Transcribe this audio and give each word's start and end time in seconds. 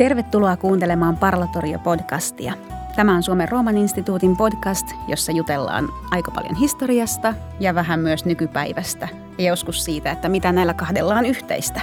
Tervetuloa 0.00 0.56
kuuntelemaan 0.56 1.16
Parlatorio-podcastia. 1.16 2.52
Tämä 2.96 3.14
on 3.14 3.22
Suomen 3.22 3.48
Rooman 3.48 3.76
instituutin 3.76 4.36
podcast, 4.36 4.86
jossa 5.08 5.32
jutellaan 5.32 5.88
aika 6.10 6.30
paljon 6.30 6.54
historiasta 6.54 7.34
ja 7.60 7.74
vähän 7.74 8.00
myös 8.00 8.24
nykypäivästä 8.24 9.08
ja 9.38 9.44
joskus 9.44 9.84
siitä, 9.84 10.10
että 10.10 10.28
mitä 10.28 10.52
näillä 10.52 10.74
kahdella 10.74 11.14
on 11.14 11.26
yhteistä. 11.26 11.80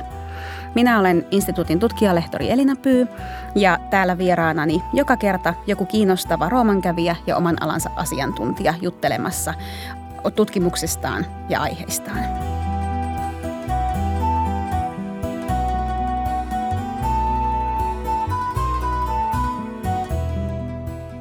Minä 0.75 0.99
olen 0.99 1.27
instituutin 1.31 1.79
tutkijalehtori 1.79 2.51
Elina 2.51 2.75
Pyy 2.75 3.07
ja 3.55 3.79
täällä 3.89 4.17
vieraanani 4.17 4.83
joka 4.93 5.17
kerta 5.17 5.53
joku 5.67 5.85
kiinnostava 5.85 6.49
roomankävijä 6.49 7.15
ja 7.27 7.37
oman 7.37 7.63
alansa 7.63 7.89
asiantuntija 7.95 8.73
juttelemassa 8.81 9.53
tutkimuksistaan 10.35 11.25
ja 11.49 11.61
aiheistaan. 11.61 12.46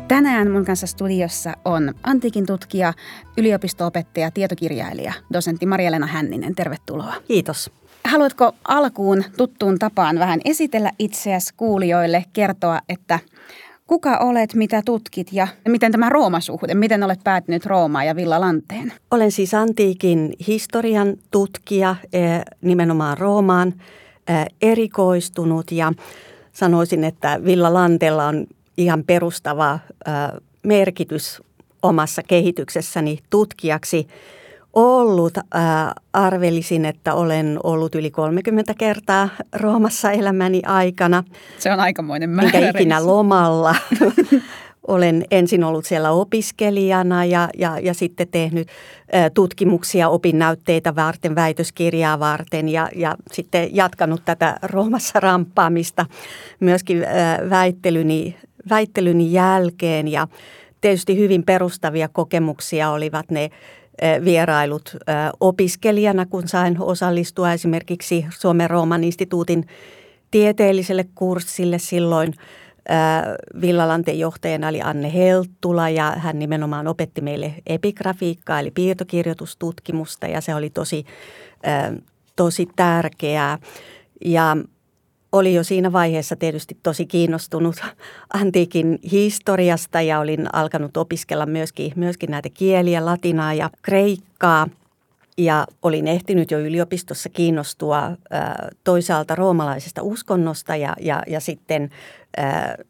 Tänään 0.09 0.51
mun 0.51 0.65
kanssa 0.65 0.87
studiossa 0.87 1.53
on 1.65 1.95
antiikin 2.03 2.47
tutkija, 2.47 2.93
yliopistoopettaja, 3.37 4.31
tietokirjailija, 4.31 5.13
dosentti 5.33 5.67
Marjelena 5.67 6.07
Hänninen. 6.07 6.55
Tervetuloa. 6.55 7.15
Kiitos. 7.29 7.71
Haluatko 8.05 8.53
alkuun 8.69 9.25
tuttuun 9.37 9.79
tapaan 9.79 10.19
vähän 10.19 10.41
esitellä 10.45 10.91
itseäsi 10.99 11.55
kuulijoille, 11.57 12.25
kertoa, 12.33 12.81
että 12.89 13.19
kuka 13.87 14.19
olet, 14.19 14.55
mitä 14.55 14.83
tutkit 14.85 15.33
ja 15.33 15.49
miten 15.69 15.93
tämä 15.93 16.09
Roomasuhde, 16.09 16.75
miten 16.75 17.03
olet 17.03 17.21
päätynyt 17.25 17.67
Roomaan 17.67 18.07
ja 18.07 18.17
Villalanteen? 18.17 18.93
Olen 19.11 19.33
siis 19.33 19.55
antiikin 19.55 20.33
historian 20.47 21.17
tutkija, 21.31 21.97
eh, 22.13 22.43
nimenomaan 22.61 23.19
Roomaan 23.19 23.75
eh, 24.29 24.47
erikoistunut 24.63 25.73
ja 25.73 25.93
sanoisin, 26.53 27.05
että 27.05 27.41
Villalantella 27.45 28.27
on 28.27 28.47
ihan 28.77 29.05
perustava 29.05 29.79
merkitys 30.63 31.43
omassa 31.83 32.23
kehityksessäni 32.23 33.19
tutkijaksi 33.31 34.07
ollut. 34.73 35.39
Arvelisin, 36.13 36.85
että 36.85 37.15
olen 37.15 37.59
ollut 37.63 37.95
yli 37.95 38.11
30 38.11 38.75
kertaa 38.79 39.29
Roomassa 39.53 40.11
elämäni 40.11 40.63
aikana. 40.67 41.25
Se 41.59 41.73
on 41.73 41.81
aikamoinen 41.81 42.31
määrä. 42.31 42.59
Enkä 42.59 42.71
ikinä 42.71 43.07
lomalla. 43.07 43.75
olen 44.89 45.25
ensin 45.31 45.65
ollut 45.65 45.85
siellä 45.85 46.11
opiskelijana 46.11 47.25
ja, 47.25 47.49
ja, 47.59 47.79
ja 47.79 47.95
sitten 47.95 48.29
tehnyt 48.29 48.69
tutkimuksia 49.35 50.09
opinnäytteitä 50.09 50.95
varten, 50.95 51.35
väitöskirjaa 51.35 52.21
varten 52.21 52.69
ja, 52.69 52.89
ja 52.97 53.17
sitten 53.33 53.77
jatkanut 53.77 54.23
tätä 54.25 54.57
Roomassa 54.63 55.21
ramppaamista 55.21 56.07
myöskin 56.61 57.05
väittelyni 57.51 58.37
väittelyn 58.69 59.33
jälkeen 59.33 60.09
ja 60.09 60.29
tietysti 60.81 61.19
hyvin 61.19 61.45
perustavia 61.45 62.09
kokemuksia 62.09 62.91
olivat 62.91 63.31
ne 63.31 63.51
vierailut 64.25 64.97
opiskelijana, 65.41 66.27
kun 66.27 66.49
sain 66.49 66.77
osallistua 66.81 67.53
esimerkiksi 67.53 68.27
Suomen 68.31 68.71
Rooman 68.71 69.05
instituutin 69.05 69.67
tieteelliselle 70.31 71.05
kurssille 71.15 71.79
silloin. 71.79 72.35
Villalanteen 73.61 74.19
johtajana 74.19 74.69
oli 74.69 74.83
Anne 74.83 75.15
Helttula 75.15 75.89
ja 75.89 76.13
hän 76.17 76.39
nimenomaan 76.39 76.87
opetti 76.87 77.21
meille 77.21 77.55
epigrafiikkaa 77.67 78.61
eli 78.61 78.71
piirtokirjoitustutkimusta 78.71 80.27
ja 80.27 80.41
se 80.41 80.55
oli 80.55 80.71
tosi, 80.71 81.05
tosi 82.37 82.69
tärkeää. 82.77 83.59
Ja 84.25 84.57
oli 85.33 85.55
jo 85.55 85.65
siinä 85.65 85.93
vaiheessa 85.93 86.37
tietysti 86.37 86.77
tosi 86.83 87.07
kiinnostunut 87.07 87.77
antiikin 88.41 88.99
historiasta 89.13 90.01
ja 90.01 90.19
olin 90.19 90.55
alkanut 90.55 90.97
opiskella 90.97 91.47
myöskin, 91.47 91.93
myöskin 91.97 92.31
näitä 92.31 92.49
kieliä, 92.55 93.05
latinaa 93.05 93.55
ja 93.55 93.71
kreikkaa. 93.83 94.67
Ja 95.39 95.67
olin 95.83 96.07
ehtinyt 96.09 96.51
jo 96.51 96.59
yliopistossa 96.59 97.29
kiinnostua 97.29 98.03
toisaalta 98.85 99.35
roomalaisesta 99.35 100.03
uskonnosta 100.03 100.77
ja, 100.77 100.97
ja, 101.01 101.23
ja 101.27 101.41
sitten 101.41 101.91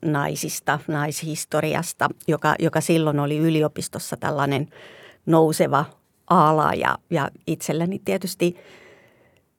naisista, 0.05 0.79
naishistoriasta, 0.89 2.09
joka, 2.29 2.55
joka 2.59 2.81
silloin 2.81 3.19
oli 3.19 3.39
yliopistossa 3.39 4.17
tällainen 4.17 4.69
nouseva 5.27 5.85
ala. 6.27 6.73
Ja, 6.75 6.99
ja 7.11 7.31
itselleni 7.47 8.01
tietysti– 8.05 8.57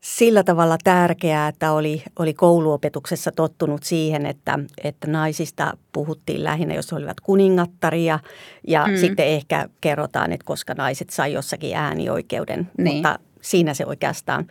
sillä 0.01 0.43
tavalla 0.43 0.77
tärkeää, 0.83 1.47
että 1.47 1.71
oli, 1.71 2.03
oli 2.19 2.33
kouluopetuksessa 2.33 3.31
tottunut 3.31 3.83
siihen, 3.83 4.25
että, 4.25 4.59
että 4.83 5.07
naisista 5.07 5.77
puhuttiin 5.91 6.43
lähinnä, 6.43 6.73
jos 6.73 6.93
olivat 6.93 7.19
kuningattaria 7.19 8.19
ja 8.67 8.87
mm. 8.87 8.97
sitten 8.97 9.27
ehkä 9.27 9.69
kerrotaan, 9.81 10.31
että 10.31 10.45
koska 10.45 10.73
naiset 10.73 11.09
sai 11.09 11.33
jossakin 11.33 11.75
äänioikeuden, 11.75 12.71
niin. 12.77 12.95
mutta 12.95 13.19
siinä 13.41 13.73
se 13.73 13.85
oikeastaan 13.85 14.47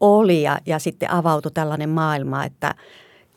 oli 0.00 0.42
ja, 0.42 0.58
ja 0.66 0.78
sitten 0.78 1.10
avautui 1.10 1.52
tällainen 1.52 1.88
maailma, 1.88 2.44
että 2.44 2.74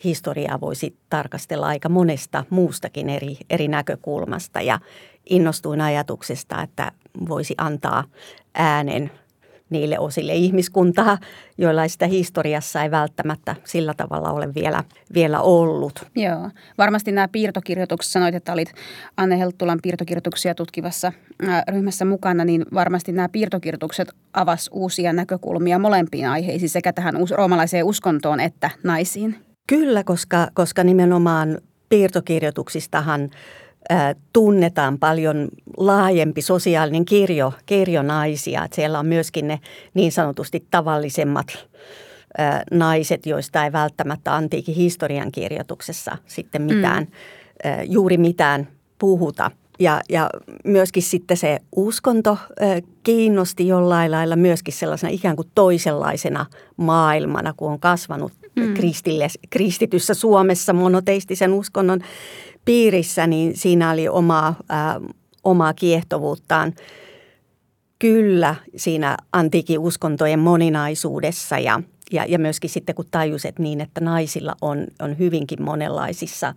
historiaa 0.04 0.62
voisi 0.62 0.98
tarkastella 1.10 1.68
aika 1.68 1.90
monesta 1.90 2.46
muustakin 2.50 3.10
eri, 3.10 3.38
eri 3.50 3.68
näkökulmasta 3.68 4.62
ja 4.62 4.80
innostuin 5.30 5.82
ajatuksesta, 5.82 6.62
että 6.62 6.92
voisi 7.30 7.56
antaa 7.58 8.04
äänen– 8.54 9.12
niille 9.70 10.00
osille 10.00 10.34
ihmiskuntaa, 10.34 11.18
joilla 11.58 11.88
sitä 11.88 12.08
historiassa 12.08 12.84
ei 12.84 12.92
välttämättä 12.92 13.56
sillä 13.64 13.94
tavalla 13.94 14.32
ole 14.32 14.54
vielä, 14.56 14.84
vielä 15.14 15.42
ollut. 15.42 16.06
Joo. 16.16 16.50
Varmasti 16.78 17.12
nämä 17.12 17.28
piirtokirjoitukset, 17.28 18.12
sanoit, 18.12 18.36
että 18.36 18.54
olit 18.54 18.74
Anne 19.18 19.40
Helttulan 19.40 19.80
piirtokirjoituksia 19.84 20.56
tutkivassa 20.56 21.12
ryhmässä 21.72 22.06
mukana, 22.06 22.46
niin 22.46 22.66
varmasti 22.74 23.12
nämä 23.12 23.30
piirtokirjoitukset 23.30 24.12
avas 24.34 24.70
uusia 24.74 25.14
näkökulmia 25.14 25.80
molempiin 25.80 26.30
aiheisiin, 26.30 26.70
sekä 26.70 26.94
tähän 26.94 27.16
roomalaiseen 27.32 27.86
uskontoon 27.86 28.40
että 28.40 28.70
naisiin. 28.84 29.36
Kyllä, 29.68 30.04
koska, 30.04 30.48
koska 30.54 30.84
nimenomaan 30.84 31.58
piirtokirjoituksistahan– 31.90 33.30
tunnetaan 34.34 35.00
paljon 35.00 35.48
laajempi 35.78 36.42
sosiaalinen 36.42 37.06
kirjo, 37.06 37.54
kirjo 37.66 38.02
naisia. 38.02 38.64
Että 38.64 38.76
siellä 38.76 39.00
on 39.00 39.06
myöskin 39.06 39.48
ne 39.48 39.60
niin 39.94 40.12
sanotusti 40.12 40.66
tavallisemmat 40.72 41.68
naiset, 42.72 43.26
joista 43.26 43.66
ei 43.66 43.72
välttämättä 43.72 44.36
antiikin 44.36 44.76
historian 44.76 45.32
kirjoituksessa 45.32 46.18
sitten 46.28 46.62
mitään, 46.62 47.04
mm. 47.04 47.72
juuri 47.84 48.18
mitään 48.18 48.68
puhuta. 49.00 49.52
Ja, 49.80 50.02
ja 50.10 50.30
myöskin 50.64 51.04
sitten 51.04 51.38
se 51.38 51.60
uskonto 51.76 52.38
kiinnosti 53.04 53.68
jollain 53.68 54.12
lailla 54.12 54.36
myöskin 54.36 54.74
sellaisena 54.74 55.14
ikään 55.14 55.36
kuin 55.36 55.48
toisenlaisena 55.56 56.46
maailmana, 56.78 57.54
kun 57.58 57.72
on 57.72 57.80
kasvanut 57.80 58.32
mm. 58.56 58.74
kristityssä 59.50 60.14
Suomessa 60.14 60.74
monoteistisen 60.74 61.54
uskonnon 61.54 62.00
piirissä, 62.66 63.28
niin 63.28 63.58
siinä 63.58 63.92
oli 63.92 64.08
omaa, 64.08 64.56
ää, 64.70 65.02
omaa 65.44 65.74
kiehtovuuttaan 65.74 66.74
kyllä 68.00 68.56
siinä 68.76 69.18
antiikin 69.34 69.80
uskontojen 69.80 70.40
moninaisuudessa 70.40 71.60
ja, 71.60 71.82
ja, 72.12 72.26
ja 72.28 72.40
myöskin 72.40 72.70
sitten 72.70 72.96
kun 72.96 73.06
tajusit 73.12 73.60
niin, 73.60 73.82
että 73.82 74.02
naisilla 74.02 74.56
on, 74.62 74.88
on 75.02 75.18
hyvinkin 75.20 75.64
monenlaisissa 75.64 76.54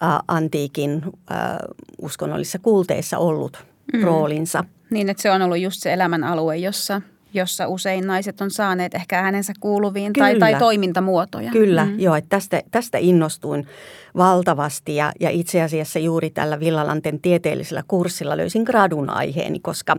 ää, 0.00 0.20
antiikin 0.28 1.02
ää, 1.30 1.58
uskonnollisissa 2.02 2.58
kulteissa 2.58 3.18
ollut 3.18 3.64
mm. 3.92 4.02
roolinsa. 4.02 4.64
Niin, 4.90 5.08
että 5.08 5.22
se 5.22 5.30
on 5.30 5.42
ollut 5.42 5.58
just 5.58 5.82
se 5.82 5.92
elämän 5.92 6.24
alue, 6.24 6.56
jossa 6.56 7.02
jossa 7.36 7.68
usein 7.68 8.06
naiset 8.06 8.40
on 8.40 8.50
saaneet 8.50 8.94
ehkä 8.94 9.20
äänensä 9.20 9.52
kuuluviin 9.60 10.12
tai, 10.12 10.38
tai 10.38 10.54
toimintamuotoja. 10.54 11.50
Kyllä, 11.50 11.84
mm. 11.84 12.00
joo. 12.00 12.14
Että 12.14 12.28
tästä, 12.28 12.62
tästä 12.70 12.98
innostuin 12.98 13.66
valtavasti 14.16 14.96
ja, 14.96 15.12
ja 15.20 15.30
itse 15.30 15.62
asiassa 15.62 15.98
juuri 15.98 16.30
tällä 16.30 16.60
Villalanten 16.60 17.20
tieteellisellä 17.20 17.82
kurssilla 17.88 18.36
löysin 18.36 18.62
gradun 18.62 19.10
aiheeni, 19.10 19.60
koska 19.60 19.96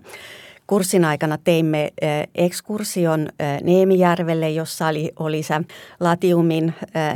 kurssin 0.68 1.06
aikana 1.06 1.38
teimme 1.44 1.94
ekskursion 2.36 3.30
Neemijärvelle, 3.63 4.50
jossa 4.50 4.88
oli, 4.88 5.12
oli 5.19 5.44
se 5.44 5.62
Latiumin 6.00 6.74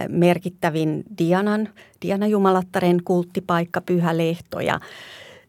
merkittävin 0.08 1.04
Dianan, 1.18 1.70
Diana-jumalattaren 2.02 3.04
kulttipaikka, 3.04 3.82
Pyhä 3.82 4.18
Lehto 4.18 4.60
ja 4.60 4.80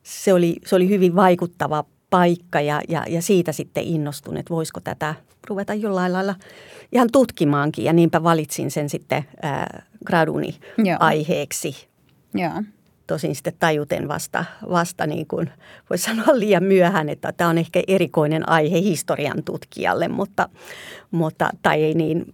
se 0.02 0.32
oli, 0.32 0.56
se 0.66 0.76
oli 0.76 0.88
hyvin 0.88 1.16
vaikuttava 1.16 1.84
paikka 2.12 2.60
ja, 2.60 2.80
ja, 2.88 3.04
ja 3.08 3.22
siitä 3.22 3.52
sitten 3.52 3.84
innostun, 3.84 4.36
että 4.36 4.54
voisiko 4.54 4.80
tätä 4.80 5.14
ruveta 5.48 5.74
jollain 5.74 6.12
lailla 6.12 6.34
ihan 6.92 7.08
tutkimaankin 7.12 7.84
ja 7.84 7.92
niinpä 7.92 8.22
valitsin 8.22 8.70
sen 8.70 8.88
sitten 8.88 9.24
äh, 9.44 9.64
graduni 10.06 10.56
Joo. 10.78 10.96
aiheeksi. 11.00 11.88
Joo. 12.34 12.62
tosin 13.06 13.34
sitten 13.34 13.52
tajuten 13.58 14.08
vasta, 14.08 14.44
vasta 14.70 15.06
niin 15.06 15.26
kuin 15.26 15.50
voisi 15.90 16.04
sanoa 16.04 16.38
liian 16.38 16.64
myöhään, 16.64 17.08
että 17.08 17.32
tämä 17.32 17.50
on 17.50 17.58
ehkä 17.58 17.82
erikoinen 17.88 18.48
aihe 18.48 18.80
historian 18.80 19.42
tutkijalle, 19.44 20.08
mutta, 20.08 20.48
mutta 21.10 21.50
tai 21.62 21.82
ei 21.82 21.94
niin 21.94 22.24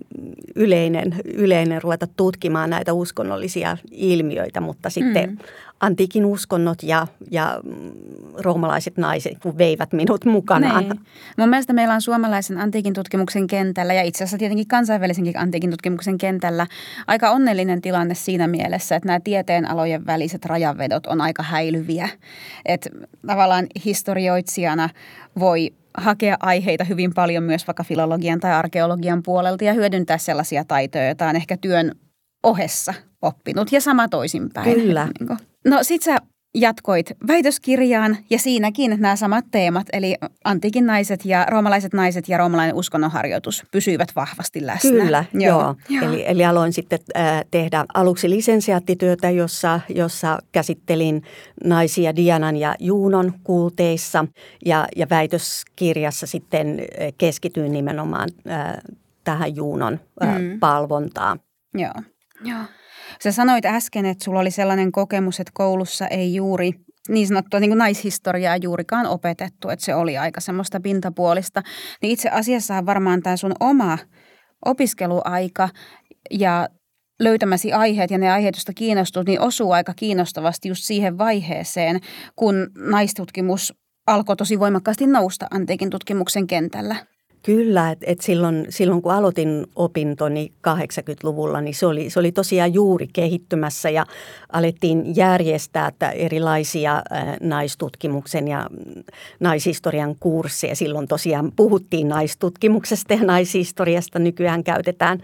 yleinen, 0.54 1.16
yleinen 1.24 1.82
ruveta 1.82 2.06
tutkimaan 2.16 2.70
näitä 2.70 2.92
uskonnollisia 2.92 3.76
ilmiöitä, 3.90 4.60
mutta 4.60 4.90
sitten 4.90 5.30
mm 5.30 5.38
antiikin 5.80 6.24
uskonnot 6.24 6.82
ja, 6.82 7.06
ja 7.30 7.60
roomalaiset 8.38 8.96
naiset 8.96 9.38
kun 9.42 9.58
veivät 9.58 9.92
minut 9.92 10.24
mukanaan. 10.24 10.84
Niin. 10.84 11.00
Mun 11.38 11.48
mielestä 11.48 11.72
meillä 11.72 11.94
on 11.94 12.02
suomalaisen 12.02 12.58
antiikin 12.58 12.92
tutkimuksen 12.92 13.46
kentällä 13.46 13.94
ja 13.94 14.02
itse 14.02 14.24
asiassa 14.24 14.38
tietenkin 14.38 14.68
kansainvälisenkin 14.68 15.38
antiikin 15.38 15.70
tutkimuksen 15.70 16.18
kentällä 16.18 16.66
aika 17.06 17.30
onnellinen 17.30 17.80
tilanne 17.80 18.14
siinä 18.14 18.46
mielessä, 18.46 18.96
että 18.96 19.06
nämä 19.06 19.20
tieteenalojen 19.20 20.06
väliset 20.06 20.44
rajavedot 20.44 21.06
on 21.06 21.20
aika 21.20 21.42
häilyviä. 21.42 22.08
Että 22.64 22.90
tavallaan 23.26 23.66
historioitsijana 23.84 24.88
voi 25.38 25.72
hakea 25.94 26.36
aiheita 26.40 26.84
hyvin 26.84 27.14
paljon 27.14 27.42
myös 27.42 27.66
vaikka 27.66 27.84
filologian 27.84 28.40
tai 28.40 28.52
arkeologian 28.52 29.22
puolelta 29.22 29.64
ja 29.64 29.72
hyödyntää 29.72 30.18
sellaisia 30.18 30.64
taitoja, 30.64 31.06
joita 31.06 31.28
on 31.28 31.36
ehkä 31.36 31.56
työn 31.56 31.92
ohessa 32.42 32.94
oppinut 33.22 33.72
ja 33.72 33.80
sama 33.80 34.08
toisinpäin. 34.08 34.74
Kyllä. 34.74 35.08
Niin 35.20 35.38
No 35.68 35.78
sit 35.82 36.02
sä 36.02 36.16
jatkoit 36.54 37.12
väitöskirjaan 37.28 38.16
ja 38.30 38.38
siinäkin 38.38 38.96
nämä 38.98 39.16
samat 39.16 39.44
teemat, 39.50 39.86
eli 39.92 40.14
antiikin 40.44 40.86
naiset 40.86 41.24
ja 41.24 41.46
roomalaiset 41.50 41.92
naiset 41.92 42.28
ja 42.28 42.38
roomalainen 42.38 42.76
uskonnonharjoitus 42.76 43.64
pysyivät 43.70 44.08
vahvasti 44.16 44.66
läsnä. 44.66 44.90
Kyllä, 44.90 45.24
joo. 45.32 45.60
joo. 45.60 45.74
joo. 45.88 46.04
Eli, 46.04 46.24
eli 46.26 46.44
aloin 46.44 46.72
sitten 46.72 46.98
äh, 47.16 47.44
tehdä 47.50 47.84
aluksi 47.94 48.30
lisensiaattityötä, 48.30 49.30
jossa, 49.30 49.80
jossa 49.88 50.38
käsittelin 50.52 51.22
naisia 51.64 52.16
Dianan 52.16 52.56
ja 52.56 52.74
Juunon 52.78 53.32
kulteissa 53.44 54.24
ja, 54.64 54.88
ja 54.96 55.06
väitöskirjassa 55.10 56.26
sitten 56.26 56.82
keskityin 57.18 57.72
nimenomaan 57.72 58.28
äh, 58.50 58.74
tähän 59.24 59.56
Juunon 59.56 60.00
äh, 60.22 60.40
mm. 60.40 60.60
palvontaan. 60.60 61.40
Joo, 61.74 61.94
joo. 62.44 62.62
Sä 63.22 63.32
sanoit 63.32 63.64
äsken, 63.64 64.06
että 64.06 64.24
sulla 64.24 64.40
oli 64.40 64.50
sellainen 64.50 64.92
kokemus, 64.92 65.40
että 65.40 65.52
koulussa 65.54 66.06
ei 66.06 66.34
juuri 66.34 66.72
niin 67.08 67.26
sanottua 67.26 67.60
niin 67.60 67.70
kuin 67.70 67.78
naishistoriaa 67.78 68.56
juurikaan 68.56 69.06
opetettu, 69.06 69.68
että 69.68 69.84
se 69.84 69.94
oli 69.94 70.18
aika 70.18 70.40
semmoista 70.40 70.80
pintapuolista. 70.80 71.62
Niin 72.02 72.12
itse 72.12 72.28
asiassa 72.28 72.86
varmaan 72.86 73.22
tämä 73.22 73.36
sun 73.36 73.52
oma 73.60 73.98
opiskeluaika 74.64 75.68
ja 76.30 76.68
löytämäsi 77.20 77.72
aiheet 77.72 78.10
ja 78.10 78.18
ne 78.18 78.32
aiheet, 78.32 78.54
joista 78.54 78.72
kiinnostut, 78.72 79.26
niin 79.26 79.40
osuu 79.40 79.72
aika 79.72 79.94
kiinnostavasti 79.94 80.68
just 80.68 80.84
siihen 80.84 81.18
vaiheeseen, 81.18 82.00
kun 82.36 82.70
naistutkimus 82.90 83.74
alkoi 84.06 84.36
tosi 84.36 84.58
voimakkaasti 84.58 85.06
nousta 85.06 85.46
antiikin 85.50 85.90
tutkimuksen 85.90 86.46
kentällä. 86.46 86.96
Kyllä, 87.48 87.90
että 87.90 88.04
et 88.08 88.20
silloin, 88.20 88.66
silloin 88.68 89.02
kun 89.02 89.12
aloitin 89.12 89.66
opintoni 89.76 90.52
80-luvulla, 90.68 91.60
niin 91.60 91.74
se 91.74 91.86
oli, 91.86 92.10
se 92.10 92.18
oli 92.20 92.32
tosiaan 92.32 92.74
juuri 92.74 93.08
kehittymässä 93.12 93.90
ja 93.90 94.06
alettiin 94.52 95.16
järjestää 95.16 95.92
erilaisia 96.14 97.02
naistutkimuksen 97.40 98.48
ja 98.48 98.66
naishistorian 99.40 100.16
kursseja. 100.20 100.76
Silloin 100.76 101.08
tosiaan 101.08 101.52
puhuttiin 101.56 102.08
naistutkimuksesta 102.08 103.14
ja 103.14 103.24
naishistoriasta. 103.24 104.18
Nykyään 104.18 104.64
käytetään 104.64 105.22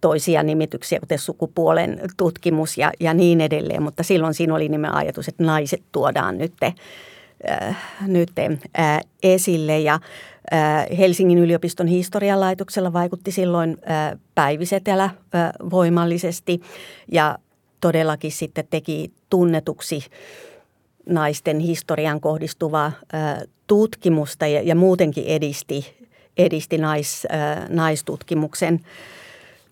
toisia 0.00 0.42
nimityksiä, 0.42 1.00
kuten 1.00 1.18
sukupuolen 1.18 2.00
tutkimus 2.16 2.78
ja, 2.78 2.92
ja 3.00 3.14
niin 3.14 3.40
edelleen, 3.40 3.82
mutta 3.82 4.02
silloin 4.02 4.34
siinä 4.34 4.54
oli 4.54 4.68
nimen 4.68 4.94
ajatus, 4.94 5.28
että 5.28 5.44
naiset 5.44 5.82
tuodaan 5.92 6.38
nyt, 6.38 6.52
äh, 6.62 7.76
nyt 8.06 8.30
äh, 8.78 9.00
esille 9.22 9.78
ja– 9.78 10.00
Helsingin 10.98 11.38
yliopiston 11.38 11.86
historialaitoksella 11.86 12.92
vaikutti 12.92 13.30
silloin 13.32 13.76
päivisetelä 14.34 15.10
voimallisesti 15.70 16.60
ja 17.12 17.38
todellakin 17.80 18.32
sitten 18.32 18.64
teki 18.70 19.12
tunnetuksi 19.30 20.04
naisten 21.06 21.58
historian 21.58 22.20
kohdistuvaa 22.20 22.92
tutkimusta 23.66 24.46
ja, 24.46 24.62
ja 24.62 24.74
muutenkin 24.74 25.24
edisti, 25.24 26.08
edisti 26.36 26.78
nais, 26.78 27.26
naistutkimuksen 27.68 28.80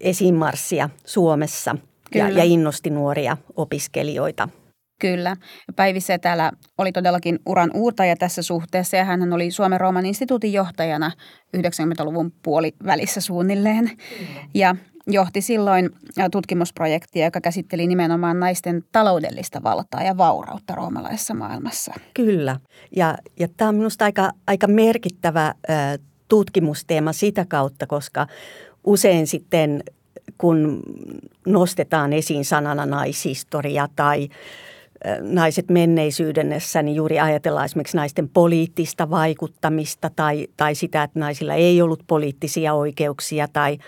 esimarssia 0.01 0.91
Suomessa 1.05 1.77
ja, 2.15 2.29
ja 2.29 2.45
innosti 2.45 2.91
nuoria 2.91 3.37
opiskelijoita– 3.57 4.49
Kyllä. 5.01 5.37
Päivi 5.77 6.01
Setälä 6.01 6.53
oli 6.79 6.93
todellakin 6.93 7.39
uran 7.47 7.71
uurtaja 7.75 8.17
tässä 8.17 8.43
suhteessa 8.43 8.97
ja 8.97 9.05
hän 9.05 9.33
oli 9.33 9.51
Suomen 9.51 9.81
Rooman 9.81 10.07
instituutin 10.07 10.53
johtajana 10.53 11.13
90-luvun 11.57 12.33
puolivälissä 12.43 13.21
suunnilleen. 13.21 13.91
Ja 14.55 14.77
johti 15.07 15.41
silloin 15.41 15.91
tutkimusprojektia, 16.33 17.25
joka 17.25 17.41
käsitteli 17.41 17.87
nimenomaan 17.87 18.41
naisten 18.41 18.85
taloudellista 18.93 19.63
valtaa 19.63 20.03
ja 20.03 20.17
vaurautta 20.17 20.75
roomalaisessa 20.75 21.35
maailmassa. 21.35 21.95
Kyllä. 22.15 22.57
Ja, 22.97 23.19
ja 23.39 23.49
tämä 23.57 23.69
on 23.69 23.75
minusta 23.75 24.05
aika, 24.05 24.31
aika 24.47 24.67
merkittävä 24.67 25.55
tutkimusteema 26.29 27.13
sitä 27.13 27.45
kautta, 27.49 27.87
koska 27.87 28.27
usein 28.85 29.27
sitten 29.27 29.83
kun 30.39 30.83
nostetaan 31.47 32.13
esiin 32.13 32.45
sanana 32.45 32.87
naishistoria 32.87 33.89
tai– 33.97 34.29
naiset 35.21 35.71
menneisyydessä, 35.71 36.83
niin 36.83 36.97
juuri 36.97 37.21
ajatellaan 37.21 37.65
esimerkiksi 37.65 37.97
naisten 37.97 38.29
poliittista 38.29 39.11
vaikuttamista 39.11 40.11
tai, 40.17 40.47
tai 40.57 40.75
sitä, 40.75 41.03
että 41.03 41.21
naisilla 41.21 41.55
ei 41.55 41.83
ollut 41.83 42.03
poliittisia 42.07 42.75
oikeuksia 42.75 43.49
tai 43.49 43.79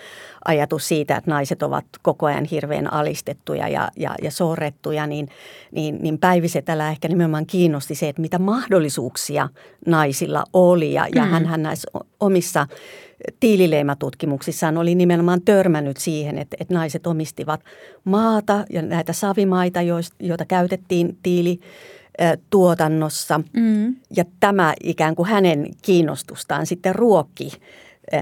ajatus 0.45 0.89
siitä, 0.89 1.17
että 1.17 1.31
naiset 1.31 1.63
ovat 1.63 1.85
koko 2.03 2.27
ajan 2.27 2.45
hirveän 2.45 2.93
alistettuja 2.93 3.69
ja, 3.69 3.89
ja, 3.97 4.15
ja 4.23 4.31
sorrettuja, 4.31 5.07
niin, 5.07 5.29
niin, 5.73 5.99
niin 6.01 6.19
Päivisetälä 6.19 6.91
ehkä 6.91 7.09
nimenomaan 7.09 7.47
kiinnosti 7.47 7.95
se, 7.95 8.09
että 8.09 8.23
mitä 8.23 8.39
mahdollisuuksia 8.39 9.49
naisilla 9.87 10.45
oli 10.53 10.93
ja, 10.93 11.07
ja 11.15 11.25
mm. 11.25 11.31
hän 11.47 11.63
näissä 11.63 11.91
omissa 12.21 12.67
tiilileimatutkimuksissaan 13.41 14.79
oli 14.79 14.95
nimenomaan 14.95 15.43
törmännyt 15.43 15.97
siihen, 15.97 16.39
että, 16.39 16.57
että 16.61 16.75
naiset 16.75 17.07
omistivat 17.07 17.61
maata 18.05 18.65
ja 18.71 18.83
näitä 18.83 19.13
savimaita, 19.13 19.81
joita 20.21 20.45
käytettiin 20.45 21.19
tiili 21.23 21.61
tuotannossa. 22.51 23.41
Mm. 23.53 23.97
Ja 24.17 24.25
tämä 24.41 24.75
ikään 24.83 25.15
kuin 25.15 25.29
hänen 25.29 25.67
kiinnostustaan 25.83 26.67
sitten 26.67 26.95
ruokki 26.95 27.53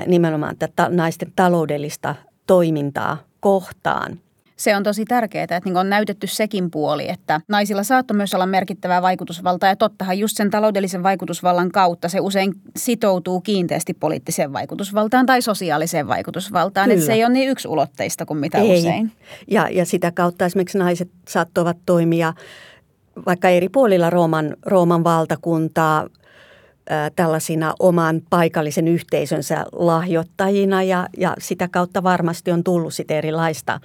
nimenomaan 0.07 0.57
tätä 0.57 0.89
naisten 0.89 1.33
taloudellista 1.37 2.15
toimintaa 2.47 3.17
kohtaan– 3.41 4.19
se 4.61 4.77
on 4.77 4.83
tosi 4.83 5.05
tärkeää, 5.05 5.45
että 5.45 5.61
niin 5.65 5.77
on 5.77 5.91
näytetty 5.91 6.27
sekin 6.27 6.71
puoli, 6.71 7.09
että 7.09 7.41
naisilla 7.49 7.83
saattoi 7.83 8.17
myös 8.17 8.35
olla 8.35 8.47
merkittävää 8.47 9.03
vaikutusvaltaa 9.03 9.69
ja 9.69 9.77
tottahan 9.77 10.19
just 10.19 10.37
sen 10.37 10.51
taloudellisen 10.51 11.03
vaikutusvallan 11.03 11.71
kautta 11.71 12.09
se 12.09 12.21
usein 12.21 12.55
sitoutuu 12.77 13.41
kiinteästi 13.41 13.95
poliittiseen 13.95 14.53
vaikutusvaltaan 14.53 15.27
tai 15.27 15.43
sosiaaliseen 15.43 16.09
vaikutusvaltaan, 16.09 16.85
Kyllä. 16.85 16.95
että 16.95 17.07
se 17.07 17.13
ei 17.13 17.25
ole 17.25 17.33
niin 17.33 17.51
yksulotteista 17.51 18.27
kuin 18.27 18.39
mitä 18.39 18.59
ei. 18.59 18.79
usein. 18.79 19.13
Ja, 19.51 19.69
ja 19.69 19.87
sitä 19.87 20.13
kautta 20.13 20.45
esimerkiksi 20.45 20.79
naiset 20.79 21.11
saattoivat 21.29 21.77
toimia 21.87 22.33
vaikka 23.27 23.49
eri 23.49 23.69
puolilla 23.69 24.11
Rooman, 24.11 24.57
Rooman 24.67 25.05
valtakuntaa 25.05 26.07
tällaisina 27.17 27.75
oman 27.79 28.23
paikallisen 28.31 28.89
yhteisönsä 28.89 29.67
lahjoittajina 29.73 30.83
ja, 30.83 31.09
ja 31.17 31.35
sitä 31.39 31.69
kautta 31.69 32.03
varmasti 32.03 32.53
on 32.53 32.65
tullut 32.65 32.95
sitten 32.95 33.17
erilaista 33.17 33.81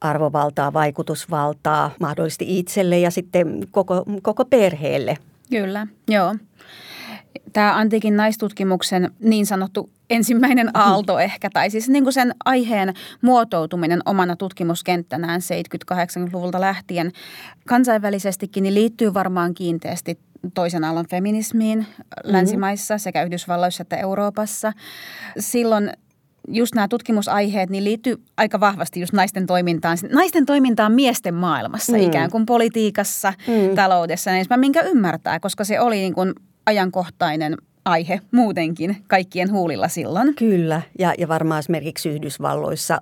arvovaltaa, 0.00 0.72
vaikutusvaltaa 0.72 1.90
mahdollisesti 2.00 2.58
itselle 2.58 2.98
ja 2.98 3.10
sitten 3.10 3.66
koko, 3.70 4.04
koko 4.22 4.44
perheelle. 4.44 5.16
Kyllä, 5.50 5.86
joo. 6.08 6.34
Tämä 7.52 7.76
antiikin 7.76 8.16
naistutkimuksen 8.16 9.10
niin 9.20 9.46
sanottu 9.46 9.90
ensimmäinen 10.10 10.70
aalto 10.76 11.18
ehkä, 11.28 11.50
tai 11.52 11.70
siis 11.70 11.88
niin 11.88 12.04
kuin 12.04 12.12
sen 12.12 12.34
aiheen 12.44 12.94
muotoutuminen 13.22 14.00
omana 14.06 14.36
tutkimuskenttänään 14.36 15.40
70-80-luvulta 15.94 16.60
lähtien 16.60 17.12
kansainvälisestikin 17.66 18.62
niin 18.62 18.74
liittyy 18.74 19.14
varmaan 19.14 19.54
kiinteästi 19.54 20.18
toisen 20.54 20.84
aallon 20.84 21.08
feminismiin 21.08 21.78
mm-hmm. 21.78 22.32
länsimaissa 22.32 22.98
sekä 22.98 23.22
Yhdysvalloissa 23.22 23.82
että 23.82 23.96
Euroopassa. 23.96 24.72
Silloin 25.38 25.92
just 26.48 26.74
nämä 26.74 26.88
tutkimusaiheet 26.88 27.70
niin 27.70 27.84
liittyy 27.84 28.22
aika 28.36 28.60
vahvasti 28.60 29.00
just 29.00 29.12
naisten 29.12 29.46
toimintaan, 29.46 29.98
naisten 30.12 30.46
toimintaan 30.46 30.92
miesten 30.92 31.34
maailmassa 31.34 31.92
mm. 31.92 31.98
ikään 31.98 32.30
kuin 32.30 32.46
politiikassa, 32.46 33.32
mm. 33.46 33.74
taloudessa, 33.74 34.30
niin 34.30 34.46
minkä 34.56 34.80
ymmärtää, 34.80 35.40
koska 35.40 35.64
se 35.64 35.80
oli 35.80 35.96
niin 35.96 36.14
kuin 36.14 36.34
ajankohtainen 36.66 37.56
aihe 37.84 38.20
muutenkin 38.30 38.96
kaikkien 39.06 39.52
huulilla 39.52 39.88
silloin. 39.88 40.34
Kyllä, 40.34 40.82
ja, 40.98 41.14
ja 41.18 41.28
varmaan 41.28 41.58
esimerkiksi 41.58 42.08
Yhdysvalloissa 42.08 43.00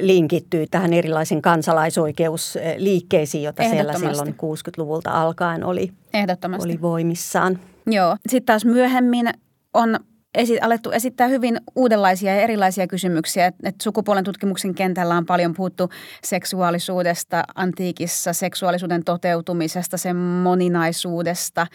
linkittyy 0.00 0.66
tähän 0.70 0.92
erilaisiin 0.92 1.42
kansalaisoikeusliikkeisiin, 1.42 3.44
joita 3.44 3.70
siellä 3.70 3.92
silloin 3.92 4.28
60-luvulta 4.28 5.10
alkaen 5.10 5.64
oli, 5.64 5.92
Ehdottomasti. 6.14 6.68
oli 6.68 6.80
voimissaan. 6.80 7.58
Joo. 7.86 8.16
Sitten 8.28 8.46
taas 8.46 8.64
myöhemmin 8.64 9.30
on 9.74 10.00
esi- 10.34 10.60
alettu 10.60 10.90
esittää 10.90 11.28
hyvin 11.28 11.60
uudenlaisia 11.76 12.34
ja 12.34 12.42
erilaisia 12.42 12.86
kysymyksiä. 12.86 13.46
Et, 13.46 13.54
et 13.64 13.74
sukupuolen 13.82 14.24
tutkimuksen 14.24 14.74
kentällä 14.74 15.16
on 15.16 15.26
paljon 15.26 15.54
puhuttu 15.54 15.88
seksuaalisuudesta 16.24 17.42
antiikissa, 17.54 18.32
seksuaalisuuden 18.32 19.04
toteutumisesta, 19.04 19.96
sen 19.96 20.16
moninaisuudesta– 20.16 21.66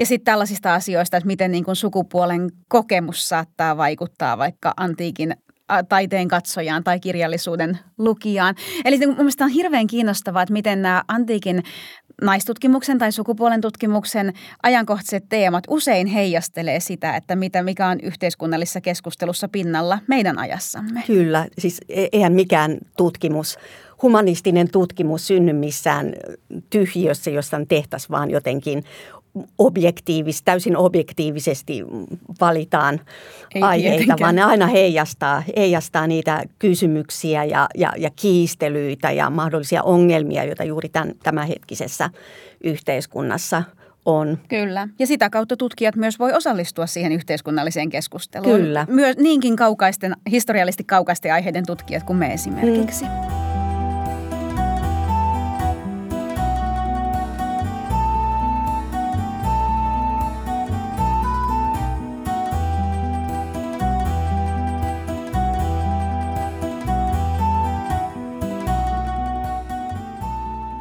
ja 0.00 0.06
sitten 0.06 0.24
tällaisista 0.24 0.74
asioista, 0.74 1.16
että 1.16 1.26
miten 1.26 1.50
niin 1.50 1.64
kuin 1.64 1.76
sukupuolen 1.76 2.50
kokemus 2.68 3.28
saattaa 3.28 3.76
vaikuttaa 3.76 4.38
vaikka 4.38 4.74
antiikin 4.76 5.36
taiteen 5.88 6.28
katsojaan 6.28 6.84
tai 6.84 7.00
kirjallisuuden 7.00 7.78
lukijaan. 7.98 8.54
Eli 8.84 9.06
mun 9.06 9.16
mielestä 9.16 9.44
on 9.44 9.50
hirveän 9.50 9.86
kiinnostavaa, 9.86 10.42
että 10.42 10.52
miten 10.52 10.82
nämä 10.82 11.04
antiikin 11.08 11.62
naistutkimuksen 12.22 12.98
tai 12.98 13.12
sukupuolen 13.12 13.60
tutkimuksen 13.60 14.32
ajankohtaiset 14.62 15.24
teemat 15.28 15.64
usein 15.68 16.06
heijastelee 16.06 16.80
sitä, 16.80 17.16
että 17.16 17.36
mitä, 17.36 17.62
mikä 17.62 17.88
on 17.88 18.00
yhteiskunnallisessa 18.02 18.80
keskustelussa 18.80 19.48
pinnalla 19.48 19.98
meidän 20.06 20.38
ajassamme. 20.38 21.02
Kyllä, 21.06 21.46
siis 21.58 21.80
e-, 21.88 22.06
eihän 22.12 22.32
mikään 22.32 22.78
tutkimus 22.96 23.58
humanistinen 24.02 24.70
tutkimus 24.70 25.26
synny 25.26 25.52
missään 25.52 26.12
tyhjiössä, 26.70 27.30
jossa 27.30 27.60
tehtäisiin 27.68 28.10
vaan 28.10 28.30
jotenkin 28.30 28.84
objektiivis, 29.58 30.42
täysin 30.42 30.76
objektiivisesti 30.76 31.84
valitaan 32.40 33.00
Ei 33.54 33.62
aiheita, 33.62 33.90
tietenkään. 33.90 34.18
vaan 34.20 34.34
ne 34.34 34.42
aina 34.42 34.66
heijastaa, 34.66 35.42
heijastaa 35.56 36.06
niitä 36.06 36.42
kysymyksiä 36.58 37.44
ja, 37.44 37.68
ja, 37.74 37.92
ja 37.98 38.10
kiistelyitä 38.16 39.10
ja 39.10 39.30
mahdollisia 39.30 39.82
ongelmia, 39.82 40.44
joita 40.44 40.64
juuri 40.64 40.88
tämän, 40.88 41.14
tämänhetkisessä 41.22 42.10
yhteiskunnassa 42.64 43.62
on. 44.04 44.38
Kyllä. 44.48 44.88
Ja 44.98 45.06
sitä 45.06 45.30
kautta 45.30 45.56
tutkijat 45.56 45.96
myös 45.96 46.18
voi 46.18 46.32
osallistua 46.32 46.86
siihen 46.86 47.12
yhteiskunnalliseen 47.12 47.90
keskusteluun. 47.90 48.60
Kyllä. 48.60 48.86
Myös 48.90 49.16
niinkin 49.16 49.56
kaukaisten, 49.56 50.16
historiallisesti 50.30 50.84
kaukaisten 50.84 51.32
aiheiden 51.32 51.66
tutkijat 51.66 52.02
kuin 52.02 52.16
me 52.16 52.32
esimerkiksi. 52.32 53.04
Mm. 53.04 53.39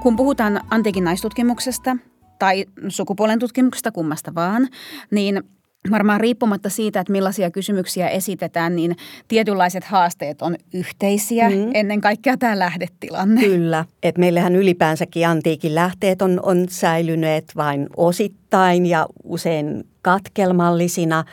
Kun 0.09 0.15
puhutaan 0.15 0.61
antiikin 0.69 1.03
naistutkimuksesta 1.03 1.97
tai 2.39 2.65
sukupuolen 2.87 3.39
tutkimuksesta 3.39 3.91
kummasta 3.91 4.35
vaan, 4.35 4.67
niin 5.11 5.43
varmaan 5.91 6.21
riippumatta 6.21 6.69
siitä, 6.69 6.99
että 6.99 7.11
millaisia 7.11 7.51
kysymyksiä 7.51 8.09
esitetään, 8.09 8.75
niin 8.75 8.95
tietynlaiset 9.27 9.83
haasteet 9.83 10.41
on 10.41 10.55
yhteisiä, 10.73 11.49
mm. 11.49 11.71
ennen 11.73 12.01
kaikkea 12.01 12.37
tämä 12.37 12.59
lähdetilanne. 12.59 13.41
Kyllä, 13.41 13.85
että 14.03 14.19
meillähän 14.19 14.55
ylipäänsäkin 14.55 15.27
antiikin 15.27 15.75
lähteet 15.75 16.21
on, 16.21 16.39
on 16.43 16.65
säilyneet 16.69 17.45
vain 17.55 17.87
osittain 17.97 18.85
ja 18.85 19.07
usein 19.23 19.83
katkelmallisina 20.01 21.23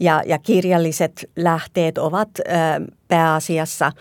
ja, 0.00 0.22
ja 0.26 0.38
kirjalliset 0.38 1.30
lähteet 1.36 1.98
ovat 1.98 2.30
ö, 2.38 2.42
pääasiassa 3.08 3.92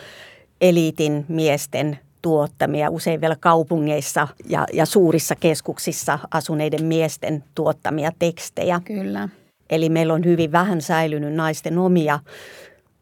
eliitin 0.62 1.26
miesten 1.28 2.00
tuottamia, 2.26 2.90
usein 2.90 3.22
vielä 3.22 3.36
kaupungeissa 3.40 4.28
ja, 4.50 4.66
ja 4.74 4.86
suurissa 4.86 5.36
keskuksissa 5.36 6.20
asuneiden 6.32 6.86
miesten 6.86 7.44
tuottamia 7.56 8.12
tekstejä. 8.20 8.82
Kyllä. 8.86 9.30
Eli 9.70 9.90
meillä 9.90 10.14
on 10.14 10.26
hyvin 10.26 10.52
vähän 10.52 10.82
säilynyt 10.82 11.34
naisten 11.34 11.78
omia 11.78 12.20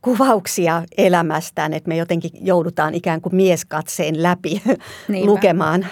kuvauksia 0.01 0.83
elämästään, 0.97 1.73
että 1.73 1.87
me 1.87 1.97
jotenkin 1.97 2.31
joudutaan 2.41 2.93
ikään 2.93 3.21
kuin 3.21 3.35
mieskatseen 3.35 4.23
läpi 4.23 4.61
Niinpä. 5.07 5.31
lukemaan 5.31 5.85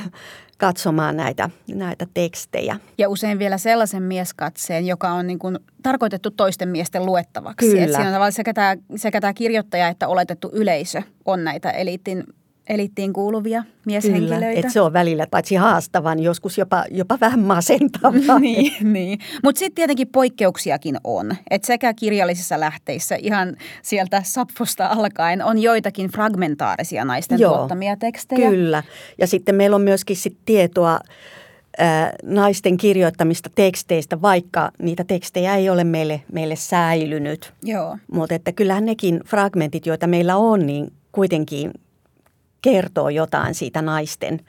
katsomaan 0.57 1.17
näitä, 1.17 1.49
näitä 1.73 2.05
tekstejä. 2.13 2.79
Ja 2.97 3.09
usein 3.09 3.39
vielä 3.39 3.57
sellaisen 3.57 4.03
mieskatseen, 4.03 4.87
joka 4.87 5.11
on 5.11 5.27
niin 5.27 5.39
kuin 5.39 5.59
tarkoitettu 5.83 6.31
toisten 6.31 6.69
miesten 6.69 7.05
luettavaksi. 7.05 7.69
Kyllä. 7.69 7.83
Et 7.83 7.91
siinä 7.91 8.25
on 8.25 8.31
sekä 8.31 8.53
tämä, 8.53 8.75
sekä 8.95 9.21
tämä 9.21 9.33
kirjoittaja 9.33 9.87
että 9.87 10.07
oletettu 10.07 10.49
yleisö 10.53 11.01
on 11.25 11.43
näitä 11.43 11.71
eliitin 11.71 12.23
elittiin 12.69 13.13
kuuluvia 13.13 13.63
mieshenkilöitä. 13.85 14.35
Kyllä, 14.35 14.59
että 14.59 14.71
se 14.71 14.81
on 14.81 14.93
välillä 14.93 15.27
paitsi 15.31 15.55
haastavan, 15.55 16.19
joskus 16.19 16.57
jopa, 16.57 16.85
jopa 16.91 17.17
vähän 17.21 17.39
masentavaa. 17.39 18.39
niin, 18.39 18.93
niin. 18.93 19.19
mutta 19.43 19.59
sitten 19.59 19.75
tietenkin 19.75 20.07
poikkeuksiakin 20.07 20.97
on. 21.03 21.35
Että 21.49 21.65
sekä 21.65 21.93
kirjallisissa 21.93 22.59
lähteissä 22.59 23.15
ihan 23.15 23.55
sieltä 23.81 24.21
Sapfosta 24.25 24.87
alkaen 24.87 25.43
on 25.43 25.57
joitakin 25.57 26.09
fragmentaarisia 26.09 27.05
naisten 27.05 27.39
Joo, 27.39 27.57
tuottamia 27.57 27.97
tekstejä. 27.97 28.49
Kyllä, 28.49 28.83
ja 29.17 29.27
sitten 29.27 29.55
meillä 29.55 29.75
on 29.75 29.81
myöskin 29.81 30.15
sit 30.15 30.37
tietoa 30.45 30.99
ää, 31.77 32.13
naisten 32.23 32.77
kirjoittamista 32.77 33.49
teksteistä, 33.55 34.21
vaikka 34.21 34.71
niitä 34.81 35.03
tekstejä 35.03 35.55
ei 35.55 35.69
ole 35.69 35.83
meille, 35.83 36.21
meille 36.31 36.55
säilynyt. 36.55 37.53
Joo. 37.63 37.97
Mutta 38.11 38.35
että 38.35 38.51
kyllähän 38.51 38.85
nekin 38.85 39.21
fragmentit, 39.25 39.85
joita 39.85 40.07
meillä 40.07 40.37
on, 40.37 40.65
niin 40.65 40.93
kuitenkin 41.11 41.71
kertoo 42.61 43.09
jotain 43.09 43.55
siitä 43.55 43.81
naisten, 43.81 44.39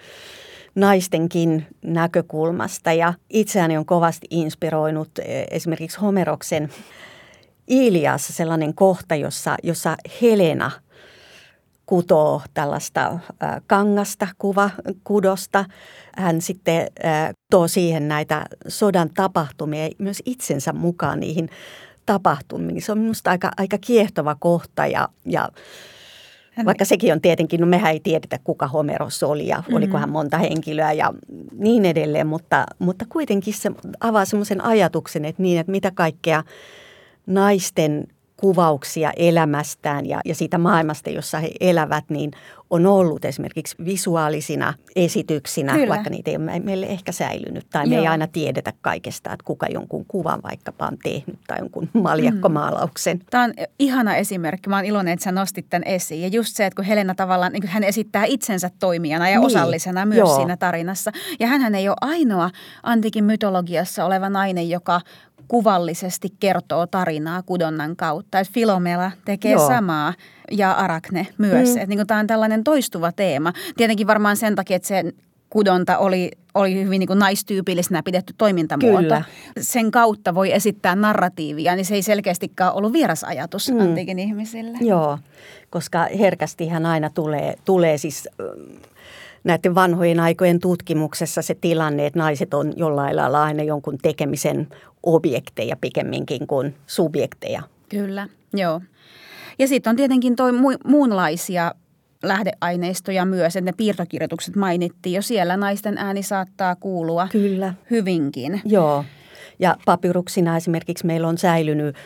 naistenkin 0.75 1.67
näkökulmasta. 1.85 2.93
Ja 2.93 3.15
itseäni 3.31 3.77
on 3.77 3.87
kovasti 3.87 4.27
inspiroinut 4.31 5.19
e, 5.19 5.45
esimerkiksi 5.51 6.01
Homeroksen 6.01 6.69
Ilias 7.69 8.29
sellainen 8.29 8.75
kohta, 8.75 9.15
jossa, 9.15 9.57
jossa 9.63 9.97
Helena 10.23 10.71
kutoo 11.87 12.43
tällaista 12.55 13.19
kangasta, 13.67 14.29
kuva, 14.39 14.71
kudosta. 15.05 15.65
Hän 16.17 16.41
sitten 16.41 16.87
tuo 17.51 17.69
siihen 17.69 18.09
näitä 18.09 18.47
sodan 18.69 19.11
tapahtumia 19.15 19.89
myös 19.99 20.23
itsensä 20.25 20.73
mukaan 20.73 21.21
niihin 21.21 21.49
tapahtumiin. 22.07 22.83
Se 22.83 22.93
on 22.93 22.99
minusta 22.99 23.31
aika, 23.31 23.51
aika 23.57 23.79
kiehtova 23.79 24.37
kohta 24.41 24.87
ja, 24.87 25.09
ja. 25.27 25.49
Vaikka 26.65 26.85
sekin 26.85 27.13
on 27.13 27.21
tietenkin, 27.21 27.61
no 27.61 27.67
mehän 27.67 27.93
ei 27.93 28.01
tiedetä 28.01 28.39
kuka 28.45 28.67
Homeros 28.67 29.23
oli 29.23 29.47
ja 29.49 29.57
mm-hmm. 29.57 29.75
oliko 29.75 29.99
hän 29.99 30.11
monta 30.11 30.39
henkilöä 30.39 30.93
ja 30.93 31.13
niin 31.59 31.85
edelleen, 31.85 32.27
mutta, 32.27 32.67
mutta 32.79 33.05
kuitenkin 33.09 33.55
se 33.55 33.71
avaa 34.01 34.25
semmoisen 34.25 34.65
ajatuksen, 34.65 35.25
että 35.25 35.43
niin, 35.43 35.61
että 35.61 35.73
mitä 35.73 35.91
kaikkea 35.91 36.43
naisten 37.27 38.07
kuvauksia 38.37 39.13
elämästään 39.17 40.07
ja, 40.07 40.21
ja 40.25 40.35
siitä 40.35 40.59
maailmasta, 40.59 41.11
jossa 41.11 41.39
he 41.39 41.51
elävät, 41.61 42.05
niin 42.09 42.31
on 42.73 42.87
ollut 42.87 43.25
esimerkiksi 43.25 43.77
visuaalisina 43.85 44.75
esityksinä, 44.97 45.73
Kyllä. 45.73 45.89
vaikka 45.89 46.11
niitä 46.11 46.31
ei 46.31 46.37
ole 46.37 46.61
meille 46.61 46.87
ehkä 46.87 47.13
säilynyt. 47.13 47.67
Tai 47.71 47.87
me 47.87 47.95
Joo. 47.95 48.03
ei 48.03 48.09
aina 48.09 48.27
tiedetä 48.27 48.73
kaikesta, 48.81 49.33
että 49.33 49.45
kuka 49.45 49.67
jonkun 49.67 50.05
kuvan 50.09 50.41
vaikkapa 50.43 50.87
on 50.87 50.99
tehnyt 51.03 51.39
tai 51.47 51.59
jonkun 51.59 51.89
maljakkomaalauksen. 52.03 53.17
Mm. 53.17 53.25
Tämä 53.31 53.45
on 53.45 53.55
ihana 53.79 54.17
esimerkki. 54.17 54.69
Mä 54.69 54.77
oon 54.77 54.85
iloinen, 54.85 55.13
että 55.13 55.25
sä 55.25 55.33
nostit 55.33 55.67
tämän 55.71 55.87
esiin. 55.87 56.23
Ja 56.23 56.29
just 56.29 56.57
se, 56.57 56.67
että 56.67 56.77
kun 56.77 56.85
Helena 56.85 57.15
tavallaan, 57.15 57.53
niin 57.53 57.69
hän 57.69 57.85
esittää 57.85 58.25
itsensä 58.25 58.71
toimijana 58.79 59.29
ja 59.29 59.39
niin. 59.39 59.47
osallisena 59.47 60.07
myös 60.07 60.19
Joo. 60.19 60.37
siinä 60.37 60.57
tarinassa. 60.57 61.13
Ja 61.41 61.47
hän 61.47 61.75
ei 61.75 61.89
ole 61.89 61.97
ainoa 62.01 62.51
antiikin 62.83 63.25
mytologiassa 63.25 64.05
oleva 64.05 64.31
nainen, 64.31 64.71
joka 64.71 65.01
kuvallisesti 65.49 66.29
kertoo 66.41 66.87
tarinaa 66.87 67.43
kudonnan 67.43 67.97
kautta. 67.97 68.39
Filomela 68.53 69.11
tekee 69.25 69.53
Joo. 69.53 69.69
samaa 69.69 70.15
ja 70.51 70.73
Arakne 70.73 71.27
myös. 71.39 71.75
Mm. 71.77 71.83
niin 71.87 72.07
tämä 72.07 72.21
on 72.21 72.27
tällainen 72.27 72.65
toistuva 72.65 73.13
teema. 73.13 73.53
Tietenkin 73.77 74.07
varmaan 74.07 74.37
sen 74.37 74.55
takia, 74.55 74.77
että 74.77 74.89
se 74.89 75.05
kudonta 75.51 75.99
oli, 75.99 76.31
oli 76.55 76.85
hyvin 76.85 76.99
niin 76.99 77.07
kuin 77.07 77.19
naistyypillisenä 77.19 78.03
pidetty 78.03 78.35
toimintamuoto. 78.39 79.03
Kyllä. 79.03 79.25
Sen 79.61 79.91
kautta 79.91 80.35
voi 80.35 80.53
esittää 80.53 80.97
narratiivia, 80.97 81.77
niin 81.77 81.85
se 81.85 81.95
ei 81.95 82.03
selkeästikään 82.03 82.75
ollut 82.75 82.93
vieras 82.93 83.25
ajatus 83.25 83.71
mm. 83.71 83.81
antiikin 83.81 84.19
ihmisille. 84.19 84.79
Joo, 84.81 85.19
koska 85.71 86.07
herkästihän 86.19 86.87
aina 86.87 87.11
tulee, 87.11 87.55
tulee 87.65 87.99
siis 87.99 88.29
näiden 89.45 89.75
vanhojen 89.75 90.21
aikojen 90.21 90.61
tutkimuksessa 90.61 91.43
se 91.43 91.55
tilanne, 91.55 92.07
että 92.07 92.19
naiset 92.19 92.55
on 92.55 92.73
jollain 92.77 93.17
lailla 93.17 93.43
aina 93.43 93.63
jonkun 93.63 93.99
tekemisen 94.03 94.69
objekteja 95.03 95.77
pikemminkin 95.81 96.47
kuin 96.47 96.75
subjekteja. 96.87 97.63
Kyllä, 97.89 98.29
joo. 98.55 98.81
Ja 99.59 99.69
sitten 99.69 99.91
on 99.91 99.97
tietenkin 99.97 100.37
toi 100.37 100.51
mu- 100.51 100.81
muunlaisia 100.91 101.75
lähdeaineistoja 102.23 103.25
myös, 103.25 103.57
että 103.57 103.71
ne 103.71 103.75
piirtokirjoitukset 103.77 104.57
mainittiin 104.57 105.15
jo 105.15 105.23
siellä. 105.23 105.57
Naisten 105.57 105.99
ääni 105.99 106.23
saattaa 106.23 106.77
kuulua 106.77 107.29
Kyllä. 107.33 107.75
hyvinkin. 107.91 108.61
Joo. 108.65 109.05
Ja 109.59 109.77
papyruksina 109.85 110.57
esimerkiksi 110.57 111.07
meillä 111.07 111.29
on 111.29 111.39
säilynyt 111.39 111.97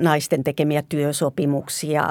naisten 0.00 0.44
tekemiä 0.44 0.82
työsopimuksia, 0.88 2.02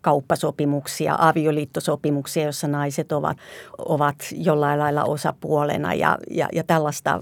kauppasopimuksia, 0.00 1.16
avioliittosopimuksia, 1.18 2.42
joissa 2.42 2.68
naiset 2.68 3.12
ovat, 3.12 3.36
ovat 3.78 4.16
jollain 4.32 4.78
lailla 4.78 5.04
osapuolena 5.04 5.94
ja, 5.94 6.18
ja, 6.30 6.48
ja 6.52 6.64
tällaista 6.64 7.20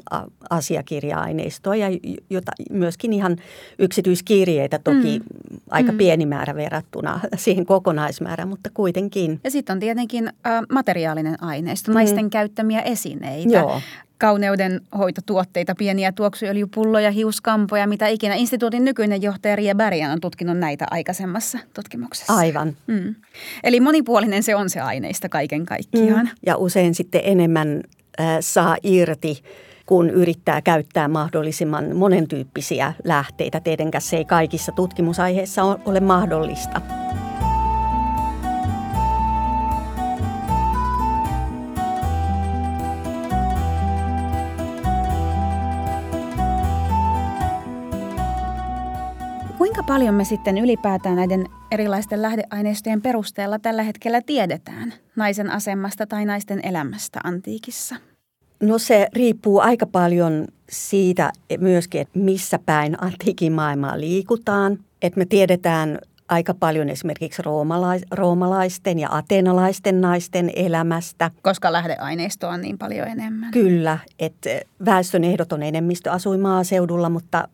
asiakirja-aineistoa 0.51 1.77
ja 1.77 1.87
jota, 2.31 2.53
myöskin 2.71 3.13
ihan 3.13 3.37
yksityiskirjeitä 3.79 4.79
toki 4.79 5.19
mm. 5.19 5.59
aika 5.71 5.93
mm. 5.93 5.99
pieni 5.99 6.27
määrä 6.27 6.55
verrattuna 6.55 7.21
siihen 7.37 7.67
kokonaismäärään, 7.67 8.49
mutta 8.49 8.71
kuitenkin. 8.75 9.41
Ja 9.45 9.51
sitten 9.51 9.73
on 9.73 9.81
tietenkin 9.81 10.29
äh, 10.29 10.63
materiaalinen 10.73 11.43
aineisto, 11.43 11.93
naisten 11.93 12.25
mm. 12.25 12.31
käyttämiä 12.31 12.81
esineitä. 12.81 13.59
Joo 13.59 13.81
kauneuden 14.19 14.81
hoitotuotteita, 14.99 15.75
pieniä 15.79 16.13
tuoksuöljypulloja, 16.13 17.11
hiuskampoja, 17.11 17.87
mitä 17.87 18.07
ikinä. 18.07 18.35
Instituutin 18.35 18.85
nykyinen 18.85 19.23
johtaja 19.23 19.57
Ria 19.57 19.75
Berjan 19.75 20.13
on 20.13 20.21
tutkinut 20.21 20.59
näitä 20.59 20.87
aikaisemmassa 20.91 21.59
tutkimuksessa. 21.75 22.35
Aivan. 22.35 22.77
Mm. 22.87 23.15
Eli 23.65 23.81
monipuolinen 23.81 24.43
se 24.43 24.57
on 24.57 24.71
se 24.71 24.81
aineista 24.81 25.29
kaiken 25.29 25.67
kaikkiaan. 25.67 26.27
Mm. 26.27 26.33
Ja 26.47 26.57
usein 26.57 26.95
sitten 26.95 27.21
enemmän 27.25 27.83
äh, 28.21 28.27
saa 28.41 28.77
irti 28.83 29.43
kun 29.87 30.11
yrittää 30.11 30.63
käyttää 30.63 31.09
mahdollisimman 31.09 31.97
monentyyppisiä 31.97 32.93
lähteitä. 33.05 33.61
Tietenkään 33.61 34.03
se 34.03 34.17
ei 34.17 34.25
kaikissa 34.25 34.73
tutkimusaiheissa 34.73 35.63
ole 35.85 36.01
mahdollista. 36.01 37.06
Paljon 49.87 50.15
me 50.15 50.25
sitten 50.25 50.59
ylipäätään 50.59 51.17
näiden 51.17 51.47
erilaisten 51.71 52.23
lähdeaineistojen 52.23 53.03
perusteella 53.03 53.59
tällä 53.59 53.83
hetkellä 53.83 54.21
tiedetään 54.27 54.95
naisen 55.17 55.51
asemasta 55.51 56.07
tai 56.07 56.25
naisten 56.25 56.61
elämästä 56.63 57.21
antiikissa? 57.25 57.97
No 58.63 58.79
se 58.79 59.09
riippuu 59.13 59.61
aika 59.61 59.87
paljon 59.87 60.45
siitä 60.71 61.33
myöskin, 61.59 62.01
että 62.01 62.19
missä 62.19 62.59
päin 62.67 63.05
antiikin 63.05 63.53
maailmaa 63.53 64.01
liikutaan. 64.01 64.79
Että 65.03 65.19
me 65.19 65.25
tiedetään 65.25 65.99
aika 66.29 66.55
paljon 66.55 66.89
esimerkiksi 66.89 67.43
roomalais- 67.43 68.07
roomalaisten 68.11 68.99
ja 68.99 69.09
atenalaisten 69.11 70.01
naisten 70.01 70.51
elämästä. 70.57 71.31
Koska 71.43 71.73
lähdeaineistoa 71.73 72.51
on 72.51 72.61
niin 72.61 72.79
paljon 72.79 73.09
enemmän. 73.09 73.51
Kyllä, 73.51 73.99
että 74.19 74.51
väestön 74.85 75.25
ehdoton 75.25 75.63
enemmistö 75.63 76.13
asui 76.13 76.39
maaseudulla, 76.39 77.09
mutta 77.09 77.49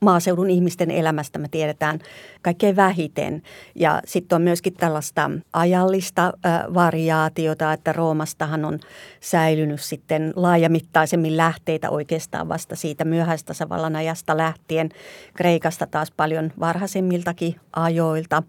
maaseudun 0.00 0.50
ihmisten 0.50 0.90
elämästä 0.90 1.38
me 1.38 1.48
tiedetään 1.48 1.98
kaikkein 2.42 2.76
vähiten. 2.76 3.42
Ja 3.74 4.02
sitten 4.04 4.36
on 4.36 4.42
myöskin 4.42 4.74
tällaista 4.74 5.30
ajallista 5.52 6.32
variaatiota, 6.74 7.72
että 7.72 7.92
Roomastahan 7.92 8.64
on 8.64 8.78
säilynyt 9.20 9.80
sitten 9.80 10.32
laajamittaisemmin 10.36 11.36
lähteitä 11.36 11.90
oikeastaan 11.90 12.48
vasta 12.48 12.76
siitä 12.76 13.04
myöhäistasavallan 13.04 13.96
ajasta 13.96 14.36
lähtien. 14.36 14.88
Kreikasta 15.34 15.86
taas 15.86 16.10
paljon 16.10 16.52
varhaisemmiltakin 16.60 17.56
ajoilta. 17.76 18.42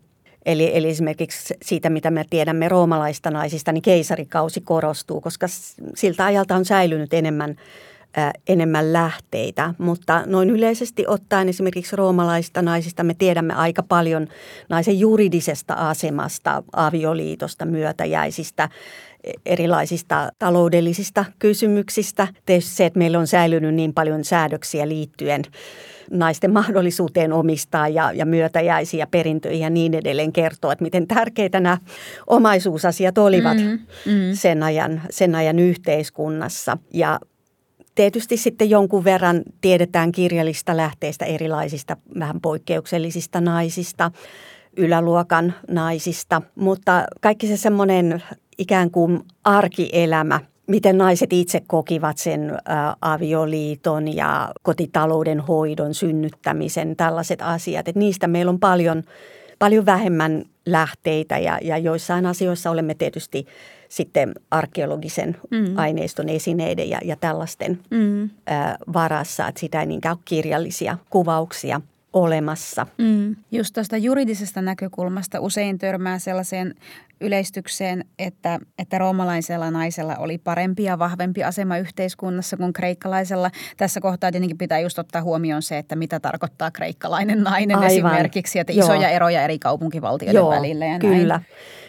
Eli, 0.45 0.77
eli 0.77 0.89
esimerkiksi 0.89 1.55
siitä, 1.61 1.89
mitä 1.89 2.11
me 2.11 2.25
tiedämme 2.29 2.69
roomalaista 2.69 3.31
naisista, 3.31 3.71
niin 3.71 3.81
keisarikausi 3.81 4.61
korostuu, 4.61 5.21
koska 5.21 5.47
siltä 5.95 6.25
ajalta 6.25 6.55
on 6.55 6.65
säilynyt 6.65 7.13
enemmän 7.13 7.55
enemmän 8.47 8.93
lähteitä, 8.93 9.73
mutta 9.77 10.23
noin 10.25 10.49
yleisesti 10.49 11.07
ottaen 11.07 11.49
esimerkiksi 11.49 11.95
roomalaista 11.95 12.61
naisista 12.61 13.03
me 13.03 13.13
tiedämme 13.13 13.53
aika 13.53 13.83
paljon 13.83 14.27
naisen 14.69 14.99
juridisesta 14.99 15.73
asemasta, 15.73 16.63
avioliitosta, 16.73 17.65
myötäjäisistä, 17.65 18.69
e, 19.23 19.31
erilaisista 19.45 20.31
taloudellisista 20.39 21.25
kysymyksistä. 21.39 22.27
Tietysti 22.45 22.75
se, 22.75 22.85
että 22.85 22.99
meillä 22.99 23.19
on 23.19 23.27
säilynyt 23.27 23.75
niin 23.75 23.93
paljon 23.93 24.23
säädöksiä 24.23 24.87
liittyen 24.87 25.41
naisten 26.11 26.53
mahdollisuuteen 26.53 27.33
omistaa 27.33 27.87
ja, 27.87 28.11
ja 28.11 28.25
myötäjäisiä 28.25 29.07
perintöjä 29.07 29.57
ja 29.57 29.69
niin 29.69 29.93
edelleen 29.93 30.33
kertoo, 30.33 30.71
että 30.71 30.83
miten 30.83 31.07
tärkeitä 31.07 31.59
nämä 31.59 31.77
omaisuusasiat 32.27 33.17
olivat 33.17 33.57
mm, 33.57 33.79
mm. 34.05 34.33
Sen, 34.33 34.63
ajan, 34.63 35.01
sen 35.09 35.35
ajan 35.35 35.59
yhteiskunnassa. 35.59 36.77
Ja 36.93 37.19
Tietysti 37.97 38.37
sitten 38.37 38.69
jonkun 38.69 39.03
verran 39.03 39.41
tiedetään 39.61 40.11
kirjallista 40.11 40.77
lähteistä 40.77 41.25
erilaisista 41.25 41.97
vähän 42.19 42.41
poikkeuksellisista 42.41 43.41
naisista, 43.41 44.11
yläluokan 44.77 45.53
naisista, 45.69 46.41
mutta 46.55 47.03
kaikki 47.21 47.47
se 47.47 47.57
semmoinen 47.57 48.23
ikään 48.57 48.91
kuin 48.91 49.19
arkielämä, 49.43 50.39
miten 50.67 50.97
naiset 50.97 51.33
itse 51.33 51.61
kokivat 51.67 52.17
sen 52.17 52.49
ä, 52.49 52.59
avioliiton 53.01 54.15
ja 54.15 54.51
kotitalouden 54.61 55.39
hoidon, 55.39 55.93
synnyttämisen, 55.93 56.95
tällaiset 56.95 57.41
asiat. 57.41 57.87
Että 57.87 57.99
niistä 57.99 58.27
meillä 58.27 58.49
on 58.49 58.59
paljon, 58.59 59.03
paljon 59.59 59.85
vähemmän 59.85 60.43
lähteitä 60.65 61.37
ja, 61.37 61.59
ja 61.61 61.77
joissain 61.77 62.25
asioissa 62.25 62.71
olemme 62.71 62.95
tietysti 62.95 63.47
sitten 63.89 64.33
arkeologisen 64.51 65.37
mm. 65.51 65.77
aineiston 65.77 66.29
esineiden 66.29 66.89
ja, 66.89 66.99
ja 67.05 67.15
tällaisten 67.15 67.79
mm. 67.91 68.29
ää, 68.47 68.77
varassa, 68.93 69.47
että 69.47 69.59
sitä 69.59 69.79
ei 69.79 69.85
niinkään 69.87 70.15
ole 70.15 70.21
kirjallisia 70.25 70.97
kuvauksia 71.09 71.81
olemassa. 72.13 72.87
Mm. 72.97 73.35
Just 73.51 73.73
tuosta 73.73 73.97
juridisesta 73.97 74.61
näkökulmasta 74.61 75.39
usein 75.39 75.77
törmää 75.77 76.19
sellaiseen 76.19 76.75
yleistykseen, 77.21 78.05
että, 78.19 78.59
että 78.79 78.97
roomalaisella 78.97 79.71
naisella 79.71 80.15
oli 80.15 80.37
parempi 80.37 80.83
ja 80.83 80.99
vahvempi 80.99 81.43
asema 81.43 81.77
yhteiskunnassa 81.77 82.57
kuin 82.57 82.73
kreikkalaisella. 82.73 83.51
Tässä 83.77 84.01
kohtaa 84.01 84.31
tietenkin 84.31 84.57
pitää 84.57 84.79
just 84.79 84.99
ottaa 84.99 85.21
huomioon 85.21 85.61
se, 85.61 85.77
että 85.77 85.95
mitä 85.95 86.19
tarkoittaa 86.19 86.71
kreikkalainen 86.71 87.43
nainen 87.43 87.77
Aivan. 87.77 87.91
esimerkiksi, 87.91 88.59
että 88.59 88.73
isoja 88.73 89.01
Joo. 89.01 89.15
eroja 89.15 89.41
eri 89.41 89.59
kaupunkivaltioiden 89.59 90.39
Joo, 90.39 90.49
välillä 90.49 90.85
ja 90.85 90.99
näin. 90.99 91.19
Kyllä. 91.21 91.41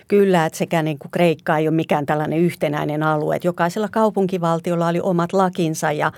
Kyllä, 0.09 0.47
että 0.47 0.59
sekä 0.59 0.83
niin 0.83 0.99
kuin 0.99 1.11
Kreikka 1.11 1.59
ei 1.59 1.69
ole 1.69 1.77
mikään 1.77 2.07
tällainen 2.07 2.39
yhtenäinen 2.39 3.03
alue. 3.03 3.37
Että 3.37 3.49
jokaisella 3.49 3.89
kaupunkivaltiolla 3.89 4.89
oli 4.89 5.01
omat 5.01 5.33
lakinsa 5.33 5.93
ja, 5.93 6.13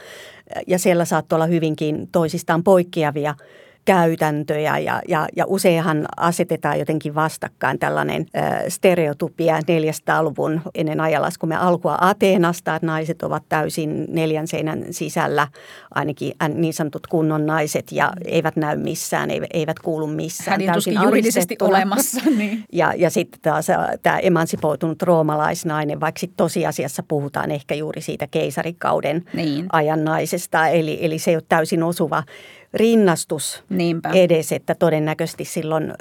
ja 0.66 0.78
siellä 0.78 1.04
saattoi 1.04 1.36
olla 1.36 1.46
hyvinkin 1.46 2.08
toisistaan 2.12 2.64
poikkeavia– 2.64 3.34
käytäntöjä 3.84 4.78
ja, 4.78 5.02
ja, 5.08 5.28
ja 5.36 5.44
useinhan 5.46 6.06
asetetaan 6.16 6.78
jotenkin 6.78 7.14
vastakkain 7.14 7.78
tällainen 7.78 8.26
ö, 8.36 8.70
stereotypia 8.70 9.58
400-luvun 9.58 10.60
ennen 10.74 11.00
ajalaskumme 11.00 11.56
alkua 11.56 11.96
Ateenasta, 12.00 12.74
että 12.74 12.86
naiset 12.86 13.22
ovat 13.22 13.42
täysin 13.48 14.06
neljän 14.08 14.46
seinän 14.46 14.84
sisällä, 14.90 15.48
ainakin 15.94 16.32
niin 16.54 16.74
sanotut 16.74 17.06
kunnon 17.06 17.46
naiset 17.46 17.92
ja 17.92 18.12
eivät 18.24 18.56
näy 18.56 18.76
missään, 18.76 19.30
eivät 19.52 19.78
kuulu 19.78 20.06
missään. 20.06 20.60
Hän 20.60 20.72
täysin 20.72 21.02
juridisesti 21.02 21.56
olemassa. 21.60 22.20
Niin. 22.40 22.64
Ja, 22.72 22.92
ja 22.96 23.10
sitten 23.10 23.40
taas 23.40 23.66
tämä 24.02 24.18
emansipoitunut 24.18 25.02
roomalaisnainen, 25.02 26.00
vaikka 26.00 26.18
sitten 26.18 26.36
tosiasiassa 26.36 27.02
puhutaan 27.08 27.50
ehkä 27.50 27.74
juuri 27.74 28.00
siitä 28.00 28.26
keisarikauden 28.26 29.24
niin. 29.32 29.66
ajan 29.72 30.04
naisesta, 30.04 30.68
eli, 30.68 30.98
eli 31.00 31.18
se 31.18 31.30
ei 31.30 31.36
ole 31.36 31.42
täysin 31.48 31.82
osuva 31.82 32.22
rinnastus 32.74 33.62
Niinpä. 33.68 34.10
edes, 34.14 34.52
että 34.52 34.74
todennäköisesti 34.74 35.44
silloin 35.44 35.92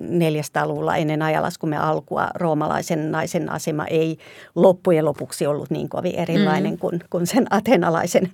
400-luvulla 0.00 0.96
ennen 0.96 1.22
ajalaskumme 1.22 1.76
alkua 1.76 2.28
roomalaisen 2.34 3.12
naisen 3.12 3.52
asema 3.52 3.84
ei 3.86 4.18
loppujen 4.54 5.04
lopuksi 5.04 5.46
ollut 5.46 5.70
niin 5.70 5.88
kovin 5.88 6.14
erilainen 6.14 6.72
mm. 6.72 6.78
kuin, 6.78 7.00
kuin 7.10 7.26
sen 7.26 7.46
atenalaisen 7.50 8.32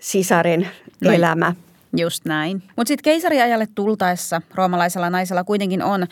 sisaren 0.00 0.68
Noin. 1.00 1.16
elämä. 1.16 1.54
Just 1.96 2.24
näin. 2.24 2.62
Mutta 2.76 2.88
sitten 2.88 3.02
keisariajalle 3.02 3.68
tultaessa 3.74 4.42
roomalaisella 4.54 5.10
naisella 5.10 5.44
kuitenkin 5.44 5.82
on 5.82 6.02
ä, 6.02 6.06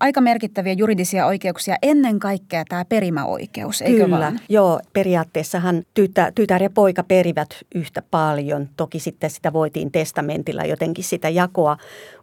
aika 0.00 0.20
merkittäviä 0.20 0.72
juridisia 0.72 1.26
oikeuksia, 1.26 1.76
ennen 1.82 2.18
kaikkea 2.18 2.64
tämä 2.68 2.84
perimäoikeus, 2.84 3.82
eikö 3.82 4.04
Kyllä, 4.04 4.18
vaan? 4.18 4.40
joo. 4.48 4.80
Periaatteessahan 4.92 5.82
tytär, 5.94 6.32
tytär 6.32 6.62
ja 6.62 6.70
poika 6.70 7.02
perivät 7.02 7.48
yhtä 7.74 8.02
paljon. 8.10 8.68
Toki 8.76 8.98
sitten 8.98 9.30
sitä 9.30 9.52
voitiin 9.52 9.92
testamentilla 9.92 10.64
jotenkin 10.64 11.04
sitä 11.04 11.28
jakoa 11.28 11.76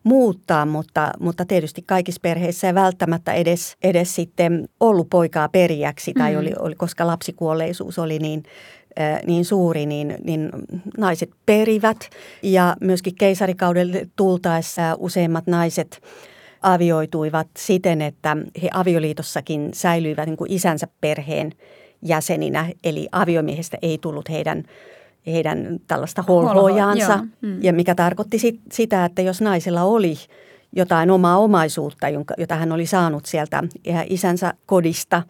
muuttaa, 0.03 0.65
mutta, 0.65 1.11
mutta 1.19 1.45
tietysti 1.45 1.81
kaikissa 1.81 2.19
perheissä 2.21 2.67
ei 2.67 2.75
välttämättä 2.75 3.33
edes, 3.33 3.77
edes 3.83 4.15
sitten 4.15 4.69
ollut 4.79 5.09
poikaa 5.09 5.49
perijäksi, 5.49 6.13
tai 6.13 6.33
mm. 6.33 6.39
oli, 6.39 6.51
oli, 6.59 6.75
koska 6.75 7.07
lapsikuolleisuus 7.07 7.99
oli 7.99 8.19
niin 8.19 8.43
niin 9.25 9.45
suuri, 9.45 9.85
niin, 9.85 10.15
niin 10.23 10.49
naiset 10.97 11.29
perivät. 11.45 12.09
Ja 12.43 12.75
myöskin 12.81 13.15
keisarikaudelle 13.15 14.07
tultaessa 14.15 14.95
useimmat 14.99 15.47
naiset 15.47 16.01
avioituivat 16.61 17.47
siten, 17.57 18.01
että 18.01 18.37
he 18.63 18.69
avioliitossakin 18.73 19.69
säilyivät 19.73 20.25
niin 20.25 20.37
kuin 20.37 20.51
isänsä 20.51 20.87
perheen 21.01 21.51
jäseninä, 22.01 22.69
eli 22.83 23.07
aviomiehestä 23.11 23.77
ei 23.81 23.97
tullut 23.97 24.29
heidän 24.29 24.63
heidän 25.27 25.79
tällaista 25.87 26.21
holhojaansa, 26.21 27.17
Holho, 27.17 27.27
mm. 27.41 27.63
ja 27.63 27.73
mikä 27.73 27.95
tarkoitti 27.95 28.39
sit, 28.39 28.59
sitä, 28.71 29.05
että 29.05 29.21
jos 29.21 29.41
naisella 29.41 29.83
oli 29.83 30.15
jotain 30.75 31.11
omaa 31.11 31.37
omaisuutta, 31.37 32.07
jota 32.37 32.55
hän 32.55 32.71
oli 32.71 32.85
saanut 32.85 33.25
sieltä 33.25 33.63
isänsä 34.09 34.53
kodista, 34.65 35.23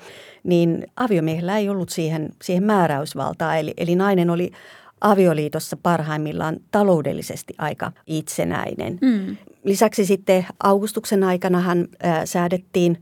niin 0.43 0.87
aviomiehellä 0.95 1.57
ei 1.57 1.69
ollut 1.69 1.89
siihen, 1.89 2.29
siihen 2.41 2.63
määräysvaltaa. 2.63 3.57
Eli, 3.57 3.73
eli 3.77 3.95
nainen 3.95 4.29
oli 4.29 4.51
avioliitossa 5.01 5.77
parhaimmillaan 5.83 6.57
taloudellisesti 6.71 7.53
aika 7.57 7.91
itsenäinen. 8.07 8.97
Mm. 9.01 9.37
Lisäksi 9.63 10.05
sitten 10.05 10.45
augustuksen 10.63 11.23
aikana 11.23 11.59
hän 11.59 11.87
äh, 12.05 12.21
säädettiin 12.25 13.01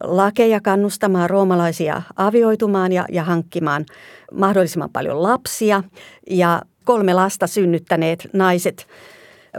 lakeja 0.00 0.60
kannustamaan 0.60 1.30
roomalaisia 1.30 2.02
avioitumaan 2.16 2.92
ja, 2.92 3.04
ja 3.12 3.24
hankkimaan 3.24 3.86
mahdollisimman 4.32 4.90
paljon 4.90 5.22
lapsia. 5.22 5.82
Ja 6.30 6.62
kolme 6.84 7.14
lasta 7.14 7.46
synnyttäneet 7.46 8.28
naiset 8.32 8.86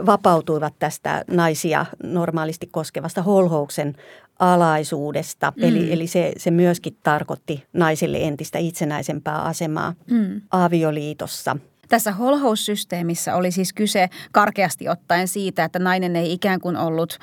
vapautuivat 0.06 0.74
tästä 0.78 1.24
naisia 1.30 1.86
normaalisti 2.02 2.66
koskevasta 2.66 3.22
holhouksen 3.22 3.96
alaisuudesta. 4.38 5.52
Mm. 5.56 5.64
Eli, 5.64 5.92
eli 5.92 6.06
se, 6.06 6.32
se 6.36 6.50
myöskin 6.50 6.96
tarkoitti 7.02 7.64
naisille 7.72 8.18
entistä 8.22 8.58
itsenäisempää 8.58 9.42
asemaa 9.42 9.94
mm. 10.10 10.40
avioliitossa– 10.50 11.56
tässä 11.90 12.12
holhoussysteemissä 12.12 13.36
oli 13.36 13.50
siis 13.50 13.72
kyse 13.72 14.08
karkeasti 14.32 14.88
ottaen 14.88 15.28
siitä, 15.28 15.64
että 15.64 15.78
nainen 15.78 16.16
ei 16.16 16.32
ikään 16.32 16.60
kuin 16.60 16.76
ollut 16.76 17.18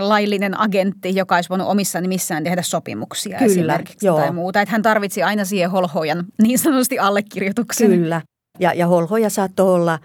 laillinen 0.00 0.60
agentti, 0.60 1.14
joka 1.14 1.34
olisi 1.34 1.48
voinut 1.48 1.68
omissa 1.68 2.00
nimissään 2.00 2.44
tehdä 2.44 2.62
sopimuksia 2.62 3.38
Kyllä, 3.38 3.52
esimerkiksi 3.52 4.06
joo. 4.06 4.18
tai 4.18 4.32
muuta. 4.32 4.60
Että 4.60 4.72
hän 4.72 4.82
tarvitsi 4.82 5.22
aina 5.22 5.44
siihen 5.44 5.70
holhojan 5.70 6.24
niin 6.42 6.58
sanotusti 6.58 6.98
allekirjoituksen. 6.98 7.90
Kyllä. 7.90 8.22
Ja, 8.58 8.74
ja 8.74 8.86
holhoja 8.86 9.30
saattoi 9.30 9.74
olla 9.74 9.98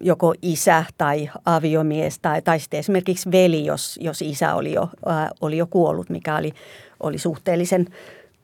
joko 0.00 0.34
isä 0.42 0.84
tai 0.98 1.30
aviomies 1.44 2.18
tai, 2.18 2.42
tai 2.42 2.60
sitten 2.60 2.80
esimerkiksi 2.80 3.32
veli, 3.32 3.64
jos, 3.64 3.98
jos 4.02 4.22
isä 4.22 4.54
oli 4.54 4.72
jo, 4.72 4.88
oli 5.40 5.56
jo 5.56 5.66
kuollut, 5.66 6.10
mikä 6.10 6.36
oli, 6.36 6.52
oli 7.00 7.18
suhteellisen 7.18 7.86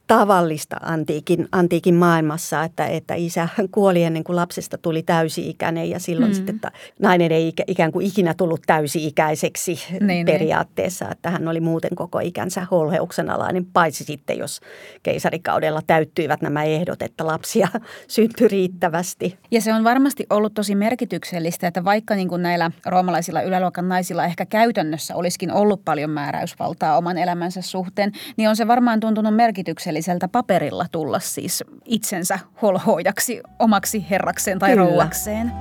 tavallista 0.08 0.76
antiikin, 0.82 1.48
antiikin 1.52 1.94
maailmassa, 1.94 2.64
että, 2.64 2.86
että 2.86 3.14
isä 3.14 3.48
kuoli 3.70 4.04
ennen 4.04 4.24
kuin 4.24 4.36
lapsesta 4.36 4.78
tuli 4.78 5.02
täysi-ikäinen 5.02 5.90
ja 5.90 6.00
silloin 6.00 6.32
mm. 6.32 6.34
sitten 6.34 6.54
että 6.54 6.72
nainen 7.00 7.32
ei 7.32 7.52
ikään 7.66 7.92
kuin 7.92 8.06
ikinä 8.06 8.34
tullut 8.34 8.60
täysi-ikäiseksi 8.66 9.72
niin, 9.90 10.06
niin. 10.06 10.26
periaatteessa, 10.26 11.04
niin. 11.04 11.12
että 11.12 11.30
hän 11.30 11.48
oli 11.48 11.60
muuten 11.60 11.90
koko 11.94 12.20
ikänsä 12.20 12.66
holheuksen 12.70 13.30
alainen, 13.30 13.66
paitsi 13.66 14.04
sitten 14.04 14.38
jos 14.38 14.60
keisarikaudella 15.02 15.80
täyttyivät 15.86 16.42
nämä 16.42 16.64
ehdot, 16.64 17.02
että 17.02 17.26
lapsia 17.26 17.68
syntyi 18.08 18.48
riittävästi. 18.48 19.38
Ja 19.50 19.60
se 19.60 19.72
on 19.72 19.84
varmasti 19.84 20.26
ollut 20.30 20.54
tosi 20.54 20.74
merkityksellistä, 20.74 21.66
että 21.68 21.84
vaikka 21.84 22.14
niin 22.14 22.28
kuin 22.28 22.42
näillä 22.42 22.70
roomalaisilla 22.86 23.42
yläluokan 23.42 23.88
naisilla 23.88 24.24
ehkä 24.24 24.46
käytännössä 24.46 25.14
olisikin 25.14 25.52
ollut 25.52 25.84
paljon 25.84 26.10
määräysvaltaa 26.10 26.96
oman 26.96 27.18
elämänsä 27.18 27.62
suhteen, 27.62 28.12
niin 28.36 28.48
on 28.48 28.56
se 28.56 28.66
varmaan 28.66 29.00
tuntunut 29.00 29.36
merkityksellistä 29.36 29.97
merkitykselliseltä 29.98 30.28
paperilla 30.28 30.86
tulla 30.92 31.20
siis 31.20 31.64
itsensä 31.84 32.38
holhoijaksi 32.62 33.40
omaksi 33.58 34.06
herrakseen 34.10 34.58
tai 34.58 34.70
Kyllä. 34.70 34.84
rouvakseen. 34.84 35.52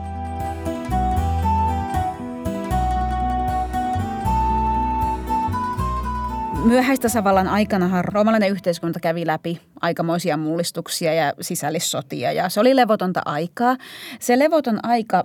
Myöhäistasavallan 6.63 7.47
aikanahan 7.47 8.05
roomalainen 8.05 8.49
yhteiskunta 8.51 8.99
kävi 8.99 9.27
läpi 9.27 9.61
aikamoisia 9.81 10.37
mullistuksia 10.37 11.13
ja 11.13 11.33
sisällissotia 11.41 12.31
ja 12.31 12.49
se 12.49 12.59
oli 12.59 12.75
levotonta 12.75 13.21
aikaa. 13.25 13.77
Se 14.19 14.39
levoton 14.39 14.79
aika 14.83 15.23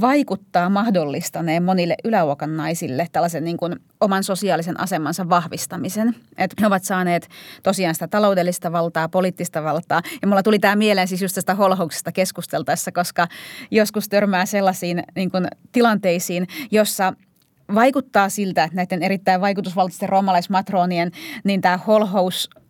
vaikuttaa 0.00 0.70
mahdollistaneen 0.70 1.62
monille 1.62 1.94
yläluokan 2.04 2.56
naisille 2.56 3.06
tällaisen 3.12 3.44
niin 3.44 3.56
kuin 3.56 3.76
oman 4.00 4.24
sosiaalisen 4.24 4.80
asemansa 4.80 5.28
vahvistamisen. 5.28 6.14
Että 6.38 6.56
he 6.60 6.66
ovat 6.66 6.84
saaneet 6.84 7.28
tosiaan 7.62 7.94
sitä 7.94 8.08
taloudellista 8.08 8.72
valtaa, 8.72 9.08
poliittista 9.08 9.64
valtaa. 9.64 10.02
Ja 10.22 10.28
mulla 10.28 10.42
tuli 10.42 10.58
tämä 10.58 10.76
mieleen 10.76 11.08
siis 11.08 11.22
just 11.22 11.34
tästä 11.34 11.54
holhouksesta 11.54 12.12
keskusteltaessa, 12.12 12.92
koska 12.92 13.28
joskus 13.70 14.08
törmää 14.08 14.46
sellaisiin 14.46 15.02
niin 15.16 15.30
kuin 15.30 15.46
tilanteisiin, 15.72 16.46
jossa 16.70 17.12
vaikuttaa 17.74 18.28
siltä, 18.28 18.64
että 18.64 18.76
näiden 18.76 19.02
erittäin 19.02 19.40
vaikutusvaltaisten 19.40 20.08
roomalaismatronien, 20.08 21.10
niin 21.44 21.60
tämä 21.60 21.76
holhous– 21.76 22.50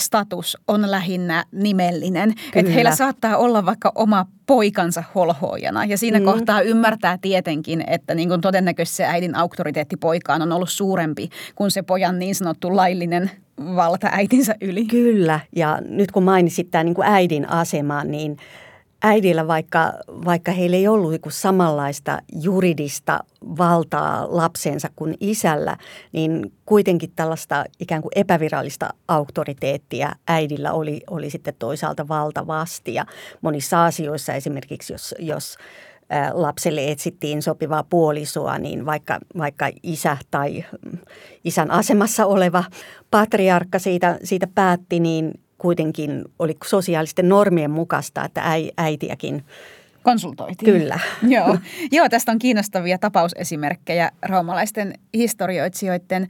status 0.00 0.56
on 0.68 0.90
lähinnä 0.90 1.44
nimellinen. 1.52 2.34
Että 2.54 2.72
heillä 2.72 2.96
saattaa 2.96 3.36
olla 3.36 3.66
vaikka 3.66 3.92
oma 3.94 4.26
poikansa 4.46 5.04
holhoojana 5.14 5.84
ja 5.84 5.98
siinä 5.98 6.18
mm. 6.18 6.24
kohtaa 6.24 6.60
ymmärtää 6.60 7.18
tietenkin, 7.18 7.84
että 7.86 8.14
niin 8.14 8.28
kuin 8.28 8.40
todennäköisesti 8.40 8.96
se 8.96 9.04
äidin 9.04 9.34
auktoriteetti 9.34 9.96
poikaan 9.96 10.42
on 10.42 10.52
ollut 10.52 10.70
suurempi 10.70 11.28
kuin 11.54 11.70
se 11.70 11.82
pojan 11.82 12.18
niin 12.18 12.34
sanottu 12.34 12.76
laillinen 12.76 13.30
valta 13.76 14.08
äitinsä 14.12 14.54
yli. 14.60 14.86
Kyllä 14.86 15.40
ja 15.56 15.78
nyt 15.88 16.12
kun 16.12 16.22
mainitsit 16.22 16.70
tämän 16.70 16.86
niin 16.86 16.94
kuin 16.94 17.08
äidin 17.08 17.48
aseman, 17.48 18.10
niin– 18.10 18.36
äidillä, 19.02 19.46
vaikka, 19.46 19.92
vaikka 20.24 20.52
heillä 20.52 20.76
ei 20.76 20.88
ollut 20.88 21.10
niin 21.10 21.20
samanlaista 21.28 22.18
juridista 22.42 23.20
valtaa 23.58 24.26
lapsensa 24.28 24.88
kuin 24.96 25.14
isällä, 25.20 25.76
niin 26.12 26.52
kuitenkin 26.66 27.12
tällaista 27.16 27.64
ikään 27.80 28.02
kuin 28.02 28.12
epävirallista 28.16 28.88
auktoriteettia 29.08 30.12
äidillä 30.28 30.72
oli, 30.72 31.00
oli 31.10 31.30
sitten 31.30 31.54
toisaalta 31.58 32.08
valtavasti. 32.08 32.94
Ja 32.94 33.06
monissa 33.40 33.84
asioissa 33.84 34.34
esimerkiksi, 34.34 34.92
jos, 34.92 35.14
jos 35.18 35.56
lapselle 36.32 36.90
etsittiin 36.90 37.42
sopivaa 37.42 37.84
puolisoa, 37.84 38.58
niin 38.58 38.86
vaikka, 38.86 39.18
vaikka 39.38 39.70
isä 39.82 40.16
tai 40.30 40.64
isän 41.44 41.70
asemassa 41.70 42.26
oleva 42.26 42.64
patriarkka 43.10 43.78
siitä, 43.78 44.18
siitä 44.24 44.46
päätti, 44.46 45.00
niin 45.00 45.40
kuitenkin 45.60 46.24
oli 46.38 46.56
sosiaalisten 46.66 47.28
normien 47.28 47.70
mukaista, 47.70 48.24
että 48.24 48.42
äitiäkin 48.76 49.44
konsultoitiin. 50.02 50.72
Kyllä. 50.72 50.98
Joo. 51.36 51.58
Joo, 51.92 52.08
tästä 52.08 52.32
on 52.32 52.38
kiinnostavia 52.38 52.98
tapausesimerkkejä 52.98 54.10
roomalaisten 54.28 54.94
historioitsijoiden 55.14 56.28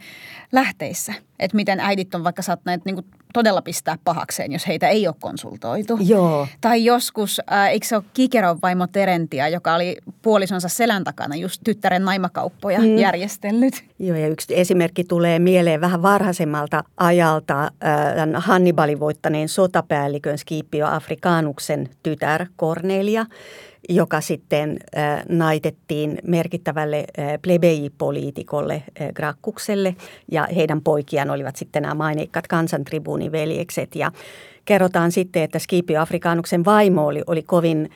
lähteissä. 0.53 1.15
Että 1.39 1.57
miten 1.57 1.81
äidit 1.81 2.15
on 2.15 2.25
vaikka 2.25 2.43
saattaneet 2.43 2.85
niin 2.85 3.05
todella 3.33 3.63
pistää 3.63 3.97
pahakseen, 4.05 4.53
jos 4.53 4.67
heitä 4.67 4.89
ei 4.89 5.07
ole 5.07 5.15
konsultoitu. 5.21 5.99
Joo. 6.01 6.47
Tai 6.61 6.85
joskus, 6.85 7.41
äh, 7.53 7.69
eikö 7.69 7.87
se 7.87 7.97
ole 7.97 8.05
Kikeron 8.15 8.59
vaimo 8.63 8.87
Terentia, 8.87 9.49
joka 9.49 9.75
oli 9.75 9.97
puolisonsa 10.23 10.69
selän 10.69 11.05
takana 11.05 11.37
just 11.37 11.61
tyttären 11.65 12.05
naimakauppoja 12.05 12.81
mm. 12.81 12.99
järjestellyt. 12.99 13.85
Joo, 13.99 14.17
ja 14.17 14.29
yksi 14.29 14.59
esimerkki 14.59 15.05
tulee 15.05 15.39
mieleen 15.39 15.81
vähän 15.81 16.03
varhaisemmalta 16.03 16.85
ajalta 16.97 17.63
äh, 17.65 17.71
Hannibalin 18.35 19.01
voittaneen 19.01 19.49
sotapäällikön 19.49 20.39
Scipio 20.39 20.87
Afrikanuksen 20.87 21.89
tytär 22.03 22.47
Cornelia– 22.59 23.27
joka 23.91 24.21
sitten 24.21 24.79
naitettiin 25.29 26.19
merkittävälle 26.27 27.05
äh, 27.19 27.39
plebejipoliitikolle 27.43 28.83
Grakkukselle. 29.15 29.97
Ja 30.33 30.49
heidän 30.57 30.81
poikiaan 30.81 31.31
olivat 31.31 31.57
sitten 31.57 31.83
nämä 31.83 31.95
maineikkat 31.95 32.47
kansantribuuniveljekset 32.47 33.97
ja 33.97 34.13
kerrotaan 34.65 35.13
sitten, 35.13 35.43
että 35.43 35.59
Scipio 35.59 36.01
Afrikanuksen 36.01 36.65
vaimo 36.65 37.07
oli, 37.07 37.23
oli 37.27 37.43
kovin 37.43 37.91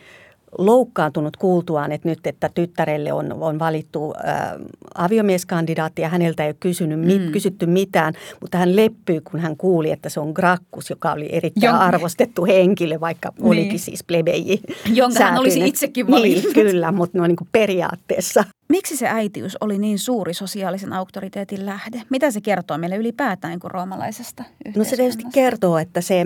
loukkaantunut 0.58 1.36
kuultuaan, 1.36 1.92
että 1.92 2.08
nyt, 2.08 2.26
että 2.26 2.50
tyttärelle 2.54 3.12
on, 3.12 3.32
on 3.32 3.58
valittu 3.58 4.14
ä, 4.16 4.58
aviomieskandidaatti 4.94 6.02
ja 6.02 6.08
häneltä 6.08 6.42
ei 6.42 6.48
ole 6.48 6.56
kysynyt, 6.60 7.00
mm. 7.00 7.06
mit, 7.06 7.30
kysytty 7.30 7.66
mitään, 7.66 8.14
mutta 8.40 8.58
hän 8.58 8.76
leppyi, 8.76 9.20
kun 9.20 9.40
hän 9.40 9.56
kuuli, 9.56 9.90
että 9.90 10.08
se 10.08 10.20
on 10.20 10.30
Grakkus, 10.30 10.90
joka 10.90 11.12
oli 11.12 11.28
erittäin 11.32 11.72
Jon... 11.72 11.80
arvostettu 11.80 12.44
henkilö, 12.44 13.00
vaikka 13.00 13.32
niin. 13.38 13.46
olikin 13.46 13.78
siis 13.78 14.04
plebeji. 14.04 14.60
Jonka 14.92 15.24
hän 15.24 15.38
olisi 15.38 15.68
itsekin 15.68 16.10
valinnut. 16.10 16.44
Niin, 16.44 16.54
kyllä, 16.54 16.92
mutta 16.92 17.18
no 17.18 17.26
niin 17.26 17.36
kuin 17.36 17.48
periaatteessa. 17.52 18.44
Miksi 18.68 18.96
se 18.96 19.08
äitiys 19.08 19.56
oli 19.60 19.78
niin 19.78 19.98
suuri 19.98 20.34
sosiaalisen 20.34 20.92
auktoriteetin 20.92 21.66
lähde? 21.66 22.02
Mitä 22.10 22.30
se 22.30 22.40
kertoo 22.40 22.78
meille 22.78 22.96
ylipäätään 22.96 23.58
kuin 23.58 23.70
roomalaisesta 23.70 24.44
No 24.76 24.84
se 24.84 24.96
tietysti 24.96 25.24
kertoo, 25.34 25.78
että 25.78 26.00
se 26.00 26.24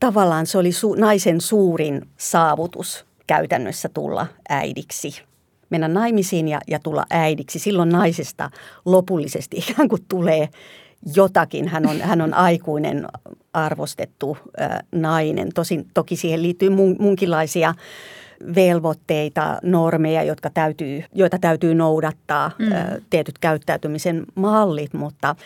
tavallaan 0.00 0.46
se 0.46 0.58
oli 0.58 0.70
su- 0.70 1.00
naisen 1.00 1.40
suurin 1.40 2.02
saavutus 2.16 3.06
käytännössä 3.26 3.88
tulla 3.88 4.26
äidiksi. 4.48 5.22
Mennä 5.70 5.88
naimisiin 5.88 6.48
ja, 6.48 6.60
ja 6.68 6.78
tulla 6.78 7.04
äidiksi. 7.10 7.58
Silloin 7.58 7.88
naisesta 7.88 8.50
lopullisesti 8.84 9.56
ikään 9.70 9.88
kuin 9.88 10.04
tulee 10.08 10.48
jotakin. 11.16 11.68
Hän 11.68 11.86
on, 11.86 12.00
hän 12.00 12.20
on 12.20 12.34
aikuinen, 12.34 13.06
arvostettu 13.52 14.38
ä, 14.60 14.80
nainen. 14.92 15.48
Tosin 15.54 15.86
toki 15.94 16.16
siihen 16.16 16.42
liittyy 16.42 16.70
mun, 16.70 16.96
munkinlaisia 16.98 17.74
velvoitteita, 18.54 19.58
normeja, 19.62 20.22
jotka 20.22 20.50
täytyy, 20.50 21.04
joita 21.14 21.38
täytyy 21.38 21.74
noudattaa, 21.74 22.50
mm. 22.58 22.72
ä, 22.72 22.98
tietyt 23.10 23.38
käyttäytymisen 23.38 24.24
mallit, 24.34 24.94
mutta 24.94 25.36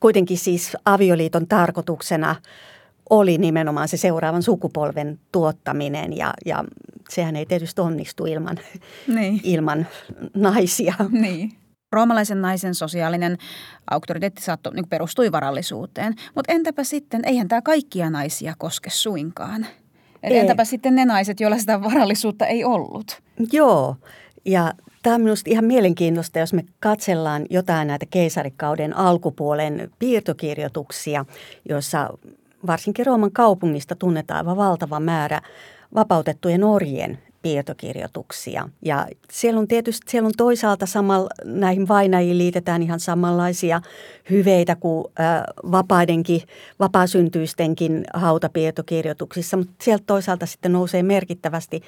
kuitenkin 0.00 0.38
siis 0.38 0.76
avioliiton 0.84 1.46
tarkoituksena 1.46 2.36
oli 3.12 3.38
nimenomaan 3.38 3.88
se 3.88 3.96
seuraavan 3.96 4.42
sukupolven 4.42 5.18
tuottaminen 5.32 6.16
ja, 6.16 6.34
ja 6.46 6.64
sehän 7.08 7.36
ei 7.36 7.46
tietysti 7.46 7.80
onnistu 7.80 8.26
ilman, 8.26 8.58
niin. 9.06 9.40
ilman 9.42 9.86
naisia. 10.34 10.94
Niin. 11.10 11.52
Roomalaisen 11.92 12.42
naisen 12.42 12.74
sosiaalinen 12.74 13.38
auktoriteetti 13.90 14.42
saattoi, 14.42 14.74
niin 14.74 14.88
perustui 14.88 15.32
varallisuuteen. 15.32 16.14
Mutta 16.34 16.52
entäpä 16.52 16.84
sitten, 16.84 17.20
eihän 17.24 17.48
tämä 17.48 17.62
kaikkia 17.62 18.10
naisia 18.10 18.54
koske 18.58 18.90
suinkaan. 18.90 19.66
Eli 20.22 20.38
entäpä 20.38 20.64
sitten 20.64 20.94
ne 20.94 21.04
naiset, 21.04 21.40
joilla 21.40 21.58
sitä 21.58 21.82
varallisuutta 21.82 22.46
ei 22.46 22.64
ollut? 22.64 23.22
Joo, 23.52 23.96
ja 24.44 24.72
Tämä 25.02 25.14
on 25.14 25.20
minusta 25.20 25.50
ihan 25.50 25.64
mielenkiintoista, 25.64 26.38
jos 26.38 26.52
me 26.52 26.64
katsellaan 26.80 27.46
jotain 27.50 27.88
näitä 27.88 28.06
keisarikauden 28.10 28.96
alkupuolen 28.96 29.90
piirtokirjoituksia, 29.98 31.24
joissa 31.68 32.10
varsinkin 32.66 33.06
Rooman 33.06 33.32
kaupungista 33.32 33.94
tunnetaan 33.96 34.38
aivan 34.38 34.56
valtava 34.56 35.00
määrä 35.00 35.40
vapautettujen 35.94 36.64
orjien 36.64 37.18
piirtokirjoituksia. 37.42 38.68
Ja 38.82 39.06
siellä 39.30 39.60
on 39.60 39.68
tietysti 39.68 40.10
siellä 40.10 40.26
on 40.26 40.32
toisaalta 40.36 40.86
samalla, 40.86 41.30
näihin 41.44 41.88
vainajiin 41.88 42.38
liitetään 42.38 42.82
ihan 42.82 43.00
samanlaisia 43.00 43.80
hyveitä 44.30 44.76
kuin 44.76 45.04
ä, 45.20 45.44
vapaidenkin, 45.70 46.40
vapaasyntyisten 46.80 47.74
hautapiirtokirjoituksissa, 48.14 49.56
mutta 49.56 49.72
sieltä 49.84 50.04
toisaalta 50.06 50.46
sitten 50.46 50.72
nousee 50.72 51.02
merkittävästi 51.02 51.82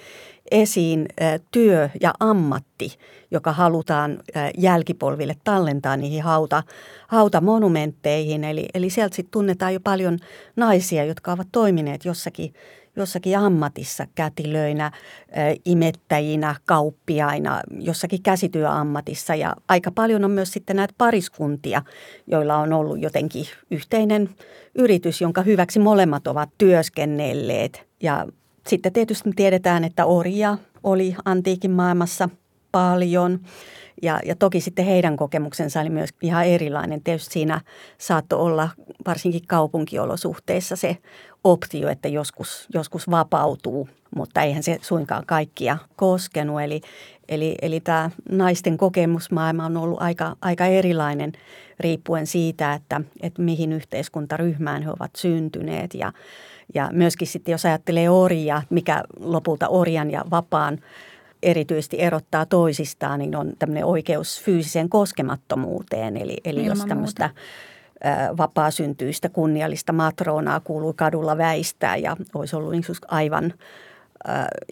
esiin 0.51 1.07
työ 1.51 1.88
ja 2.01 2.14
ammatti, 2.21 2.99
joka 3.31 3.53
halutaan 3.53 4.19
jälkipolville 4.59 5.37
tallentaa 5.45 5.97
niihin 5.97 6.23
hauta, 6.23 6.62
hautamonumentteihin. 7.07 8.45
Eli, 8.45 8.67
eli 8.75 8.90
sieltä 8.90 9.17
sitten 9.17 9.33
tunnetaan 9.33 9.75
jo 9.75 9.81
paljon 9.81 10.19
naisia, 10.57 11.05
jotka 11.05 11.33
ovat 11.33 11.49
toimineet 11.53 12.05
jossakin 12.05 12.55
jossakin 12.96 13.38
ammatissa 13.38 14.07
kätilöinä, 14.14 14.90
imettäjinä, 15.64 16.54
kauppiaina, 16.64 17.61
jossakin 17.78 18.22
käsityöammatissa. 18.22 19.35
Ja 19.35 19.57
aika 19.68 19.90
paljon 19.90 20.24
on 20.24 20.30
myös 20.30 20.52
sitten 20.52 20.76
näitä 20.76 20.94
pariskuntia, 20.98 21.83
joilla 22.26 22.57
on 22.57 22.72
ollut 22.72 23.00
jotenkin 23.00 23.46
yhteinen 23.70 24.28
yritys, 24.74 25.20
jonka 25.20 25.42
hyväksi 25.42 25.78
molemmat 25.78 26.26
ovat 26.26 26.50
työskennelleet. 26.59 27.87
Ja 28.02 28.26
sitten 28.66 28.92
tietysti 28.92 29.30
tiedetään, 29.37 29.85
että 29.85 30.07
orja 30.07 30.59
oli 30.83 31.16
antiikin 31.24 31.70
maailmassa 31.70 32.28
paljon. 32.75 33.41
Ja, 34.03 34.21
ja 34.25 34.37
toki 34.37 34.61
sitten 34.61 34.85
heidän 34.85 35.17
kokemuksensa 35.17 35.81
oli 35.81 35.91
myös 35.91 36.11
ihan 36.23 36.47
erilainen. 36.47 37.03
Tietysti 37.03 37.33
siinä 37.33 37.61
saattoi 37.99 38.39
olla 38.39 38.69
varsinkin 39.07 39.47
kaupunkiolosuhteissa 39.47 40.77
se 40.77 40.97
optio, 41.45 41.89
että 41.89 42.09
joskus, 42.09 42.69
joskus 42.75 43.11
vapautuu, 43.11 43.89
mutta 44.17 44.43
eihän 44.43 44.63
se 44.63 44.79
suinkaan 44.83 45.27
kaikkia 45.27 45.79
koskenut. 45.97 46.63
Eli, 46.63 46.81
eli, 47.29 47.55
eli 47.63 47.81
tämä 47.81 48.11
naisten 48.31 48.77
kokemusmaailma 48.77 49.67
on 49.67 49.77
ollut 49.77 50.03
aika, 50.03 50.37
aika 50.41 50.67
erilainen 50.67 51.33
riippuen 51.81 52.27
siitä, 52.27 52.73
että, 52.73 53.01
että 53.21 53.43
mihin 53.43 53.73
yhteiskuntaryhmään 53.73 54.83
he 54.83 54.91
ovat 54.91 55.17
syntyneet. 55.17 55.95
Ja, 55.95 56.13
ja 56.75 56.89
myöskin 56.93 57.29
sitten 57.29 57.53
jos 57.53 57.65
ajattelee 57.65 58.11
orjia, 58.11 58.63
mikä 58.71 59.03
lopulta 59.21 59.69
orjan 59.69 60.11
ja 60.11 60.25
vapaan 60.31 60.79
erityisesti 61.44 62.00
erottaa 62.00 62.46
toisistaan, 62.46 63.18
niin 63.18 63.37
on 63.37 63.52
tämmöinen 63.59 63.85
oikeus 63.85 64.42
fyysiseen 64.42 64.88
koskemattomuuteen. 64.88 66.16
Eli, 66.16 66.37
eli 66.44 66.66
jos 66.66 66.85
tämmöistä 66.88 67.24
muuta 67.24 67.40
vapaasyntyistä 68.37 69.28
kunniallista 69.28 69.92
matronaa 69.92 70.61
kuului 70.61 70.94
kadulla 70.96 71.38
väistää 71.38 71.96
ja 71.96 72.16
olisi 72.35 72.57
ollut 72.57 72.70
niin 72.70 72.85
aivan 73.09 73.54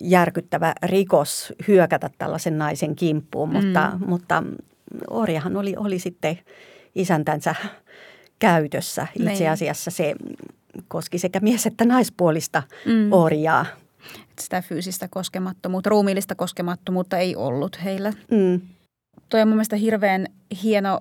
järkyttävä 0.01 0.75
rikos 0.83 1.53
hyökätä 1.69 2.11
tällaisen 2.19 2.59
naisen 2.59 2.97
kimppuun, 2.97 3.49
mm. 3.49 3.57
mutta, 3.57 3.93
mutta 4.07 4.43
orjahan 5.11 5.57
oli, 5.57 5.75
oli 5.77 5.99
sitten 5.99 6.39
isäntänsä 6.95 7.55
käytössä. 8.39 9.07
Itse 9.19 9.33
niin. 9.33 9.51
asiassa 9.51 9.91
se 9.91 10.15
koski 10.89 11.19
sekä 11.19 11.41
mies- 11.41 11.67
että 11.67 11.85
naispuolista 11.85 12.63
mm. 12.87 13.13
orjaa. 13.13 13.67
Sitä 14.41 14.63
fyysistä 14.63 15.09
koskemattomuutta, 15.11 15.91
ruumiillista 15.91 16.35
koskemattomuutta 16.35 17.19
ei 17.19 17.37
ollut 17.37 17.85
heillä. 17.85 18.13
Mm. 18.31 18.61
Tuo 19.29 19.41
on 19.41 19.49
mun 19.49 19.57
mielestä 19.57 19.77
hirveän 19.77 20.27
hieno 20.63 21.01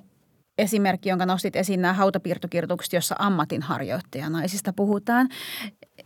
esimerkki, 0.58 1.10
jonka 1.10 1.26
nostit 1.26 1.56
esiin 1.56 1.82
nämä 1.82 1.94
hautapiirtokirjoitukset, 1.94 2.94
jossa 2.94 3.16
ammatinharjoittaja 3.20 4.30
naisista 4.30 4.74
puhutaan. 4.74 5.30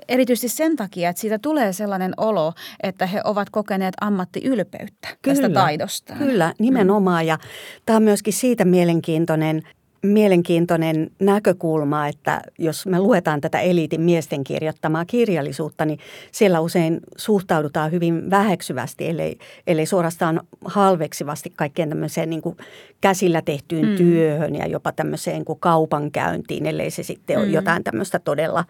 Erityisesti 0.08 0.50
sen 0.50 0.76
takia, 0.76 1.10
että 1.10 1.20
siitä 1.20 1.40
tulee 1.40 1.74
sellainen 1.74 2.14
olo, 2.18 2.54
että 2.84 3.06
he 3.06 3.22
ovat 3.24 3.50
kokeneet 3.50 3.94
ammattiylpeyttä 4.02 5.08
kyllä, 5.22 5.36
tästä 5.36 5.50
taidosta. 5.50 6.14
Kyllä, 6.14 6.54
nimenomaan. 6.60 7.28
Ja 7.28 7.38
tämä 7.86 7.98
on 7.98 8.04
myöskin 8.04 8.34
siitä 8.34 8.66
mielenkiintoinen 8.66 9.62
mielenkiintoinen 10.08 11.12
näkökulma, 11.20 12.08
että 12.08 12.42
jos 12.60 12.86
me 12.86 13.00
luetaan 13.00 13.42
tätä 13.42 13.60
eliitin 13.60 14.02
miesten 14.02 14.44
kirjoittamaa 14.44 15.06
kirjallisuutta, 15.06 15.86
niin 15.86 16.00
siellä 16.32 16.60
usein 16.60 17.00
suhtaudutaan 17.18 17.92
hyvin 17.92 18.30
väheksyvästi, 18.30 19.08
ellei, 19.08 19.38
ellei 19.68 19.86
suorastaan 19.86 20.42
halveksivasti 20.66 21.54
kaikkeen 21.56 21.90
tämmöiseen 21.90 22.30
niin 22.30 22.42
kuin 22.42 22.58
käsillä 23.02 23.42
tehtyyn 23.42 23.90
mm. 23.90 23.96
työhön 23.96 24.56
ja 24.56 24.68
jopa 24.68 24.92
tämmöiseen 24.92 25.46
kuin 25.46 25.60
kaupankäyntiin, 25.60 26.66
ellei 26.66 26.92
se 26.92 27.04
sitten 27.04 27.38
mm. 27.38 27.44
ole 27.44 27.52
jotain 27.52 27.84
tämmöistä 27.84 28.20
todella 28.20 28.66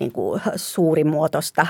niin 0.00 0.12
kuin 0.12 0.40
suurimuotoista 0.56 1.66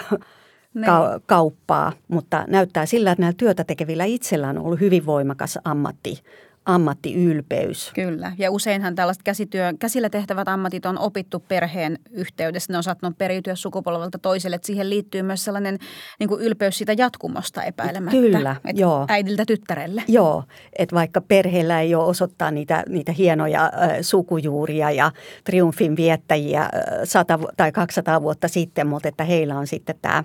niin. 0.74 0.84
ka- 0.84 1.20
kauppaa, 1.26 1.92
mutta 2.08 2.44
näyttää 2.48 2.86
sillä, 2.86 3.12
että 3.12 3.22
näillä 3.22 3.36
työtä 3.36 3.64
tekevillä 3.64 4.04
itsellään 4.04 4.58
on 4.58 4.64
ollut 4.64 4.80
hyvin 4.80 5.06
voimakas 5.06 5.58
ammatti, 5.64 6.22
ammattiylpeys. 6.66 7.90
Kyllä, 7.94 8.32
ja 8.38 8.50
useinhan 8.50 8.94
tällaiset 8.94 9.22
käsityö, 9.22 9.72
käsillä 9.78 10.10
tehtävät 10.10 10.48
ammatit 10.48 10.86
on 10.86 10.98
opittu 10.98 11.40
perheen 11.40 11.98
yhteydessä. 12.10 12.72
Ne 12.72 12.76
on 12.76 12.82
saattanut 12.82 13.18
periytyä 13.18 13.54
sukupolvelta 13.54 14.18
toiselle, 14.18 14.56
että 14.56 14.66
siihen 14.66 14.90
liittyy 14.90 15.22
myös 15.22 15.44
sellainen 15.44 15.78
niin 16.18 16.28
kuin 16.28 16.42
ylpeys 16.42 16.78
siitä 16.78 16.92
jatkumosta 16.92 17.62
epäilemättä. 17.62 18.20
Kyllä, 18.20 18.56
että 18.64 18.80
joo. 18.80 19.06
Äidiltä 19.08 19.44
tyttärelle. 19.46 20.02
Joo, 20.08 20.44
että 20.78 20.96
vaikka 20.96 21.20
perheellä 21.20 21.80
ei 21.80 21.94
ole 21.94 22.04
osoittaa 22.04 22.50
niitä, 22.50 22.84
niitä 22.88 23.12
hienoja 23.12 23.64
äh, 23.64 23.70
sukujuuria 24.00 24.90
ja 24.90 25.12
triumfin 25.44 25.96
viettäjiä 25.96 26.62
äh, 26.62 26.70
100 27.04 27.38
tai 27.56 27.72
200 27.72 28.22
vuotta 28.22 28.48
sitten, 28.48 28.86
mutta 28.86 29.08
että 29.08 29.24
heillä 29.24 29.58
on 29.58 29.66
sitten 29.66 29.96
tämä 30.02 30.24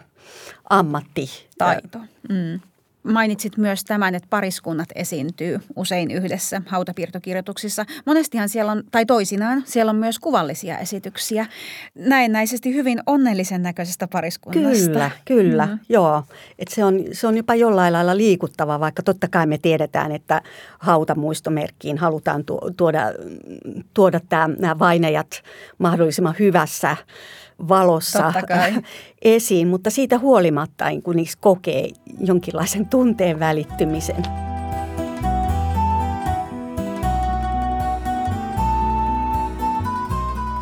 ammatti. 0.69 1.29
Taito. 1.57 1.99
Mm. 2.29 2.59
Mainitsit 3.03 3.57
myös 3.57 3.83
tämän, 3.83 4.15
että 4.15 4.27
pariskunnat 4.29 4.89
esiintyy 4.95 5.59
usein 5.75 6.11
yhdessä 6.11 6.61
hautapiirtokirjoituksissa. 6.65 7.85
Monestihan 8.05 8.49
siellä 8.49 8.71
on, 8.71 8.83
tai 8.91 9.05
toisinaan, 9.05 9.63
siellä 9.65 9.89
on 9.89 9.95
myös 9.95 10.19
kuvallisia 10.19 10.77
esityksiä 10.77 11.45
näennäisesti 11.95 12.73
hyvin 12.73 12.99
onnellisen 13.05 13.63
näköisestä 13.63 14.07
pariskunnasta. 14.07 14.85
Kyllä, 14.85 15.11
kyllä, 15.25 15.65
mm. 15.65 15.79
joo. 15.89 16.23
Et 16.59 16.67
se, 16.67 16.83
on, 16.83 17.03
se 17.11 17.27
on 17.27 17.37
jopa 17.37 17.55
jollain 17.55 17.93
lailla 17.93 18.17
liikuttava, 18.17 18.79
vaikka 18.79 19.03
totta 19.03 19.27
kai 19.27 19.47
me 19.47 19.57
tiedetään, 19.57 20.11
että 20.11 20.41
hautamuistomerkkiin 20.79 21.97
halutaan 21.97 22.43
tuoda, 22.77 23.01
tuoda 23.93 24.19
tämä, 24.29 24.47
nämä 24.59 24.79
vainajat 24.79 25.43
mahdollisimman 25.77 26.35
hyvässä 26.39 26.97
valossa 27.67 28.33
esiin, 29.21 29.67
mutta 29.67 29.89
siitä 29.89 30.17
huolimatta 30.17 30.85
kun 31.03 31.15
niissä 31.15 31.37
kokee 31.41 31.89
jonkinlaisen 32.19 32.85
tunteen 32.85 33.39
välittymisen. 33.39 34.23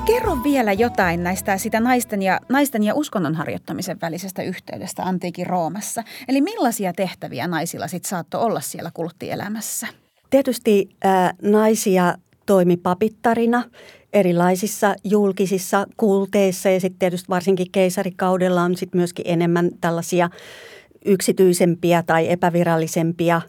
Kerro 0.08 0.38
vielä 0.44 0.74
jotain 0.74 1.24
näistä 1.24 1.58
sitä 1.58 1.80
naisten 1.80 2.22
ja, 2.22 2.40
naisten 2.50 2.84
ja 2.84 2.96
uskonnon 2.96 3.36
harjoittamisen 3.36 4.02
välisestä 4.02 4.44
yhteydestä 4.44 5.04
antiikin 5.04 5.48
Roomassa. 5.48 6.04
Eli 6.28 6.42
millaisia 6.42 6.94
tehtäviä 6.94 7.48
naisilla 7.48 7.88
sitten 7.88 8.10
saattoi 8.10 8.42
olla 8.42 8.62
siellä 8.62 8.92
kulttielämässä? 8.94 9.88
Tietysti 10.30 10.90
äh, 11.06 11.34
naisia 11.42 12.16
toimi 12.46 12.78
papittarina 12.78 13.64
erilaisissa 14.14 14.96
julkisissa 15.04 15.86
kulteissa 15.98 16.70
ja 16.70 16.80
sitten 16.80 17.00
tietysti 17.00 17.30
varsinkin 17.30 17.72
keisarikaudella 17.72 18.62
on 18.62 18.78
sitten 18.78 19.00
myöskin 19.00 19.26
enemmän 19.28 19.70
tällaisia 19.82 20.30
yksityisempiä 21.06 22.04
tai 22.04 22.32
epävirallisempia 22.32 23.42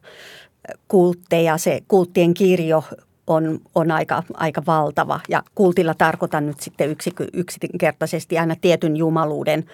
kultteja. 0.89 1.59
Se 1.59 1.81
kulttien 1.89 2.35
kirjo 2.35 2.85
on, 3.27 3.59
on 3.75 3.91
aika, 3.91 4.23
aika 4.35 4.63
valtava 4.67 5.21
ja 5.29 5.43
kultilla 5.55 5.95
tarkoitan 5.95 6.47
nyt 6.47 6.61
sitten 6.61 6.97
yksinkertaisesti 7.33 8.39
aina 8.39 8.57
tietyn 8.61 8.97
jumaluuden 8.97 9.65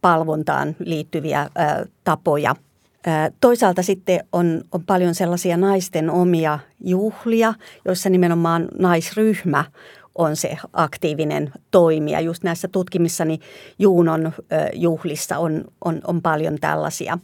palvontaan 0.00 0.76
liittyviä 0.78 1.40
ä, 1.40 1.48
tapoja– 2.04 2.54
Toisaalta 3.40 3.82
sitten 3.82 4.24
on, 4.32 4.62
on 4.72 4.84
paljon 4.84 5.14
sellaisia 5.14 5.56
naisten 5.56 6.10
omia 6.10 6.58
juhlia, 6.84 7.54
joissa 7.84 8.10
nimenomaan 8.10 8.68
naisryhmä 8.78 9.64
on 10.14 10.36
se 10.36 10.58
aktiivinen 10.72 11.52
toimija. 11.70 12.20
Just 12.20 12.44
näissä 12.44 12.68
tutkimissani 12.68 13.38
Juunon 13.78 14.32
juhlissa 14.74 15.38
on, 15.38 15.64
on, 15.84 16.00
on 16.06 16.22
paljon 16.22 16.56
tällaisia, 16.60 17.18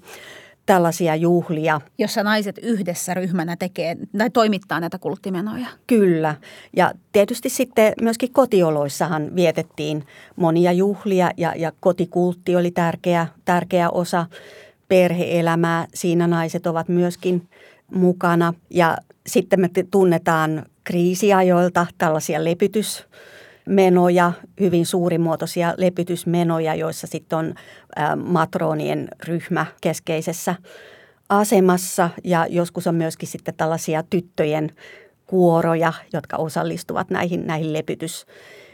tällaisia 0.66 1.16
juhlia. 1.16 1.80
Jossa 1.98 2.22
naiset 2.22 2.58
yhdessä 2.62 3.14
ryhmänä 3.14 3.56
tekee 3.56 3.96
tai 4.18 4.30
toimittaa 4.30 4.80
näitä 4.80 4.98
kulttimenoja. 4.98 5.66
Kyllä. 5.86 6.34
Ja 6.76 6.92
tietysti 7.12 7.48
sitten 7.48 7.92
myöskin 8.02 8.32
kotioloissahan 8.32 9.36
vietettiin 9.36 10.04
monia 10.36 10.72
juhlia 10.72 11.30
ja, 11.36 11.54
ja 11.56 11.72
kotikultti 11.80 12.56
oli 12.56 12.70
tärkeä, 12.70 13.26
tärkeä 13.44 13.90
osa 13.90 14.26
perheelämää. 14.88 15.86
Siinä 15.94 16.26
naiset 16.26 16.66
ovat 16.66 16.88
myöskin 16.88 17.48
mukana. 17.94 18.54
Ja 18.70 18.96
sitten 19.26 19.60
me 19.60 19.70
tunnetaan 19.90 20.66
kriisiajoilta 20.90 21.86
tällaisia 21.98 22.44
lepytys 22.44 23.04
menoja, 23.66 24.32
hyvin 24.60 24.86
suurimuotoisia 24.86 25.74
lepytysmenoja, 25.76 26.74
joissa 26.74 27.06
sitten 27.06 27.38
on 27.38 27.54
matronien 28.16 29.08
ryhmä 29.26 29.66
keskeisessä 29.80 30.54
asemassa. 31.28 32.10
Ja 32.24 32.46
joskus 32.48 32.86
on 32.86 32.94
myöskin 32.94 33.28
sitten 33.28 33.54
tällaisia 33.54 34.02
tyttöjen 34.10 34.70
kuoroja, 35.26 35.92
jotka 36.12 36.36
osallistuvat 36.36 37.10
näihin, 37.10 37.46
näihin 37.46 37.72
lepytys 37.72 38.26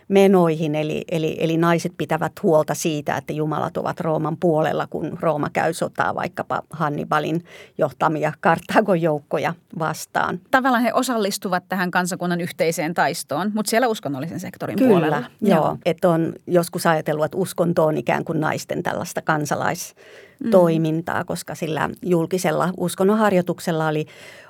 menoihin, 0.08 0.74
eli, 0.74 1.04
eli, 1.10 1.36
eli 1.40 1.56
naiset 1.56 1.92
pitävät 1.98 2.32
huolta 2.42 2.74
siitä, 2.74 3.16
että 3.16 3.32
jumalat 3.32 3.76
ovat 3.76 4.00
Rooman 4.00 4.36
puolella, 4.36 4.86
kun 4.86 5.18
Rooma 5.20 5.50
käy 5.50 5.72
sotaa 5.72 6.14
vaikkapa 6.14 6.62
Hannibalin 6.70 7.44
johtamia 7.78 8.32
Karthagon 8.40 9.02
joukkoja 9.02 9.54
vastaan. 9.78 10.40
Tavallaan 10.50 10.82
he 10.82 10.92
osallistuvat 10.92 11.64
tähän 11.68 11.90
kansakunnan 11.90 12.40
yhteiseen 12.40 12.94
taistoon, 12.94 13.50
mutta 13.54 13.70
siellä 13.70 13.88
uskonnollisen 13.88 14.40
sektorin 14.40 14.78
Kyllä, 14.78 14.90
puolella. 14.90 15.16
joo. 15.40 15.56
joo. 15.56 15.78
Että 15.84 16.08
on 16.08 16.32
joskus 16.46 16.86
ajatellut, 16.86 17.24
että 17.24 17.38
uskonto 17.38 17.84
on 17.84 17.96
ikään 17.96 18.24
kuin 18.24 18.40
naisten 18.40 18.82
tällaista 18.82 19.22
kansalaistoimintaa, 19.22 21.20
mm. 21.20 21.26
koska 21.26 21.54
sillä 21.54 21.90
julkisella 22.02 22.70
uskonnonharjoituksella 22.76 23.88
oli 23.88 24.06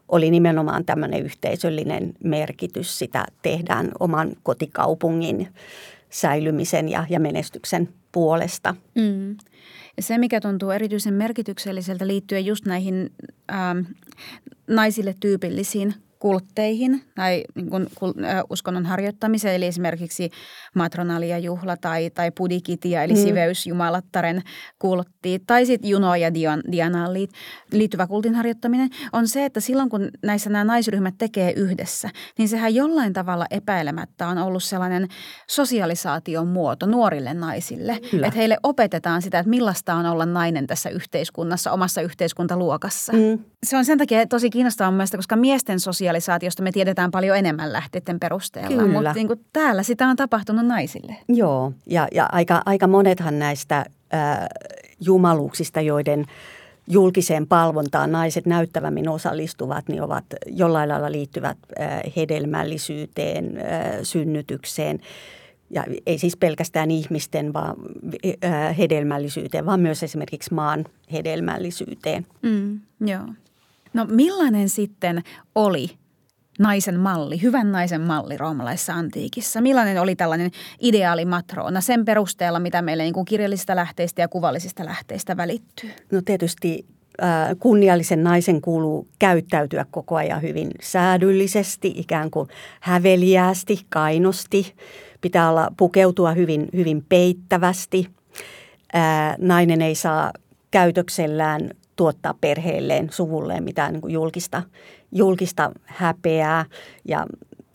oli 0.08 0.30
nimenomaan 0.30 0.84
tämmöinen 0.84 1.22
yhteisöllinen 1.22 2.14
merkitys. 2.24 2.98
Sitä 2.98 3.26
tehdään 3.42 3.90
oman 4.00 4.32
kotikaupungin 4.42 5.48
säilymisen 6.10 6.88
ja, 6.88 7.06
ja 7.10 7.20
menestyksen 7.20 7.88
puolesta. 8.12 8.74
Mm. 8.94 9.36
Se, 10.00 10.18
mikä 10.18 10.40
tuntuu 10.40 10.70
erityisen 10.70 11.14
merkitykselliseltä 11.14 12.06
liittyen 12.06 12.46
just 12.46 12.66
näihin 12.66 13.12
ähm, 13.52 13.78
naisille 14.66 15.14
tyypillisiin 15.20 15.94
kultteihin 16.18 17.02
tai 17.14 17.44
niin 17.54 17.70
kuin, 17.70 17.86
uskonnon 18.50 18.86
harjoittamiseen, 18.86 19.54
eli 19.54 19.66
esimerkiksi 19.66 20.30
matronalia 20.74 21.38
juhla 21.38 21.76
tai, 21.76 22.10
tai 22.10 22.30
pudikitia, 22.30 23.02
eli 23.02 23.12
mm. 23.12 23.20
siveysjumalattaren 23.20 24.42
kultti, 24.78 25.42
tai 25.46 25.66
sitten 25.66 25.90
Juno 25.90 26.14
ja 26.14 26.34
Dian, 26.34 26.62
Dianaan 26.72 27.10
liittyvä 27.72 28.06
kultin 28.06 28.34
harjoittaminen, 28.34 28.90
on 29.12 29.28
se, 29.28 29.44
että 29.44 29.60
silloin 29.60 29.88
kun 29.88 30.08
näissä 30.22 30.50
nämä 30.50 30.64
naisryhmät 30.64 31.14
tekee 31.18 31.52
yhdessä, 31.52 32.10
niin 32.38 32.48
sehän 32.48 32.74
jollain 32.74 33.12
tavalla 33.12 33.46
epäilemättä 33.50 34.28
on 34.28 34.38
ollut 34.38 34.62
sellainen 34.62 35.08
sosialisaation 35.50 36.48
muoto 36.48 36.86
nuorille 36.86 37.34
naisille. 37.34 38.00
Kyllä. 38.10 38.26
Että 38.26 38.38
heille 38.38 38.56
opetetaan 38.62 39.22
sitä, 39.22 39.38
että 39.38 39.50
millaista 39.50 39.94
on 39.94 40.06
olla 40.06 40.26
nainen 40.26 40.66
tässä 40.66 40.90
yhteiskunnassa, 40.90 41.72
omassa 41.72 42.00
yhteiskuntaluokassa. 42.00 43.12
Mm. 43.12 43.44
Se 43.66 43.76
on 43.76 43.84
sen 43.84 43.98
takia 43.98 44.26
tosi 44.26 44.50
kiinnostavaa 44.50 44.90
mielestä, 44.90 45.18
koska 45.18 45.36
miesten 45.36 45.80
sosiaali 45.80 46.05
sosialisaatiosta 46.06 46.62
me 46.62 46.72
tiedetään 46.72 47.10
paljon 47.10 47.36
enemmän 47.36 47.72
lähteiden 47.72 48.20
perusteella. 48.20 48.68
Kyllä. 48.68 48.92
Mutta 48.92 49.12
niin 49.12 49.26
kuin 49.26 49.44
täällä 49.52 49.82
sitä 49.82 50.08
on 50.08 50.16
tapahtunut 50.16 50.66
naisille. 50.66 51.16
Joo, 51.28 51.72
ja, 51.86 52.08
ja 52.12 52.28
aika, 52.32 52.62
aika 52.66 52.86
monethan 52.86 53.38
näistä 53.38 53.84
äh, 54.14 54.38
jumaluuksista, 55.00 55.80
joiden 55.80 56.24
julkiseen 56.88 57.46
palvontaan 57.46 58.12
naiset 58.12 58.46
näyttävämmin 58.46 59.08
osallistuvat, 59.08 59.88
niin 59.88 60.02
ovat 60.02 60.24
jollain 60.46 60.88
lailla 60.88 61.12
liittyvät 61.12 61.58
äh, 61.80 62.00
hedelmällisyyteen, 62.16 63.58
äh, 63.58 63.98
synnytykseen. 64.02 65.00
Ja 65.70 65.84
ei 66.06 66.18
siis 66.18 66.36
pelkästään 66.36 66.90
ihmisten 66.90 67.52
vaan 67.52 67.76
hedelmällisyyteen, 68.78 69.66
vaan 69.66 69.80
myös 69.80 70.02
esimerkiksi 70.02 70.54
maan 70.54 70.84
hedelmällisyyteen. 71.12 72.26
Mm, 72.42 72.80
joo. 73.00 73.26
No 73.96 74.06
millainen 74.10 74.68
sitten 74.68 75.22
oli 75.54 75.90
naisen 76.58 77.00
malli, 77.00 77.42
hyvän 77.42 77.72
naisen 77.72 78.00
malli 78.00 78.36
roomalaisessa 78.36 78.94
antiikissa? 78.94 79.60
Millainen 79.60 80.00
oli 80.00 80.16
tällainen 80.16 80.50
ideaali 80.80 81.24
matroona 81.24 81.80
sen 81.80 82.04
perusteella, 82.04 82.60
mitä 82.60 82.82
meille 82.82 83.02
niin 83.02 83.14
kuin 83.14 83.24
kirjallisista 83.24 83.76
lähteistä 83.76 84.22
ja 84.22 84.28
kuvallisista 84.28 84.84
lähteistä 84.84 85.36
välittyy? 85.36 85.90
No 86.12 86.20
tietysti 86.24 86.86
kunniallisen 87.58 88.24
naisen 88.24 88.60
kuuluu 88.60 89.08
käyttäytyä 89.18 89.86
koko 89.90 90.16
ajan 90.16 90.42
hyvin 90.42 90.70
säädyllisesti, 90.80 91.92
ikään 91.96 92.30
kuin 92.30 92.48
häveliäästi, 92.80 93.80
kainosti. 93.88 94.74
Pitää 95.20 95.50
olla 95.50 95.72
pukeutua 95.76 96.32
hyvin, 96.32 96.68
hyvin 96.76 97.04
peittävästi. 97.08 98.06
Nainen 99.38 99.82
ei 99.82 99.94
saa 99.94 100.32
käytöksellään 100.70 101.70
tuottaa 101.96 102.34
perheelleen, 102.40 103.08
suvulleen 103.12 103.64
mitään 103.64 103.92
niin 103.92 104.00
kuin 104.00 104.12
julkista, 104.12 104.62
julkista 105.12 105.72
häpeää. 105.84 106.64
Ja 107.08 107.26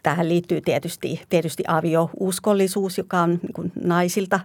tähän 0.04 0.30
liittyy 0.30 0.62
tietysti, 0.62 1.22
tietysti 1.30 1.64
aviouskollisuus, 1.68 2.98
joka 2.98 3.22
on 3.22 3.30
niin 3.30 3.54
kuin 3.54 3.72
naisilta 3.84 4.40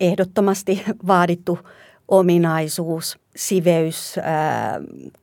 ehdottomasti 0.00 0.82
vaadittu 1.06 1.58
ominaisuus, 2.08 3.18
siveys, 3.36 4.18
ää, 4.22 4.80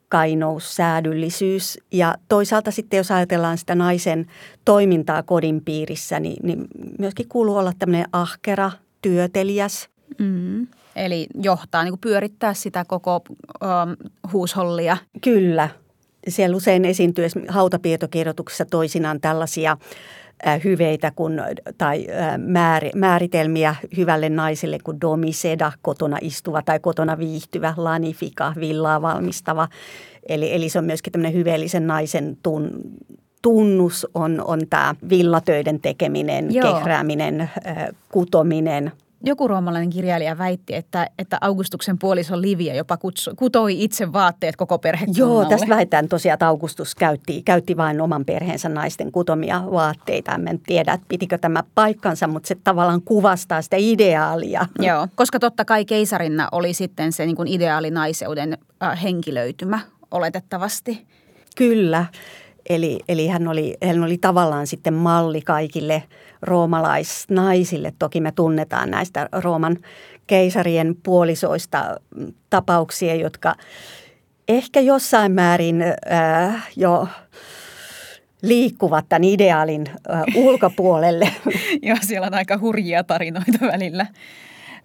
kainous, 0.10 0.76
säädyllisyys. 0.76 1.80
Ja 1.92 2.16
toisaalta 2.28 2.72
sitten, 2.72 2.98
jos 2.98 3.12
ajatellaan 3.12 3.58
sitä 3.58 3.76
naisen 3.76 4.26
toimintaa 4.66 5.24
kodin 5.24 5.62
piirissä, 5.66 6.20
niin, 6.20 6.38
niin 6.44 6.68
myöskin 7.00 7.28
kuuluu 7.28 7.58
olla 7.58 7.74
tämmöinen 7.80 8.08
ahkera, 8.14 8.72
työtelijäs. 9.02 9.90
Mm. 10.20 10.68
Eli 10.96 11.28
johtaa, 11.42 11.84
niin 11.84 11.92
kuin 11.92 12.00
pyörittää 12.00 12.54
sitä 12.54 12.86
koko 12.88 13.22
um, 13.30 14.10
huushollia. 14.34 14.98
Kyllä. 15.22 15.70
Siellä 16.28 16.58
usein 16.58 16.86
esiintyy 16.86 17.28
hautapiirtokirjoituksessa 17.48 18.66
toisinaan 18.66 19.22
tällaisia 19.22 19.78
hyveitä 20.64 21.12
kun, 21.16 21.42
tai 21.78 22.08
määr, 22.38 22.84
määritelmiä 22.96 23.76
hyvälle 23.98 24.30
naiselle 24.30 24.78
kuin 24.84 25.02
domiseda, 25.02 25.72
kotona 25.82 26.18
istuva 26.22 26.62
tai 26.62 26.80
kotona 26.80 27.18
viihtyvä, 27.18 27.74
lanifika, 27.78 28.54
villaa 28.60 29.02
valmistava. 29.02 29.68
Eli, 30.30 30.54
eli 30.54 30.70
se 30.70 30.80
on 30.80 30.86
myöskin 30.86 31.14
tämmöinen 31.14 31.34
hyveellisen 31.34 31.88
naisen 31.88 32.38
tun, 32.44 32.72
tunnus 33.42 34.08
on, 34.14 34.42
on 34.46 34.60
tämä 34.70 34.96
villatöiden 35.10 35.80
tekeminen, 35.82 36.54
Joo. 36.54 36.74
kehrääminen, 36.74 37.50
kutominen– 38.12 38.92
joku 39.24 39.48
roomalainen 39.48 39.90
kirjailija 39.90 40.38
väitti, 40.38 40.76
että, 40.76 41.08
että 41.20 41.38
Augustuksen 41.42 42.00
puoliso 42.00 42.42
Livia 42.42 42.76
jopa 42.76 42.98
kutsu, 42.98 43.32
kutoi 43.36 43.84
itse 43.84 44.14
vaatteet 44.14 44.56
koko 44.56 44.80
perhekunnalle. 44.80 45.34
Joo, 45.34 45.46
tästä 45.46 45.70
väitetään 45.70 46.08
tosiaan, 46.08 46.34
että 46.34 46.48
Augustus 46.48 46.96
käytti, 46.96 47.42
käytti 47.42 47.78
vain 47.78 48.02
oman 48.02 48.26
perheensä 48.26 48.70
naisten 48.70 49.12
kutomia 49.12 49.64
vaatteita. 49.72 50.40
En 50.50 50.60
tiedä, 50.60 50.94
että 50.94 51.06
pitikö 51.08 51.38
tämä 51.38 51.64
paikkansa, 51.76 52.28
mutta 52.28 52.48
se 52.48 52.56
tavallaan 52.64 53.02
kuvastaa 53.02 53.62
sitä 53.62 53.76
ideaalia. 53.80 54.66
Joo, 54.80 55.08
koska 55.16 55.40
totta 55.40 55.66
kai 55.66 55.86
keisarinna 55.86 56.48
oli 56.52 56.74
sitten 56.74 57.14
se 57.14 57.26
niin 57.26 57.36
kuin 57.36 57.48
ideaalinaiseuden 57.48 58.58
äh, 58.84 59.04
henkilöitymä 59.04 59.80
oletettavasti. 60.12 61.06
Kyllä. 61.56 62.06
Eli, 62.70 63.00
eli 63.08 63.28
hän, 63.28 63.48
oli, 63.48 63.78
hän 63.86 64.04
oli 64.04 64.18
tavallaan 64.18 64.68
sitten 64.68 64.94
malli 64.94 65.42
kaikille 65.42 66.04
roomalaisnaisille. 66.42 67.94
Toki 68.00 68.22
me 68.22 68.32
tunnetaan 68.32 68.92
näistä 68.92 69.30
Rooman 69.32 69.78
keisarien 70.28 70.96
puolisoista 71.04 72.00
tapauksia, 72.50 73.16
jotka 73.16 73.56
ehkä 74.48 74.80
jossain 74.80 75.32
määrin 75.32 75.84
äh, 76.12 76.68
jo 76.76 77.08
liikkuvat 78.42 79.06
tämän 79.10 79.24
ideaalin 79.24 79.86
äh, 79.90 80.24
ulkopuolelle. 80.36 81.32
Joo, 81.82 81.98
siellä 82.02 82.28
on 82.28 82.34
aika 82.34 82.58
hurjia 82.58 83.04
tarinoita 83.04 83.58
välillä 83.62 84.08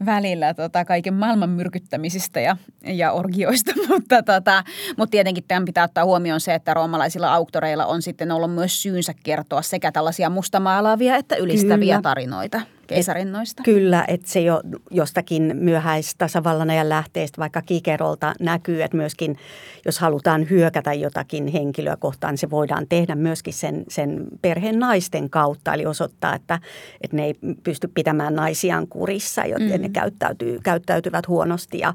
välillä 0.06 0.54
tota, 0.54 0.84
kaiken 0.84 1.14
maailman 1.14 1.50
myrkyttämisistä 1.50 2.40
ja, 2.40 2.56
ja 2.86 3.12
orgioista, 3.12 3.72
mutta, 3.88 4.22
tota, 4.22 4.64
mutta 4.96 5.10
tietenkin 5.10 5.44
tämän 5.48 5.64
pitää 5.64 5.84
ottaa 5.84 6.04
huomioon 6.04 6.40
se, 6.40 6.54
että 6.54 6.74
roomalaisilla 6.74 7.34
auktoreilla 7.34 7.86
on 7.86 8.02
sitten 8.02 8.32
ollut 8.32 8.54
myös 8.54 8.82
syynsä 8.82 9.14
kertoa 9.22 9.62
sekä 9.62 9.92
tällaisia 9.92 10.30
mustamaalaavia 10.30 11.16
että 11.16 11.36
ylistäviä 11.36 11.94
Kyllä. 11.94 12.02
tarinoita 12.02 12.60
keisarinnoista. 12.86 13.62
Kyllä, 13.62 14.04
että 14.08 14.28
se 14.28 14.40
jo 14.40 14.60
jostakin 14.90 15.52
myöhäistä 15.54 16.28
ajan 16.70 16.88
lähteestä, 16.88 17.38
vaikka 17.38 17.62
Kikerolta 17.62 18.34
näkyy, 18.40 18.82
että 18.82 18.96
myöskin 18.96 19.36
jos 19.84 19.98
halutaan 19.98 20.50
hyökätä 20.50 20.92
jotakin 20.92 21.46
henkilöä 21.46 21.96
kohtaan, 21.96 22.32
niin 22.32 22.38
se 22.38 22.50
voidaan 22.50 22.86
tehdä 22.88 23.14
myöskin 23.14 23.54
sen, 23.54 23.84
sen 23.88 24.26
perheen 24.42 24.78
naisten 24.78 25.30
kautta, 25.30 25.74
eli 25.74 25.86
osoittaa, 25.86 26.34
että, 26.34 26.60
että 27.00 27.16
ne 27.16 27.24
ei 27.24 27.34
pysty 27.62 27.88
pitämään 27.88 28.34
naisiaan 28.34 28.88
kurissa, 28.88 29.44
joten 29.44 29.80
mm. 29.80 29.82
ne 29.82 29.88
käyttäytyy, 29.88 30.58
käyttäytyvät 30.62 31.28
huonosti 31.28 31.78
ja 31.78 31.94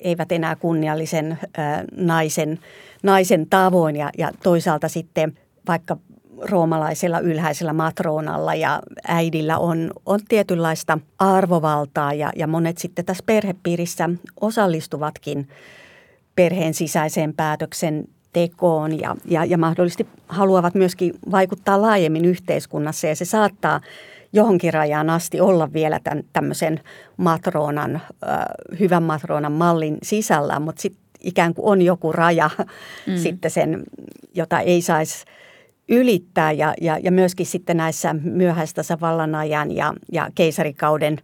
eivät 0.00 0.32
enää 0.32 0.56
kunniallisen 0.56 1.38
naisen, 1.96 2.58
naisen 3.02 3.46
tavoin 3.50 3.96
ja, 3.96 4.10
ja 4.18 4.30
toisaalta 4.42 4.88
sitten 4.88 5.38
vaikka 5.68 5.96
roomalaisella 6.42 7.20
ylhäisellä 7.20 7.72
matronalla 7.72 8.54
ja 8.54 8.82
äidillä 9.06 9.58
on, 9.58 9.90
on 10.06 10.20
tietynlaista 10.28 10.98
arvovaltaa 11.18 12.12
ja, 12.12 12.32
ja 12.36 12.46
monet 12.46 12.78
sitten 12.78 13.04
tässä 13.04 13.24
perhepiirissä 13.26 14.10
osallistuvatkin 14.40 15.48
perheen 16.36 16.74
sisäiseen 16.74 17.34
päätöksen 17.34 18.04
tekoon 18.32 19.00
ja, 19.00 19.16
ja, 19.24 19.44
ja 19.44 19.58
mahdollisesti 19.58 20.06
haluavat 20.28 20.74
myöskin 20.74 21.14
vaikuttaa 21.30 21.82
laajemmin 21.82 22.24
yhteiskunnassa 22.24 23.06
ja 23.06 23.16
se 23.16 23.24
saattaa 23.24 23.80
johonkin 24.32 24.74
rajaan 24.74 25.10
asti 25.10 25.40
olla 25.40 25.72
vielä 25.72 26.00
tämän, 26.04 26.24
tämmöisen 26.32 26.80
matroonan, 27.16 27.94
äh, 27.94 28.44
hyvän 28.80 29.02
matroonan 29.02 29.52
mallin 29.52 29.98
sisällä, 30.02 30.60
mutta 30.60 30.82
sitten 30.82 31.02
ikään 31.20 31.54
kuin 31.54 31.66
on 31.66 31.82
joku 31.82 32.12
raja 32.12 32.50
mm. 33.06 33.16
sitten 33.16 33.50
sen, 33.50 33.82
jota 34.34 34.60
ei 34.60 34.82
saisi 34.82 35.24
ylittää 35.88 36.52
ja, 36.52 36.74
ja, 36.80 36.98
ja 36.98 37.12
myöskin 37.12 37.46
sitten 37.46 37.76
näissä 37.76 38.14
myöhäistä 38.22 38.82
vallanajan 39.00 39.76
ja, 39.76 39.94
ja 40.12 40.30
keisarikauden 40.34 41.18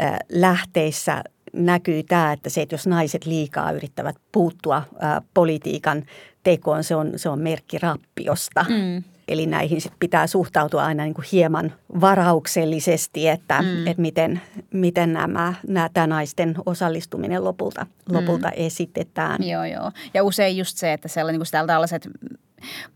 äh, 0.00 0.18
lähteissä 0.28 1.22
näkyy 1.52 2.02
tämä, 2.02 2.32
että 2.32 2.50
se, 2.50 2.62
että 2.62 2.74
jos 2.74 2.86
naiset 2.86 3.26
liikaa 3.26 3.72
yrittävät 3.72 4.16
puuttua 4.32 4.76
äh, 4.76 5.22
politiikan 5.34 6.02
tekoon, 6.42 6.84
se 6.84 6.94
on, 6.94 7.12
se 7.16 7.28
on 7.28 7.40
merkki 7.40 7.78
rappiosta. 7.78 8.64
Mm. 8.68 9.02
Eli 9.28 9.46
näihin 9.46 9.80
sit 9.80 9.92
pitää 9.98 10.26
suhtautua 10.26 10.84
aina 10.84 11.04
niin 11.04 11.14
kuin 11.14 11.24
hieman 11.32 11.72
varauksellisesti, 12.00 13.28
että, 13.28 13.62
mm. 13.62 13.86
että 13.86 14.02
miten, 14.02 14.40
miten 14.72 15.12
nämä, 15.12 15.54
nämä 15.68 15.90
tämä 15.94 16.06
naisten 16.06 16.54
osallistuminen 16.66 17.44
lopulta, 17.44 17.86
lopulta 18.08 18.48
mm. 18.48 18.54
esitetään. 18.56 19.48
Joo, 19.48 19.64
joo. 19.64 19.90
Ja 20.14 20.24
usein 20.24 20.56
just 20.56 20.76
se, 20.76 20.92
että 20.92 21.08
sellainen, 21.08 21.40
niin 21.40 21.48
kuin 21.52 21.66
tällaiset 21.66 22.08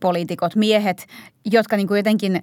poliitikot, 0.00 0.56
miehet, 0.56 1.06
jotka 1.52 1.76
niin 1.76 1.86
kuin 1.86 1.98
jotenkin 1.98 2.36
äh, 2.36 2.42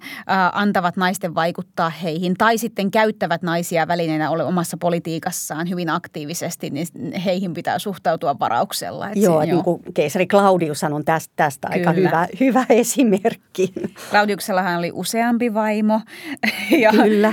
antavat 0.52 0.96
naisten 0.96 1.34
vaikuttaa 1.34 1.90
heihin 1.90 2.34
tai 2.38 2.58
sitten 2.58 2.90
käyttävät 2.90 3.42
naisia 3.42 3.88
välineenä 3.88 4.30
ole 4.30 4.44
omassa 4.44 4.76
politiikassaan 4.76 5.70
hyvin 5.70 5.90
aktiivisesti, 5.90 6.70
niin 6.70 6.86
heihin 7.24 7.54
pitää 7.54 7.78
suhtautua 7.78 8.38
varauksella. 8.38 9.06
Että 9.06 9.18
joo, 9.18 9.40
niin 9.40 9.64
kuin 9.64 9.82
keisari 9.94 10.26
Claudius 10.26 10.84
on 10.84 11.04
tästä, 11.04 11.32
tästä 11.36 11.68
aika 11.70 11.92
hyvä, 11.92 12.28
hyvä 12.40 12.66
esimerkki. 12.68 13.72
Claudiuksellahan 14.10 14.78
oli 14.78 14.90
useampi 14.94 15.54
vaimo 15.54 16.00
ja, 16.82 16.90
Kyllä. 16.90 17.32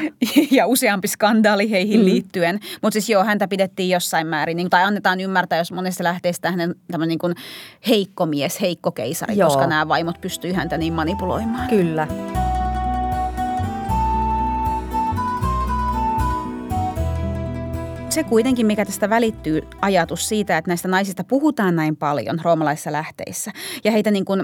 ja 0.51 0.67
useampi 0.67 1.07
skandaali 1.07 1.71
heihin 1.71 1.99
mm. 1.99 2.05
liittyen, 2.05 2.59
mutta 2.81 2.93
siis 2.93 3.09
joo, 3.09 3.23
häntä 3.23 3.47
pidettiin 3.47 3.89
jossain 3.89 4.27
määrin, 4.27 4.57
niin, 4.57 4.69
tai 4.69 4.83
annetaan 4.83 5.21
ymmärtää, 5.21 5.57
jos 5.57 5.71
monesta 5.71 6.03
lähteestä 6.03 6.51
hänen 6.51 6.75
niin 7.05 7.19
kuin 7.19 7.35
heikko 7.87 8.25
mies, 8.25 8.61
heikko 8.61 8.91
keisari, 8.91 9.37
joo. 9.37 9.49
koska 9.49 9.67
nämä 9.67 9.87
vaimot 9.87 10.21
pystyy 10.21 10.53
häntä 10.53 10.77
niin 10.77 10.93
manipuloimaan. 10.93 11.60
Kyllä. 11.69 12.07
Se 18.11 18.23
kuitenkin, 18.23 18.65
mikä 18.65 18.85
tästä 18.85 19.09
välittyy, 19.09 19.61
ajatus 19.81 20.29
siitä, 20.29 20.57
että 20.57 20.71
näistä 20.71 20.87
naisista 20.87 21.23
puhutaan 21.23 21.75
näin 21.75 21.95
paljon 21.95 22.39
roomalaisissa 22.43 22.91
lähteissä. 22.91 23.51
Ja 23.83 23.91
heitä 23.91 24.11
niin 24.11 24.25
kuin, 24.25 24.43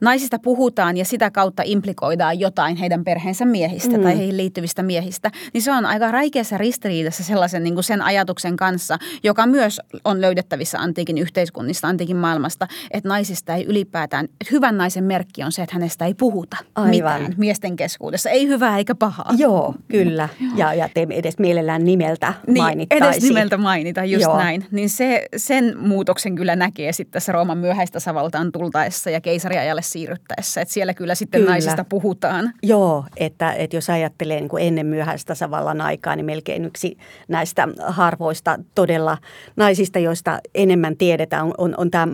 naisista 0.00 0.38
puhutaan 0.38 0.96
ja 0.96 1.04
sitä 1.04 1.30
kautta 1.30 1.62
implikoidaan 1.66 2.40
jotain 2.40 2.76
heidän 2.76 3.04
perheensä 3.04 3.44
miehistä 3.44 3.96
mm. 3.96 4.02
tai 4.02 4.18
heihin 4.18 4.36
liittyvistä 4.36 4.82
miehistä. 4.82 5.30
Niin 5.54 5.62
se 5.62 5.72
on 5.72 5.86
aika 5.86 6.10
raikeassa 6.10 6.58
ristiriidassa 6.58 7.24
sellaisen 7.24 7.64
niin 7.64 7.74
kuin 7.74 7.84
sen 7.84 8.02
ajatuksen 8.02 8.56
kanssa, 8.56 8.98
joka 9.22 9.46
myös 9.46 9.80
on 10.04 10.20
löydettävissä 10.20 10.78
antiikin 10.78 11.18
yhteiskunnista, 11.18 11.88
antiikin 11.88 12.16
maailmasta, 12.16 12.66
että 12.90 13.08
naisista 13.08 13.54
ei 13.54 13.64
ylipäätään, 13.64 14.24
että 14.24 14.48
hyvän 14.52 14.76
naisen 14.76 15.04
merkki 15.04 15.42
on 15.42 15.52
se, 15.52 15.62
että 15.62 15.74
hänestä 15.74 16.04
ei 16.04 16.14
puhuta 16.14 16.56
Aivan. 16.74 16.90
mitään 16.90 17.34
miesten 17.36 17.76
keskuudessa. 17.76 18.30
Ei 18.30 18.48
hyvää 18.48 18.78
eikä 18.78 18.94
pahaa. 18.94 19.30
Joo, 19.36 19.74
kyllä. 19.88 20.28
Ja, 20.56 20.74
ja 20.74 20.88
te 20.94 21.06
edes 21.10 21.38
mielellään 21.38 21.84
nimeltä 21.84 22.34
niin, 22.46 22.86
edes 22.96 23.22
nimeltä 23.22 23.56
mainita, 23.56 24.04
just 24.04 24.22
Joo. 24.22 24.36
näin. 24.36 24.66
Niin 24.70 24.90
se, 24.90 25.26
sen 25.36 25.74
muutoksen 25.78 26.34
kyllä 26.34 26.56
näkee 26.56 26.92
sitten 26.92 27.12
tässä 27.12 27.32
Rooman 27.32 27.58
myöhäistä 27.58 28.00
savaltaan 28.00 28.52
tultaessa 28.52 29.10
ja 29.10 29.20
keisariajalle 29.20 29.82
siirryttäessä. 29.82 30.60
Että 30.60 30.74
siellä 30.74 30.94
kyllä 30.94 31.14
sitten 31.14 31.40
kyllä. 31.40 31.50
naisista 31.50 31.84
puhutaan. 31.84 32.52
Joo, 32.62 33.04
että, 33.16 33.52
että 33.52 33.76
jos 33.76 33.90
ajattelee 33.90 34.40
niin 34.40 34.48
kuin 34.48 34.62
ennen 34.62 34.86
myöhäistä 34.86 35.34
savallan 35.34 35.80
aikaa, 35.80 36.16
niin 36.16 36.26
melkein 36.26 36.64
yksi 36.64 36.98
näistä 37.28 37.68
harvoista 37.86 38.58
todella 38.74 39.18
naisista, 39.56 39.98
joista 39.98 40.38
enemmän 40.54 40.96
tiedetään, 40.96 41.44
on, 41.44 41.54
on, 41.58 41.74
on 41.76 41.90
tämä 41.90 42.06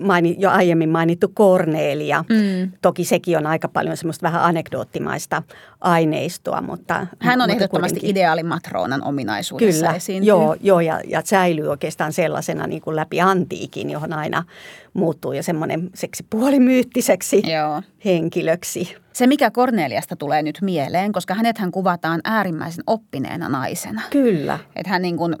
maini, 0.00 0.36
jo 0.38 0.50
aiemmin 0.50 0.88
mainittu 0.88 1.28
Kornelia. 1.34 2.24
Mm. 2.28 2.72
Toki 2.82 3.04
sekin 3.04 3.38
on 3.38 3.46
aika 3.46 3.68
paljon 3.68 3.96
semmoista 3.96 4.22
vähän 4.22 4.42
anekdoottimaista 4.42 5.42
aineistoa, 5.86 6.60
mutta... 6.60 7.06
Hän 7.20 7.40
on 7.40 7.48
mutta 7.48 7.56
ehdottomasti 7.56 7.94
kuitenkin. 7.94 8.10
ideaalimatroonan 8.10 9.04
ominaisuudessa 9.04 9.80
Kyllä, 9.86 9.96
esiin. 9.96 10.24
joo, 10.26 10.56
joo 10.60 10.80
ja, 10.80 11.00
ja 11.08 11.22
säilyy 11.24 11.68
oikeastaan 11.68 12.12
sellaisena 12.12 12.66
niin 12.66 12.82
kuin 12.82 12.96
läpi 12.96 13.20
antiikin, 13.20 13.90
johon 13.90 14.12
aina 14.12 14.44
muuttuu 14.92 15.32
jo 15.32 15.42
semmoinen 15.42 15.90
seksipuolimyyttiseksi 15.94 17.42
joo. 17.52 17.82
henkilöksi. 18.04 18.96
Se, 19.12 19.26
mikä 19.26 19.50
Korneliasta 19.50 20.16
tulee 20.16 20.42
nyt 20.42 20.58
mieleen, 20.62 21.12
koska 21.12 21.34
hänethän 21.34 21.70
kuvataan 21.70 22.20
äärimmäisen 22.24 22.84
oppineena 22.86 23.48
naisena. 23.48 24.02
Kyllä. 24.10 24.58
Että 24.76 24.90
hän 24.90 25.02
niin 25.02 25.16
kuin 25.16 25.36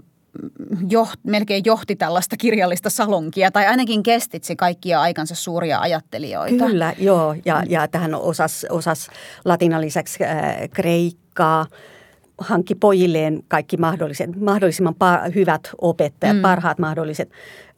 joht, 0.88 1.20
melkein 1.22 1.62
johti 1.64 1.96
tällaista 1.96 2.36
kirjallista 2.36 2.90
salonkia, 2.90 3.50
tai 3.50 3.66
ainakin 3.66 4.02
kestitsi 4.02 4.56
kaikkia 4.56 5.00
aikansa 5.00 5.34
suuria 5.34 5.80
ajattelijoita. 5.80 6.66
Kyllä, 6.66 6.94
joo, 6.98 7.34
ja, 7.44 7.62
ja 7.68 7.88
tähän 7.88 8.14
osas, 8.14 8.66
osas 8.70 9.08
latinan 9.44 9.80
lisäksi 9.80 10.24
äh, 10.24 10.56
kreikkaa, 10.70 11.66
hankki 12.38 12.74
pojilleen 12.74 13.42
kaikki 13.48 13.76
mahdolliset, 13.76 14.40
mahdollisimman 14.40 14.94
pa- 14.94 15.34
hyvät 15.34 15.70
opettajat, 15.80 16.36
mm. 16.36 16.42
parhaat 16.42 16.78
mahdolliset 16.78 17.30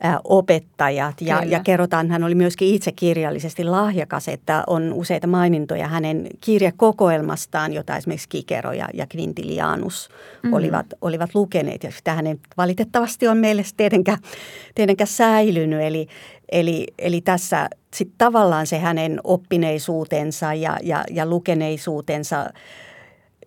ä, 0.04 0.20
opettajat. 0.24 1.20
Ja, 1.20 1.42
ja 1.44 1.60
kerrotaan, 1.60 2.10
hän 2.10 2.24
oli 2.24 2.34
myöskin 2.34 2.74
itse 2.74 2.92
kirjallisesti 2.92 3.64
lahjakas, 3.64 4.28
että 4.28 4.64
on 4.66 4.92
useita 4.92 5.26
mainintoja 5.26 5.88
hänen 5.88 6.26
kirjakokoelmastaan, 6.40 7.72
jota 7.72 7.96
esimerkiksi 7.96 8.28
Kikero 8.28 8.72
ja, 8.72 8.88
ja 8.94 9.06
Quintilianus 9.16 10.08
mm. 10.42 10.52
olivat, 10.52 10.86
olivat 11.00 11.34
lukeneet. 11.34 11.84
Ja 11.84 11.90
sitä 11.90 12.14
hänen 12.14 12.40
valitettavasti 12.56 13.28
on 13.28 13.36
meille 13.36 13.62
tietenkään, 13.76 14.18
tietenkään 14.74 15.08
säilynyt. 15.08 15.80
Eli, 15.80 16.06
eli, 16.52 16.86
eli 16.98 17.20
tässä 17.20 17.68
sitten 17.94 18.18
tavallaan 18.18 18.66
se 18.66 18.78
hänen 18.78 19.20
oppineisuutensa 19.24 20.54
ja, 20.54 20.78
ja, 20.82 21.04
ja 21.10 21.26
lukeneisuutensa– 21.26 22.46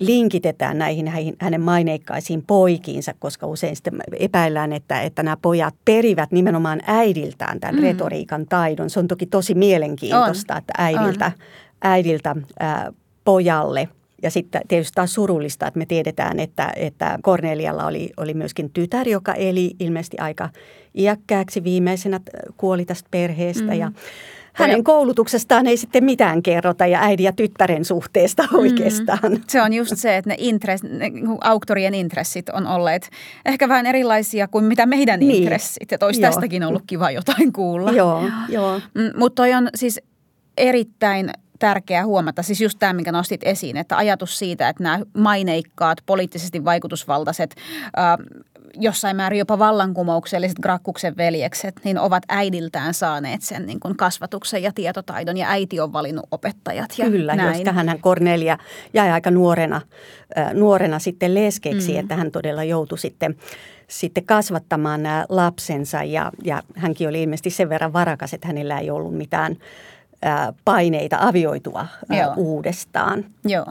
linkitetään 0.02 0.78
näihin 0.78 1.12
hänen 1.40 1.62
maineikkaisiin 1.62 2.44
poikiinsa, 2.48 3.14
koska 3.20 3.48
usein 3.48 3.76
sitten 3.76 4.02
epäillään, 4.20 4.74
että, 4.74 5.02
että 5.02 5.24
nämä 5.24 5.38
pojat 5.42 5.76
perivät 5.86 6.32
nimenomaan 6.32 6.82
äidiltään 6.88 7.60
tämän 7.60 7.76
mm. 7.76 7.82
retoriikan 7.82 8.46
taidon. 8.46 8.90
Se 8.90 9.00
on 9.00 9.08
toki 9.08 9.26
tosi 9.26 9.54
mielenkiintoista, 9.54 10.54
on. 10.54 10.58
että 10.58 10.74
äidiltä, 10.78 11.26
on. 11.26 11.32
äidiltä 11.82 12.36
ää, 12.60 12.94
pojalle– 13.26 13.88
ja 14.24 14.32
sitten 14.32 14.62
tietysti 14.68 14.96
taas 14.96 15.14
surullista, 15.14 15.68
että 15.68 15.78
me 15.78 15.86
tiedetään, 15.86 16.40
että, 16.40 16.74
että 16.76 17.20
Kornelialla 17.22 17.86
oli, 17.86 18.10
oli 18.18 18.34
myöskin 18.34 18.70
tytär, 18.70 19.08
joka 19.08 19.34
eli 19.34 19.76
ilmeisesti 19.80 20.18
aika 20.18 20.50
iäkkääksi 20.96 21.64
viimeisenä 21.64 22.20
kuoli 22.58 22.86
tästä 22.86 23.08
perheestä. 23.12 23.64
Mm. 23.64 23.80
Ja 23.80 23.92
hänen 24.54 24.84
koulutuksestaan 24.84 25.68
ei 25.68 25.78
sitten 25.78 26.04
mitään 26.04 26.44
kerrota 26.44 26.86
ja 26.86 27.00
äidin 27.02 27.24
ja 27.24 27.32
tyttären 27.34 27.86
suhteesta 27.86 28.44
mm. 28.52 28.60
oikeastaan. 28.60 29.32
Mm. 29.32 29.42
Se 29.48 29.62
on 29.62 29.74
just 29.74 29.92
se, 29.96 30.18
että 30.18 30.30
ne, 30.30 30.36
intress, 30.38 30.84
ne 30.84 31.12
auktorien 31.42 31.94
intressit 31.94 32.50
on 32.50 32.68
olleet 32.68 33.10
ehkä 33.46 33.70
vähän 33.70 33.86
erilaisia 33.86 34.48
kuin 34.48 34.66
mitä 34.66 34.86
meidän 34.86 35.20
niin. 35.20 35.36
intressit. 35.36 35.92
Ja 35.92 35.98
olisi 36.02 36.22
tästäkin 36.22 36.64
ollut 36.64 36.84
kiva 36.88 37.12
jotain 37.12 37.54
kuulla. 37.54 37.92
Joo, 37.92 38.24
joo. 38.50 38.82
Mm, 38.94 39.12
Mutta 39.16 39.36
toi 39.36 39.54
on 39.54 39.70
siis 39.76 40.02
erittäin 40.58 41.32
tärkeää 41.60 42.06
huomata, 42.06 42.44
siis 42.44 42.62
just 42.62 42.80
tämä, 42.80 42.94
minkä 42.94 43.12
nostit 43.12 43.42
esiin, 43.44 43.78
että 43.78 43.98
ajatus 43.98 44.40
siitä, 44.40 44.70
että 44.70 44.84
nämä 44.84 45.00
maineikkaat, 45.18 45.98
poliittisesti 46.06 46.66
vaikutusvaltaiset, 46.66 47.56
äh, 47.86 48.18
jossain 48.76 49.16
määrin 49.16 49.40
jopa 49.40 49.60
vallankumoukselliset 49.60 50.60
Grakkuksen 50.60 51.18
veljekset, 51.18 51.76
niin 51.84 52.00
ovat 52.00 52.24
äidiltään 52.30 52.94
saaneet 52.94 53.42
sen 53.42 53.66
niin 53.66 53.80
kuin 53.80 53.98
kasvatuksen 53.98 54.64
ja 54.64 54.72
tietotaidon 54.76 55.38
ja 55.38 55.50
äiti 55.50 55.80
on 55.80 55.94
valinnut 55.94 56.26
opettajat 56.32 56.90
ja 56.98 57.06
Kyllä, 57.06 57.36
näin. 57.36 57.68
hän 57.76 58.00
Cornelia 58.02 58.58
jäi 58.94 59.12
aika 59.12 59.32
nuorena, 59.32 59.82
äh, 60.38 60.54
nuorena 60.54 61.00
sitten 61.00 61.34
leskeksi, 61.34 61.94
mm. 61.94 62.00
että 62.00 62.16
hän 62.16 62.32
todella 62.32 62.64
joutui 62.64 62.98
sitten 62.98 63.36
sitten 63.88 64.26
kasvattamaan 64.26 65.04
nämä 65.04 65.26
lapsensa 65.30 66.04
ja, 66.04 66.32
ja 66.44 66.64
hänkin 66.76 67.10
oli 67.10 67.24
ilmeisesti 67.24 67.50
sen 67.50 67.70
verran 67.70 67.94
varakas, 67.94 68.34
että 68.34 68.48
hänellä 68.48 68.80
ei 68.80 68.90
ollut 68.90 69.18
mitään 69.18 69.58
paineita 70.66 71.18
avioitua 71.20 71.88
Joo. 72.10 72.34
uudestaan. 72.38 73.26
Joo. 73.46 73.66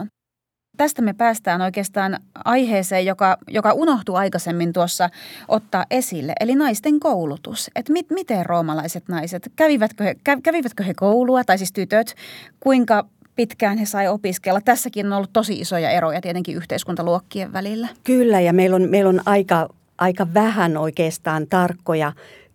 Tästä 0.81 1.01
me 1.01 1.13
päästään 1.13 1.61
oikeastaan 1.61 2.19
aiheeseen, 2.45 3.05
joka, 3.05 3.37
joka 3.47 3.73
unohtui 3.73 4.17
aikaisemmin 4.17 4.73
tuossa 4.73 5.09
ottaa 5.47 5.85
esille, 5.91 6.33
eli 6.39 6.55
naisten 6.55 6.99
koulutus. 6.99 7.71
Että 7.75 7.93
mit, 7.93 8.09
miten 8.09 8.45
roomalaiset 8.45 9.03
naiset, 9.07 9.51
kävivätkö 9.55 10.03
he, 10.03 10.15
kävivätkö 10.43 10.83
he 10.83 10.93
koulua, 10.93 11.43
tai 11.43 11.57
siis 11.57 11.71
tytöt, 11.71 12.15
kuinka 12.59 13.05
pitkään 13.35 13.77
he 13.77 13.85
sai 13.85 14.07
opiskella. 14.07 14.61
Tässäkin 14.61 15.05
on 15.05 15.13
ollut 15.13 15.33
tosi 15.33 15.53
isoja 15.59 15.89
eroja 15.89 16.21
tietenkin 16.21 16.55
yhteiskuntaluokkien 16.55 17.53
välillä. 17.53 17.87
Kyllä, 18.03 18.39
ja 18.39 18.53
meillä 18.53 18.75
on, 18.75 18.89
meillä 18.89 19.09
on 19.09 19.21
aika, 19.25 19.69
aika 19.97 20.27
vähän 20.33 20.77
oikeastaan 20.77 21.47
tarkkoja 21.47 22.13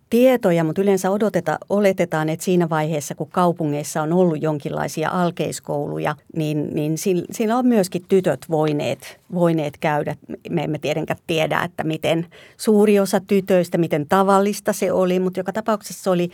tietoja, 0.09 0.63
mutta 0.63 0.81
yleensä 0.81 1.11
odoteta, 1.11 1.57
oletetaan, 1.69 2.29
että 2.29 2.45
siinä 2.45 2.69
vaiheessa, 2.69 3.15
kun 3.15 3.29
kaupungeissa 3.29 4.01
on 4.01 4.13
ollut 4.13 4.41
jonkinlaisia 4.41 5.09
alkeiskouluja, 5.09 6.15
niin, 6.35 6.69
niin 6.73 6.97
siinä 7.31 7.57
on 7.57 7.67
myöskin 7.67 8.05
tytöt 8.09 8.39
voineet, 8.49 9.19
voineet 9.33 9.77
käydä. 9.77 10.15
Me 10.49 10.63
emme 10.63 10.79
tietenkään 10.79 11.19
tiedä, 11.27 11.63
että 11.63 11.83
miten 11.83 12.27
suuri 12.57 12.99
osa 12.99 13.19
tytöistä, 13.19 13.77
miten 13.77 14.07
tavallista 14.09 14.73
se 14.73 14.91
oli, 14.91 15.19
mutta 15.19 15.39
joka 15.39 15.53
tapauksessa 15.53 16.03
se 16.03 16.09
oli 16.09 16.29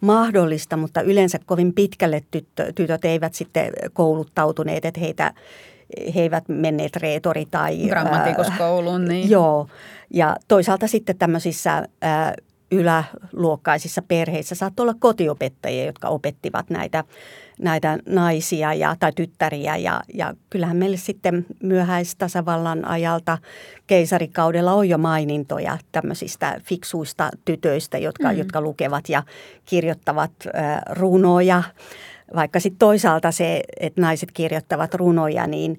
mahdollista, 0.00 0.76
mutta 0.76 1.00
yleensä 1.00 1.38
kovin 1.46 1.74
pitkälle 1.74 2.22
tyttö, 2.30 2.72
tytöt 2.74 3.04
eivät 3.04 3.34
sitten 3.34 3.72
kouluttautuneet, 3.92 4.84
että 4.84 5.00
heitä 5.00 5.32
he 6.14 6.20
eivät 6.20 6.44
menneet 6.48 6.96
reetori 6.96 7.46
tai... 7.50 7.78
Grammatikoskouluun, 7.88 9.04
niin. 9.04 9.30
joo, 9.30 9.66
ja 10.10 10.36
toisaalta 10.48 10.86
sitten 10.86 11.18
tämmöisissä 11.18 11.88
ää, 12.02 12.34
yläluokkaisissa 12.70 14.02
perheissä 14.02 14.54
saattoi 14.54 14.84
olla 14.84 14.94
kotiopettajia, 14.98 15.84
jotka 15.84 16.08
opettivat 16.08 16.70
näitä, 16.70 17.04
näitä 17.58 17.98
naisia 18.06 18.74
ja, 18.74 18.96
tai 19.00 19.12
tyttäriä. 19.12 19.76
Ja, 19.76 20.00
ja 20.14 20.34
kyllähän 20.50 20.76
meille 20.76 20.96
sitten 20.96 21.46
myöhäistasavallan 21.62 22.84
ajalta 22.84 23.38
keisarikaudella 23.86 24.72
on 24.72 24.88
jo 24.88 24.98
mainintoja 24.98 25.78
tämmöisistä 25.92 26.60
fiksuista 26.64 27.30
tytöistä, 27.44 27.98
jotka, 27.98 28.32
mm. 28.32 28.38
jotka 28.38 28.60
lukevat 28.60 29.08
ja 29.08 29.22
kirjoittavat 29.64 30.32
äh, 30.46 30.80
runoja. 30.90 31.62
Vaikka 32.34 32.60
sitten 32.60 32.78
toisaalta 32.78 33.32
se, 33.32 33.62
että 33.80 34.00
naiset 34.00 34.32
kirjoittavat 34.32 34.94
runoja, 34.94 35.46
niin 35.46 35.78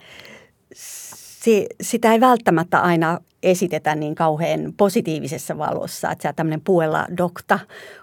se, 0.74 1.68
sitä 1.82 2.14
ei 2.14 2.20
välttämättä 2.20 2.80
aina 2.80 3.20
esitetä 3.44 3.96
niin 3.96 4.16
kauhean 4.16 4.74
positiivisessa 4.78 5.58
valossa. 5.58 6.12
Että 6.12 6.24
sä 6.24 6.34
tämmöinen 6.34 6.62
puella 6.62 7.06
dokta 7.18 7.60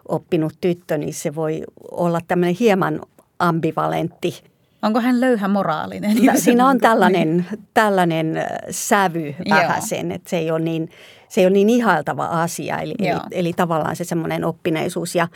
oppinut 0.08 0.52
tyttö, 0.60 0.98
niin 0.98 1.14
se 1.14 1.34
voi 1.34 1.62
olla 1.90 2.20
tämmöinen 2.28 2.56
hieman 2.60 3.00
ambivalentti. 3.38 4.42
Onko 4.82 5.00
hän 5.00 5.20
löyhä 5.20 5.48
moraalinen? 5.48 6.16
No, 6.26 6.32
siinä 6.36 6.68
on 6.68 6.78
tällainen, 6.88 7.46
tällainen 7.74 8.46
sävy 8.70 9.34
vähän 9.50 9.82
sen, 9.82 10.12
että 10.12 10.30
se 10.30 10.38
ei 10.38 10.50
ole 10.50 10.60
niin, 10.60 10.90
se 11.28 11.40
ei 11.40 11.46
ole 11.46 11.52
niin 11.52 11.70
ihailtava 11.70 12.26
asia. 12.26 12.78
Eli, 12.78 12.94
eli, 12.98 13.20
eli 13.30 13.52
tavallaan 13.52 13.96
se 13.96 14.04
semmoinen 14.04 14.44
oppineisuus 14.44 15.14
ja 15.14 15.28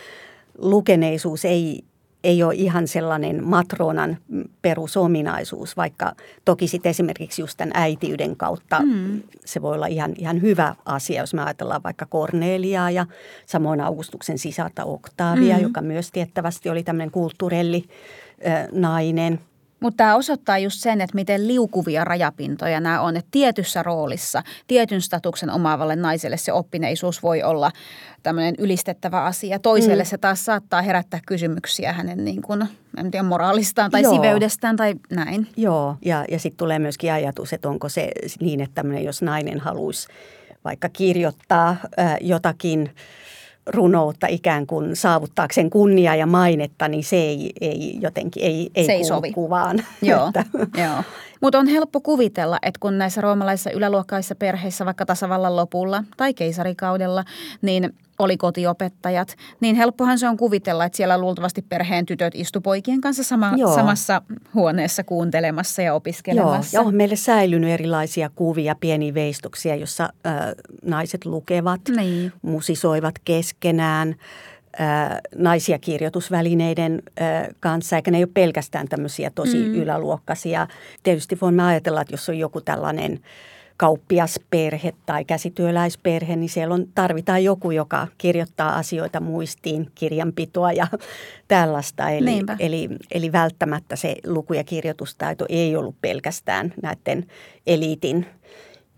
lukeneisuus 0.58 1.44
ei, 1.44 1.84
ei 2.28 2.42
ole 2.42 2.54
ihan 2.54 2.88
sellainen 2.88 3.44
matronan 3.44 4.18
perusominaisuus, 4.62 5.76
vaikka 5.76 6.12
toki 6.44 6.68
sitten 6.68 6.90
esimerkiksi 6.90 7.42
just 7.42 7.56
tämän 7.56 7.72
äitiyden 7.74 8.36
kautta 8.36 8.80
mm. 8.80 9.22
se 9.44 9.62
voi 9.62 9.74
olla 9.74 9.86
ihan, 9.86 10.14
ihan 10.18 10.42
hyvä 10.42 10.74
asia, 10.84 11.22
jos 11.22 11.34
me 11.34 11.42
ajatellaan 11.42 11.82
vaikka 11.82 12.06
Korneliaa 12.06 12.90
ja 12.90 13.06
samoin 13.46 13.80
Augustuksen 13.80 14.38
sisarta 14.38 14.84
Oktavia, 14.84 15.56
mm. 15.56 15.62
joka 15.62 15.82
myös 15.82 16.10
tiettävästi 16.10 16.70
oli 16.70 16.82
tämmöinen 16.82 17.10
kulttuurelli 17.10 17.84
nainen– 18.72 19.40
mutta 19.80 19.96
tämä 19.96 20.16
osoittaa 20.16 20.58
just 20.58 20.80
sen, 20.80 21.00
että 21.00 21.14
miten 21.14 21.48
liukuvia 21.48 22.04
rajapintoja 22.04 22.80
nämä 22.80 23.00
on. 23.00 23.16
Että 23.16 23.28
tietyssä 23.30 23.82
roolissa, 23.82 24.42
tietyn 24.66 25.00
statuksen 25.00 25.50
omaavalle 25.50 25.96
naiselle 25.96 26.36
se 26.36 26.52
oppineisuus 26.52 27.22
voi 27.22 27.42
olla 27.42 27.70
tämmöinen 28.22 28.54
ylistettävä 28.58 29.24
asia. 29.24 29.58
Toiselle 29.58 30.02
mm. 30.02 30.06
se 30.06 30.18
taas 30.18 30.44
saattaa 30.44 30.82
herättää 30.82 31.20
kysymyksiä 31.26 31.92
hänen 31.92 32.24
niin 32.24 32.42
kuin, 32.42 32.68
en 32.96 33.10
tiedä, 33.10 33.22
moraalistaan 33.22 33.90
tai 33.90 34.02
Joo. 34.02 34.14
siveydestään 34.14 34.76
tai 34.76 34.94
näin. 35.10 35.46
Joo, 35.56 35.96
ja, 36.04 36.24
ja 36.30 36.38
sitten 36.38 36.58
tulee 36.58 36.78
myöskin 36.78 37.12
ajatus, 37.12 37.52
että 37.52 37.68
onko 37.68 37.88
se 37.88 38.10
niin, 38.40 38.60
että 38.60 38.84
jos 39.04 39.22
nainen 39.22 39.60
haluaisi 39.60 40.08
vaikka 40.64 40.88
kirjoittaa 40.88 41.76
äh, 41.98 42.16
jotakin– 42.20 42.90
runoutta 43.68 44.26
ikään 44.26 44.66
kuin 44.66 44.96
saavuttaakseen 44.96 45.70
kunniaa 45.70 46.14
ja 46.14 46.26
mainetta, 46.26 46.88
niin 46.88 47.04
se 47.04 47.16
ei, 47.16 47.52
ei 47.60 47.98
jotenkin 48.00 48.42
ei, 48.42 48.70
ei, 48.74 48.86
se 48.86 48.92
ei 48.92 49.04
sovi. 49.04 49.32
kuvaan. 49.32 49.84
Joo, 50.02 50.32
joo. 50.84 51.02
Mutta 51.40 51.58
on 51.58 51.66
helppo 51.66 52.00
kuvitella, 52.00 52.58
että 52.62 52.78
kun 52.80 52.98
näissä 52.98 53.20
roomalaisissa 53.20 53.70
yläluokkaisissa 53.70 54.34
perheissä 54.34 54.86
vaikka 54.86 55.06
tasavallan 55.06 55.56
lopulla 55.56 56.04
tai 56.16 56.34
keisarikaudella, 56.34 57.24
niin 57.62 57.94
oli 58.18 58.36
kotiopettajat, 58.36 59.36
niin 59.60 59.76
helppohan 59.76 60.18
se 60.18 60.28
on 60.28 60.36
kuvitella, 60.36 60.84
että 60.84 60.96
siellä 60.96 61.18
luultavasti 61.18 61.62
perheen 61.62 62.06
tytöt 62.06 62.34
istu 62.36 62.60
poikien 62.60 63.00
kanssa 63.00 63.22
sama, 63.24 63.52
samassa 63.74 64.22
huoneessa 64.54 65.04
kuuntelemassa 65.04 65.82
ja 65.82 65.94
opiskelemassa. 65.94 66.76
Joo, 66.76 66.84
ja 66.84 66.88
on 66.88 66.94
meille 66.94 67.16
säilynyt 67.16 67.70
erilaisia 67.70 68.30
kuvia, 68.34 68.74
pieniä 68.80 69.14
veistoksia, 69.14 69.76
jossa 69.76 70.04
äh, 70.26 70.34
naiset 70.84 71.24
lukevat, 71.24 71.80
niin. 71.96 72.32
musisoivat 72.42 73.14
keskenään– 73.24 74.14
naisia 75.36 75.78
kirjoitusvälineiden 75.78 77.02
kanssa, 77.60 77.96
eikä 77.96 78.10
ne 78.10 78.16
ei 78.16 78.24
ole 78.24 78.30
pelkästään 78.34 78.88
tämmöisiä 78.88 79.30
tosi 79.34 79.56
mm. 79.56 79.74
yläluokkaisia. 79.74 80.66
Tietysti 81.02 81.38
voimme 81.40 81.62
ajatella, 81.62 82.00
että 82.00 82.14
jos 82.14 82.28
on 82.28 82.38
joku 82.38 82.60
tällainen 82.60 83.20
kauppiasperhe 83.78 84.92
tai 85.06 85.24
käsityöläisperhe, 85.24 86.36
niin 86.36 86.48
siellä 86.48 86.74
on, 86.74 86.86
tarvitaan 86.94 87.44
joku, 87.44 87.70
joka 87.70 88.06
kirjoittaa 88.18 88.76
asioita 88.76 89.20
muistiin, 89.20 89.90
kirjanpitoa 89.94 90.72
ja 90.72 90.86
tällaista. 91.48 92.10
Eli, 92.10 92.40
eli, 92.58 92.88
eli 93.10 93.32
välttämättä 93.32 93.96
se 93.96 94.16
luku- 94.26 94.54
ja 94.54 94.64
kirjoitustaito 94.64 95.46
ei 95.48 95.76
ollut 95.76 95.96
pelkästään 96.00 96.74
näiden 96.82 97.26
eliitin 97.66 98.26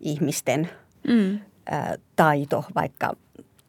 ihmisten 0.01 0.71
mm. 1.09 1.39
ä, 1.73 1.97
taito, 2.17 2.65
vaikka 2.75 3.13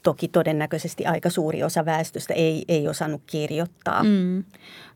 toki 0.04 0.28
todennäköisesti 0.28 1.06
aika 1.06 1.30
suuri 1.30 1.64
osa 1.64 1.86
väestöstä 1.86 2.34
ei, 2.34 2.66
ei 2.68 2.88
osannut 2.88 3.22
kirjoittaa. 3.28 4.04
Mm. 4.04 4.44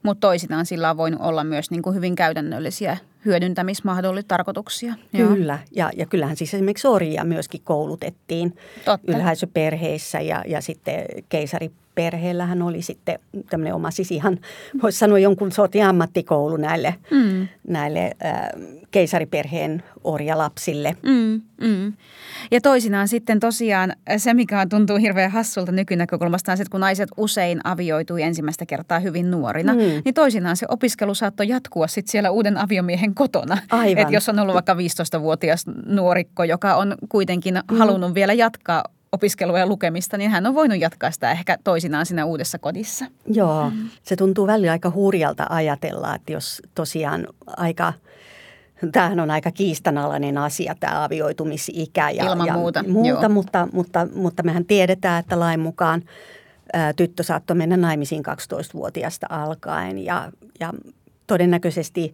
Mutta 0.03 0.27
toisinaan 0.27 0.65
sillä 0.65 0.89
on 0.89 0.97
voinut 0.97 1.21
olla 1.21 1.43
myös 1.43 1.71
niin 1.71 1.81
kuin 1.81 1.95
hyvin 1.95 2.15
käytännöllisiä 2.15 2.97
hyödyntämismahdollisuuksia, 3.25 4.27
tarkoituksia. 4.27 4.93
Kyllä, 5.17 5.59
ja, 5.75 5.91
ja 5.95 6.05
kyllähän 6.05 6.37
siis 6.37 6.53
esimerkiksi 6.53 6.87
orjia 6.87 7.23
myöskin 7.23 7.61
koulutettiin 7.63 8.57
Totta. 8.85 9.11
ylhäisöperheissä 9.11 10.19
ja, 10.19 10.43
ja 10.47 10.61
sitten 10.61 11.05
keisari 11.29 11.71
perheellähän 11.95 12.61
oli 12.61 12.81
sitten 12.81 13.19
tämmöinen 13.49 13.73
oma 13.73 13.91
siis 13.91 14.11
ihan, 14.11 14.39
voisi 14.83 14.99
sanoa 14.99 15.19
jonkun 15.19 15.51
sortin 15.51 15.85
ammattikoulu 15.85 16.57
näille, 16.57 16.95
mm. 17.11 17.47
näille 17.67 18.11
äh, 18.25 18.49
keisariperheen 18.91 19.83
orjalapsille. 20.03 20.95
Mm, 21.03 21.41
mm. 21.61 21.93
Ja 22.51 22.61
toisinaan 22.61 23.07
sitten 23.07 23.39
tosiaan 23.39 23.93
se, 24.17 24.33
mikä 24.33 24.65
tuntuu 24.69 24.97
hirveän 24.97 25.31
hassulta 25.31 25.71
nykynäkökulmasta, 25.71 26.51
on 26.51 26.57
se, 26.57 26.61
että 26.61 26.71
kun 26.71 26.79
naiset 26.79 27.09
usein 27.17 27.59
avioitui 27.63 28.21
ensimmäistä 28.21 28.65
kertaa 28.65 28.99
hyvin 28.99 29.31
nuorina, 29.31 29.73
mm. 29.73 29.79
niin 29.79 30.13
toisinaan 30.13 30.57
se 30.57 30.65
opiskelu 30.69 31.15
saattoi 31.15 31.47
jatkua 31.47 31.87
sitten 31.87 32.11
siellä 32.11 32.31
uuden 32.31 32.57
aviomiehen 32.57 33.15
kotona. 33.15 33.57
Aivan. 33.69 34.03
Et 34.03 34.11
jos 34.11 34.29
on 34.29 34.39
ollut 34.39 34.53
vaikka 34.53 34.73
15-vuotias 34.73 35.65
nuorikko, 35.85 36.43
joka 36.43 36.75
on 36.75 36.95
kuitenkin 37.09 37.55
mm. 37.71 37.77
halunnut 37.77 38.13
vielä 38.13 38.33
jatkaa 38.33 38.83
opiskelua 39.15 39.59
ja 39.59 39.67
lukemista, 39.67 40.17
niin 40.17 40.31
hän 40.31 40.45
on 40.45 40.55
voinut 40.55 40.79
jatkaa 40.79 41.11
sitä 41.11 41.31
ehkä 41.31 41.57
toisinaan 41.63 42.05
siinä 42.05 42.25
uudessa 42.25 42.59
kodissa. 42.59 43.05
Joo, 43.25 43.69
mm. 43.69 43.89
se 44.03 44.15
tuntuu 44.15 44.47
välillä 44.47 44.71
aika 44.71 44.91
hurjalta 44.95 45.45
ajatella, 45.49 46.15
että 46.15 46.31
jos 46.31 46.61
tosiaan 46.75 47.27
aika– 47.57 47.93
Tämähän 48.91 49.19
on 49.19 49.31
aika 49.31 49.51
kiistanalainen 49.51 50.37
asia, 50.37 50.75
tämä 50.79 51.03
avioitumisikä. 51.03 52.09
Ja, 52.09 52.23
Ilman 52.25 52.47
ja 52.47 52.53
muuta. 52.53 52.83
muuta 52.83 53.29
mutta, 53.29 53.67
mutta, 53.73 54.07
mutta 54.15 54.43
mehän 54.43 54.65
tiedetään, 54.65 55.19
että 55.19 55.39
lain 55.39 55.59
mukaan 55.59 56.03
ää, 56.73 56.93
tyttö 56.93 57.23
saattoi 57.23 57.55
mennä 57.55 57.77
naimisiin 57.77 58.23
12-vuotiaasta 58.25 59.27
alkaen 59.29 60.05
ja, 60.05 60.31
ja 60.59 60.73
todennäköisesti 61.27 62.13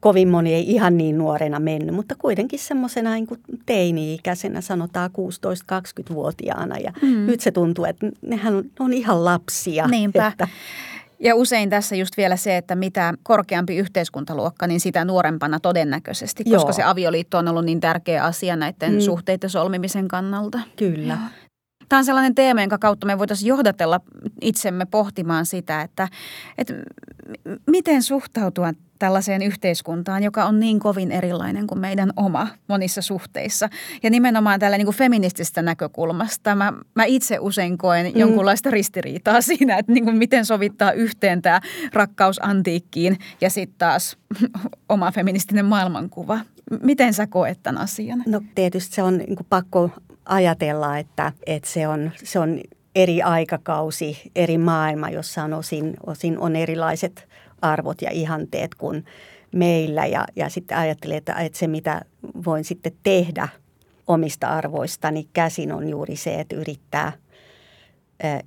kovin 0.00 0.28
moni 0.28 0.54
ei 0.54 0.70
ihan 0.70 0.96
niin 0.96 1.18
nuorena 1.18 1.60
mennyt, 1.60 1.94
mutta 1.94 2.14
kuitenkin 2.18 2.58
semmoisena 2.58 3.14
niin 3.14 3.26
teini-ikäisenä, 3.66 4.60
sanotaan 4.60 5.10
16-20-vuotiaana. 5.10 6.78
Ja 6.78 6.92
mm. 7.02 7.26
nyt 7.26 7.40
se 7.40 7.50
tuntuu, 7.50 7.84
että 7.84 8.06
nehän 8.22 8.54
on, 8.54 8.64
on 8.78 8.92
ihan 8.92 9.24
lapsia. 9.24 9.86
Niinpä. 9.86 10.26
Että, 10.26 10.48
ja 11.20 11.34
usein 11.34 11.70
tässä 11.70 11.96
just 11.96 12.16
vielä 12.16 12.36
se, 12.36 12.56
että 12.56 12.74
mitä 12.74 13.14
korkeampi 13.22 13.76
yhteiskuntaluokka, 13.76 14.66
niin 14.66 14.80
sitä 14.80 15.04
nuorempana 15.04 15.60
todennäköisesti, 15.60 16.44
koska 16.44 16.68
Joo. 16.68 16.72
se 16.72 16.82
avioliitto 16.82 17.38
on 17.38 17.48
ollut 17.48 17.64
niin 17.64 17.80
tärkeä 17.80 18.24
asia 18.24 18.56
näiden 18.56 18.92
mm. 18.92 19.00
suhteiden 19.00 19.50
solmimisen 19.50 20.08
kannalta. 20.08 20.60
Kyllä. 20.76 21.14
Joo. 21.14 21.46
Tämä 21.88 21.98
on 21.98 22.04
sellainen 22.04 22.34
teema, 22.34 22.60
jonka 22.60 22.78
kautta 22.78 23.06
me 23.06 23.18
voitaisiin 23.18 23.48
johdatella 23.48 24.00
itsemme 24.40 24.86
pohtimaan 24.86 25.46
sitä, 25.46 25.82
että, 25.82 26.08
että 26.58 26.74
miten 27.66 28.02
suhtautua 28.02 28.72
tällaiseen 28.98 29.42
yhteiskuntaan, 29.42 30.22
joka 30.22 30.44
on 30.44 30.60
niin 30.60 30.80
kovin 30.80 31.12
erilainen 31.12 31.66
kuin 31.66 31.78
meidän 31.78 32.12
oma 32.16 32.48
monissa 32.68 33.02
suhteissa. 33.02 33.68
Ja 34.02 34.10
nimenomaan 34.10 34.60
tällä 34.60 34.76
niin 34.78 34.86
kuin 34.86 34.96
feministisestä 34.96 35.62
näkökulmasta 35.62 36.54
mä, 36.54 36.72
mä 36.94 37.04
itse 37.04 37.38
usein 37.40 37.78
koen 37.78 38.06
mm. 38.06 38.20
jonkunlaista 38.20 38.70
ristiriitaa 38.70 39.40
siinä, 39.56 39.78
että 39.78 39.92
niin 39.92 40.04
kuin 40.04 40.16
miten 40.16 40.44
sovittaa 40.44 40.92
yhteen 40.92 41.42
tämä 41.42 41.60
rakkaus 41.92 42.40
antiikkiin 42.42 43.18
ja 43.40 43.50
sitten 43.50 43.78
taas 43.78 44.16
oma 44.88 45.12
feministinen 45.12 45.64
maailmankuva. 45.64 46.38
Miten 46.82 47.14
sä 47.14 47.26
koet 47.26 47.58
tämän 47.62 47.82
asian? 47.82 48.22
No 48.26 48.40
tietysti 48.54 48.94
se 48.94 49.02
on 49.02 49.18
niin 49.18 49.36
kuin 49.36 49.46
pakko 49.48 49.90
ajatella, 50.24 50.98
että, 50.98 51.32
että 51.46 51.68
se, 51.68 51.88
on, 51.88 52.10
se 52.24 52.38
on 52.38 52.60
eri 52.94 53.22
aikakausi, 53.22 54.30
eri 54.36 54.58
maailma, 54.58 55.10
jossa 55.10 55.44
on 55.44 55.52
osin, 55.52 55.96
osin 56.06 56.38
on 56.38 56.56
erilaiset 56.56 57.28
arvot 57.62 58.02
ja 58.02 58.10
ihanteet 58.10 58.74
kuin 58.74 59.04
meillä. 59.52 60.06
Ja, 60.06 60.24
ja 60.36 60.48
sitten 60.48 60.78
ajattelin, 60.78 61.16
että, 61.16 61.34
että 61.34 61.58
se 61.58 61.66
mitä 61.66 62.02
voin 62.44 62.64
sitten 62.64 62.92
tehdä 63.02 63.48
omista 64.06 64.48
arvoistani 64.48 65.28
käsin 65.32 65.72
on 65.72 65.88
juuri 65.88 66.16
se, 66.16 66.40
että 66.40 66.56
yrittää 66.56 67.12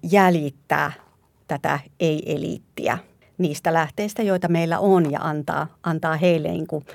jäljittää 0.03 0.91
tätä 1.47 1.79
ei-eliittiä 1.99 2.97
niistä 3.37 3.73
lähteistä, 3.73 4.23
joita 4.23 4.47
meillä 4.47 4.79
on 4.79 5.11
ja 5.11 5.19
antaa, 5.21 5.67
antaa 5.83 6.17
heille 6.17 6.47
niin 6.47 6.67
kuin 6.67 6.85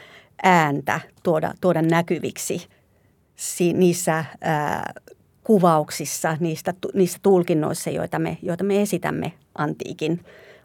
ääntä, 0.43 1.01
tuoda, 1.23 1.55
tuoda 1.61 1.83
näkyviksi 1.83 2.69
niissä 3.75 4.25
ää, 4.41 4.93
kuvauksissa, 5.45 6.37
niistä, 6.41 6.75
niissä 6.95 7.19
tulkinnoissa, 7.23 7.91
joita 7.91 8.19
me, 8.19 8.39
joita 8.43 8.65
me 8.65 8.83
esitämme 8.83 9.33
antiikin, 9.59 10.25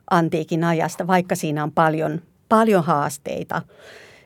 antiikin 0.10 0.64
ajasta, 0.64 1.08
vaikka 1.08 1.36
siinä 1.36 1.64
on 1.64 1.72
paljon, 1.72 2.22
paljon 2.50 2.84
haasteita 2.84 3.62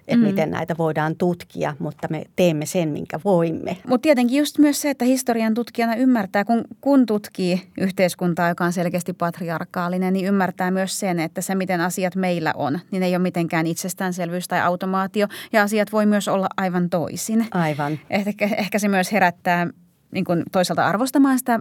että 0.07 0.25
mm. 0.25 0.29
miten 0.29 0.51
näitä 0.51 0.75
voidaan 0.77 1.15
tutkia, 1.15 1.75
mutta 1.79 2.07
me 2.11 2.23
teemme 2.35 2.65
sen, 2.65 2.89
minkä 2.89 3.19
voimme. 3.23 3.77
Mutta 3.87 4.03
tietenkin 4.03 4.37
just 4.37 4.57
myös 4.57 4.81
se, 4.81 4.89
että 4.89 5.05
historian 5.05 5.53
tutkijana 5.53 5.95
ymmärtää, 5.95 6.45
kun, 6.45 6.63
kun 6.81 7.05
tutkii 7.05 7.61
yhteiskuntaa, 7.77 8.49
joka 8.49 8.65
on 8.65 8.73
selkeästi 8.73 9.13
patriarkaalinen, 9.13 10.13
niin 10.13 10.25
ymmärtää 10.25 10.71
myös 10.71 10.99
sen, 10.99 11.19
että 11.19 11.41
se, 11.41 11.55
miten 11.55 11.81
asiat 11.81 12.15
meillä 12.15 12.53
on, 12.55 12.79
niin 12.91 13.03
ei 13.03 13.15
ole 13.15 13.21
mitenkään 13.23 13.67
itsestäänselvyys 13.67 14.47
tai 14.47 14.61
automaatio, 14.61 15.27
ja 15.53 15.63
asiat 15.63 15.91
voi 15.91 16.05
myös 16.05 16.27
olla 16.27 16.47
aivan 16.57 16.89
toisin. 16.89 17.45
Aivan. 17.51 17.99
Ehkä, 18.09 18.49
ehkä 18.57 18.79
se 18.79 18.87
myös 18.87 19.11
herättää 19.11 19.67
niin 20.11 20.25
kuin 20.25 20.43
toisaalta 20.51 20.85
arvostamaan 20.85 21.39
sitä 21.39 21.59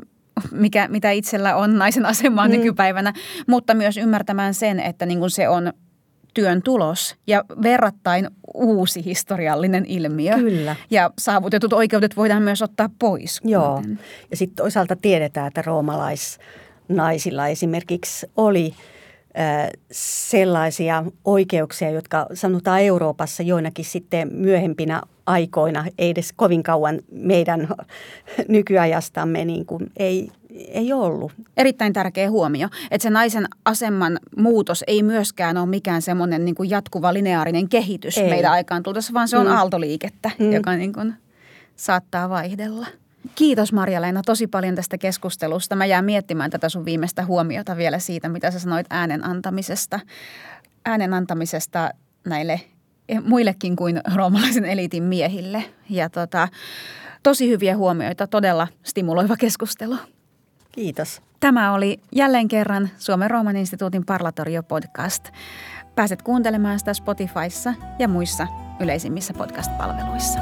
mikä, 0.50 0.88
mitä 0.88 1.10
itsellä 1.10 1.56
on 1.56 1.78
naisen 1.78 2.06
asemaa 2.06 2.48
mm. 2.48 2.52
nykypäivänä, 2.52 3.12
mutta 3.46 3.74
myös 3.74 3.96
ymmärtämään 3.96 4.54
sen, 4.54 4.80
että 4.80 5.06
niin 5.06 5.18
kuin 5.18 5.30
se 5.30 5.48
on 5.48 5.72
työn 6.34 6.62
tulos 6.62 7.16
ja 7.26 7.44
verrattain 7.62 8.28
uusi 8.54 9.04
historiallinen 9.04 9.86
ilmiö. 9.86 10.34
Kyllä. 10.34 10.76
Ja 10.90 11.10
saavutetut 11.18 11.72
oikeudet 11.72 12.16
voidaan 12.16 12.42
myös 12.42 12.62
ottaa 12.62 12.90
pois. 12.98 13.40
Joo. 13.44 13.76
Kuten. 13.76 13.98
Ja 14.30 14.36
sitten 14.36 14.56
toisaalta 14.56 14.96
tiedetään, 14.96 15.46
että 15.46 15.62
roomalaisnaisilla 15.62 17.48
esimerkiksi 17.48 18.26
oli 18.36 18.74
sellaisia 19.92 21.04
oikeuksia, 21.24 21.90
jotka 21.90 22.26
sanotaan 22.34 22.80
Euroopassa 22.80 23.42
joinakin 23.42 23.84
sitten 23.84 24.28
myöhempinä 24.32 25.02
aikoina, 25.26 25.84
ei 25.98 26.10
edes 26.10 26.32
kovin 26.36 26.62
kauan 26.62 27.00
meidän 27.12 27.68
nykyajastamme, 28.48 29.44
niin 29.44 29.66
kuin 29.66 29.90
ei, 29.96 30.30
ei 30.68 30.92
ollut. 30.92 31.32
Erittäin 31.56 31.92
tärkeä 31.92 32.30
huomio, 32.30 32.68
että 32.90 33.02
se 33.02 33.10
naisen 33.10 33.46
aseman 33.64 34.18
muutos 34.36 34.84
ei 34.86 35.02
myöskään 35.02 35.56
ole 35.56 35.66
mikään 35.66 36.02
semmoinen 36.02 36.44
niin 36.44 36.54
kuin 36.54 36.70
jatkuva 36.70 37.14
lineaarinen 37.14 37.68
kehitys 37.68 38.18
ei. 38.18 38.30
meidän 38.30 38.52
aikaan 38.52 38.82
tultaessa, 38.82 39.12
vaan 39.12 39.28
se 39.28 39.38
on 39.38 39.46
mm. 39.46 39.52
aaltoliikettä, 39.52 40.30
mm. 40.38 40.52
joka 40.52 40.76
niin 40.76 40.92
kuin 40.92 41.14
saattaa 41.76 42.28
vaihdella. 42.28 42.86
Kiitos 43.34 43.72
Marja-Leena 43.72 44.22
tosi 44.26 44.46
paljon 44.46 44.74
tästä 44.74 44.98
keskustelusta. 44.98 45.76
Mä 45.76 45.86
jään 45.86 46.04
miettimään 46.04 46.50
tätä 46.50 46.68
sun 46.68 46.84
viimeistä 46.84 47.24
huomiota 47.24 47.76
vielä 47.76 47.98
siitä, 47.98 48.28
mitä 48.28 48.50
sä 48.50 48.58
sanoit 48.58 48.86
äänen 48.90 49.24
antamisesta. 49.24 50.00
Äänen 50.84 51.14
antamisesta 51.14 51.90
näille 52.26 52.60
muillekin 53.24 53.76
kuin 53.76 54.00
roomalaisen 54.14 54.64
eliitin 54.64 55.02
miehille. 55.02 55.64
Ja 55.90 56.10
tota, 56.10 56.48
tosi 57.22 57.48
hyviä 57.48 57.76
huomioita, 57.76 58.26
todella 58.26 58.68
stimuloiva 58.82 59.36
keskustelu. 59.36 59.96
Kiitos. 60.72 61.22
Tämä 61.40 61.72
oli 61.72 62.00
jälleen 62.12 62.48
kerran 62.48 62.90
Suomen 62.98 63.30
Rooman 63.30 63.56
instituutin 63.56 64.06
Parlatorio-podcast. 64.06 65.32
Pääset 65.94 66.22
kuuntelemaan 66.22 66.78
sitä 66.78 66.94
Spotifyssa 66.94 67.74
ja 67.98 68.08
muissa 68.08 68.46
yleisimmissä 68.80 69.34
podcast-palveluissa. 69.34 70.38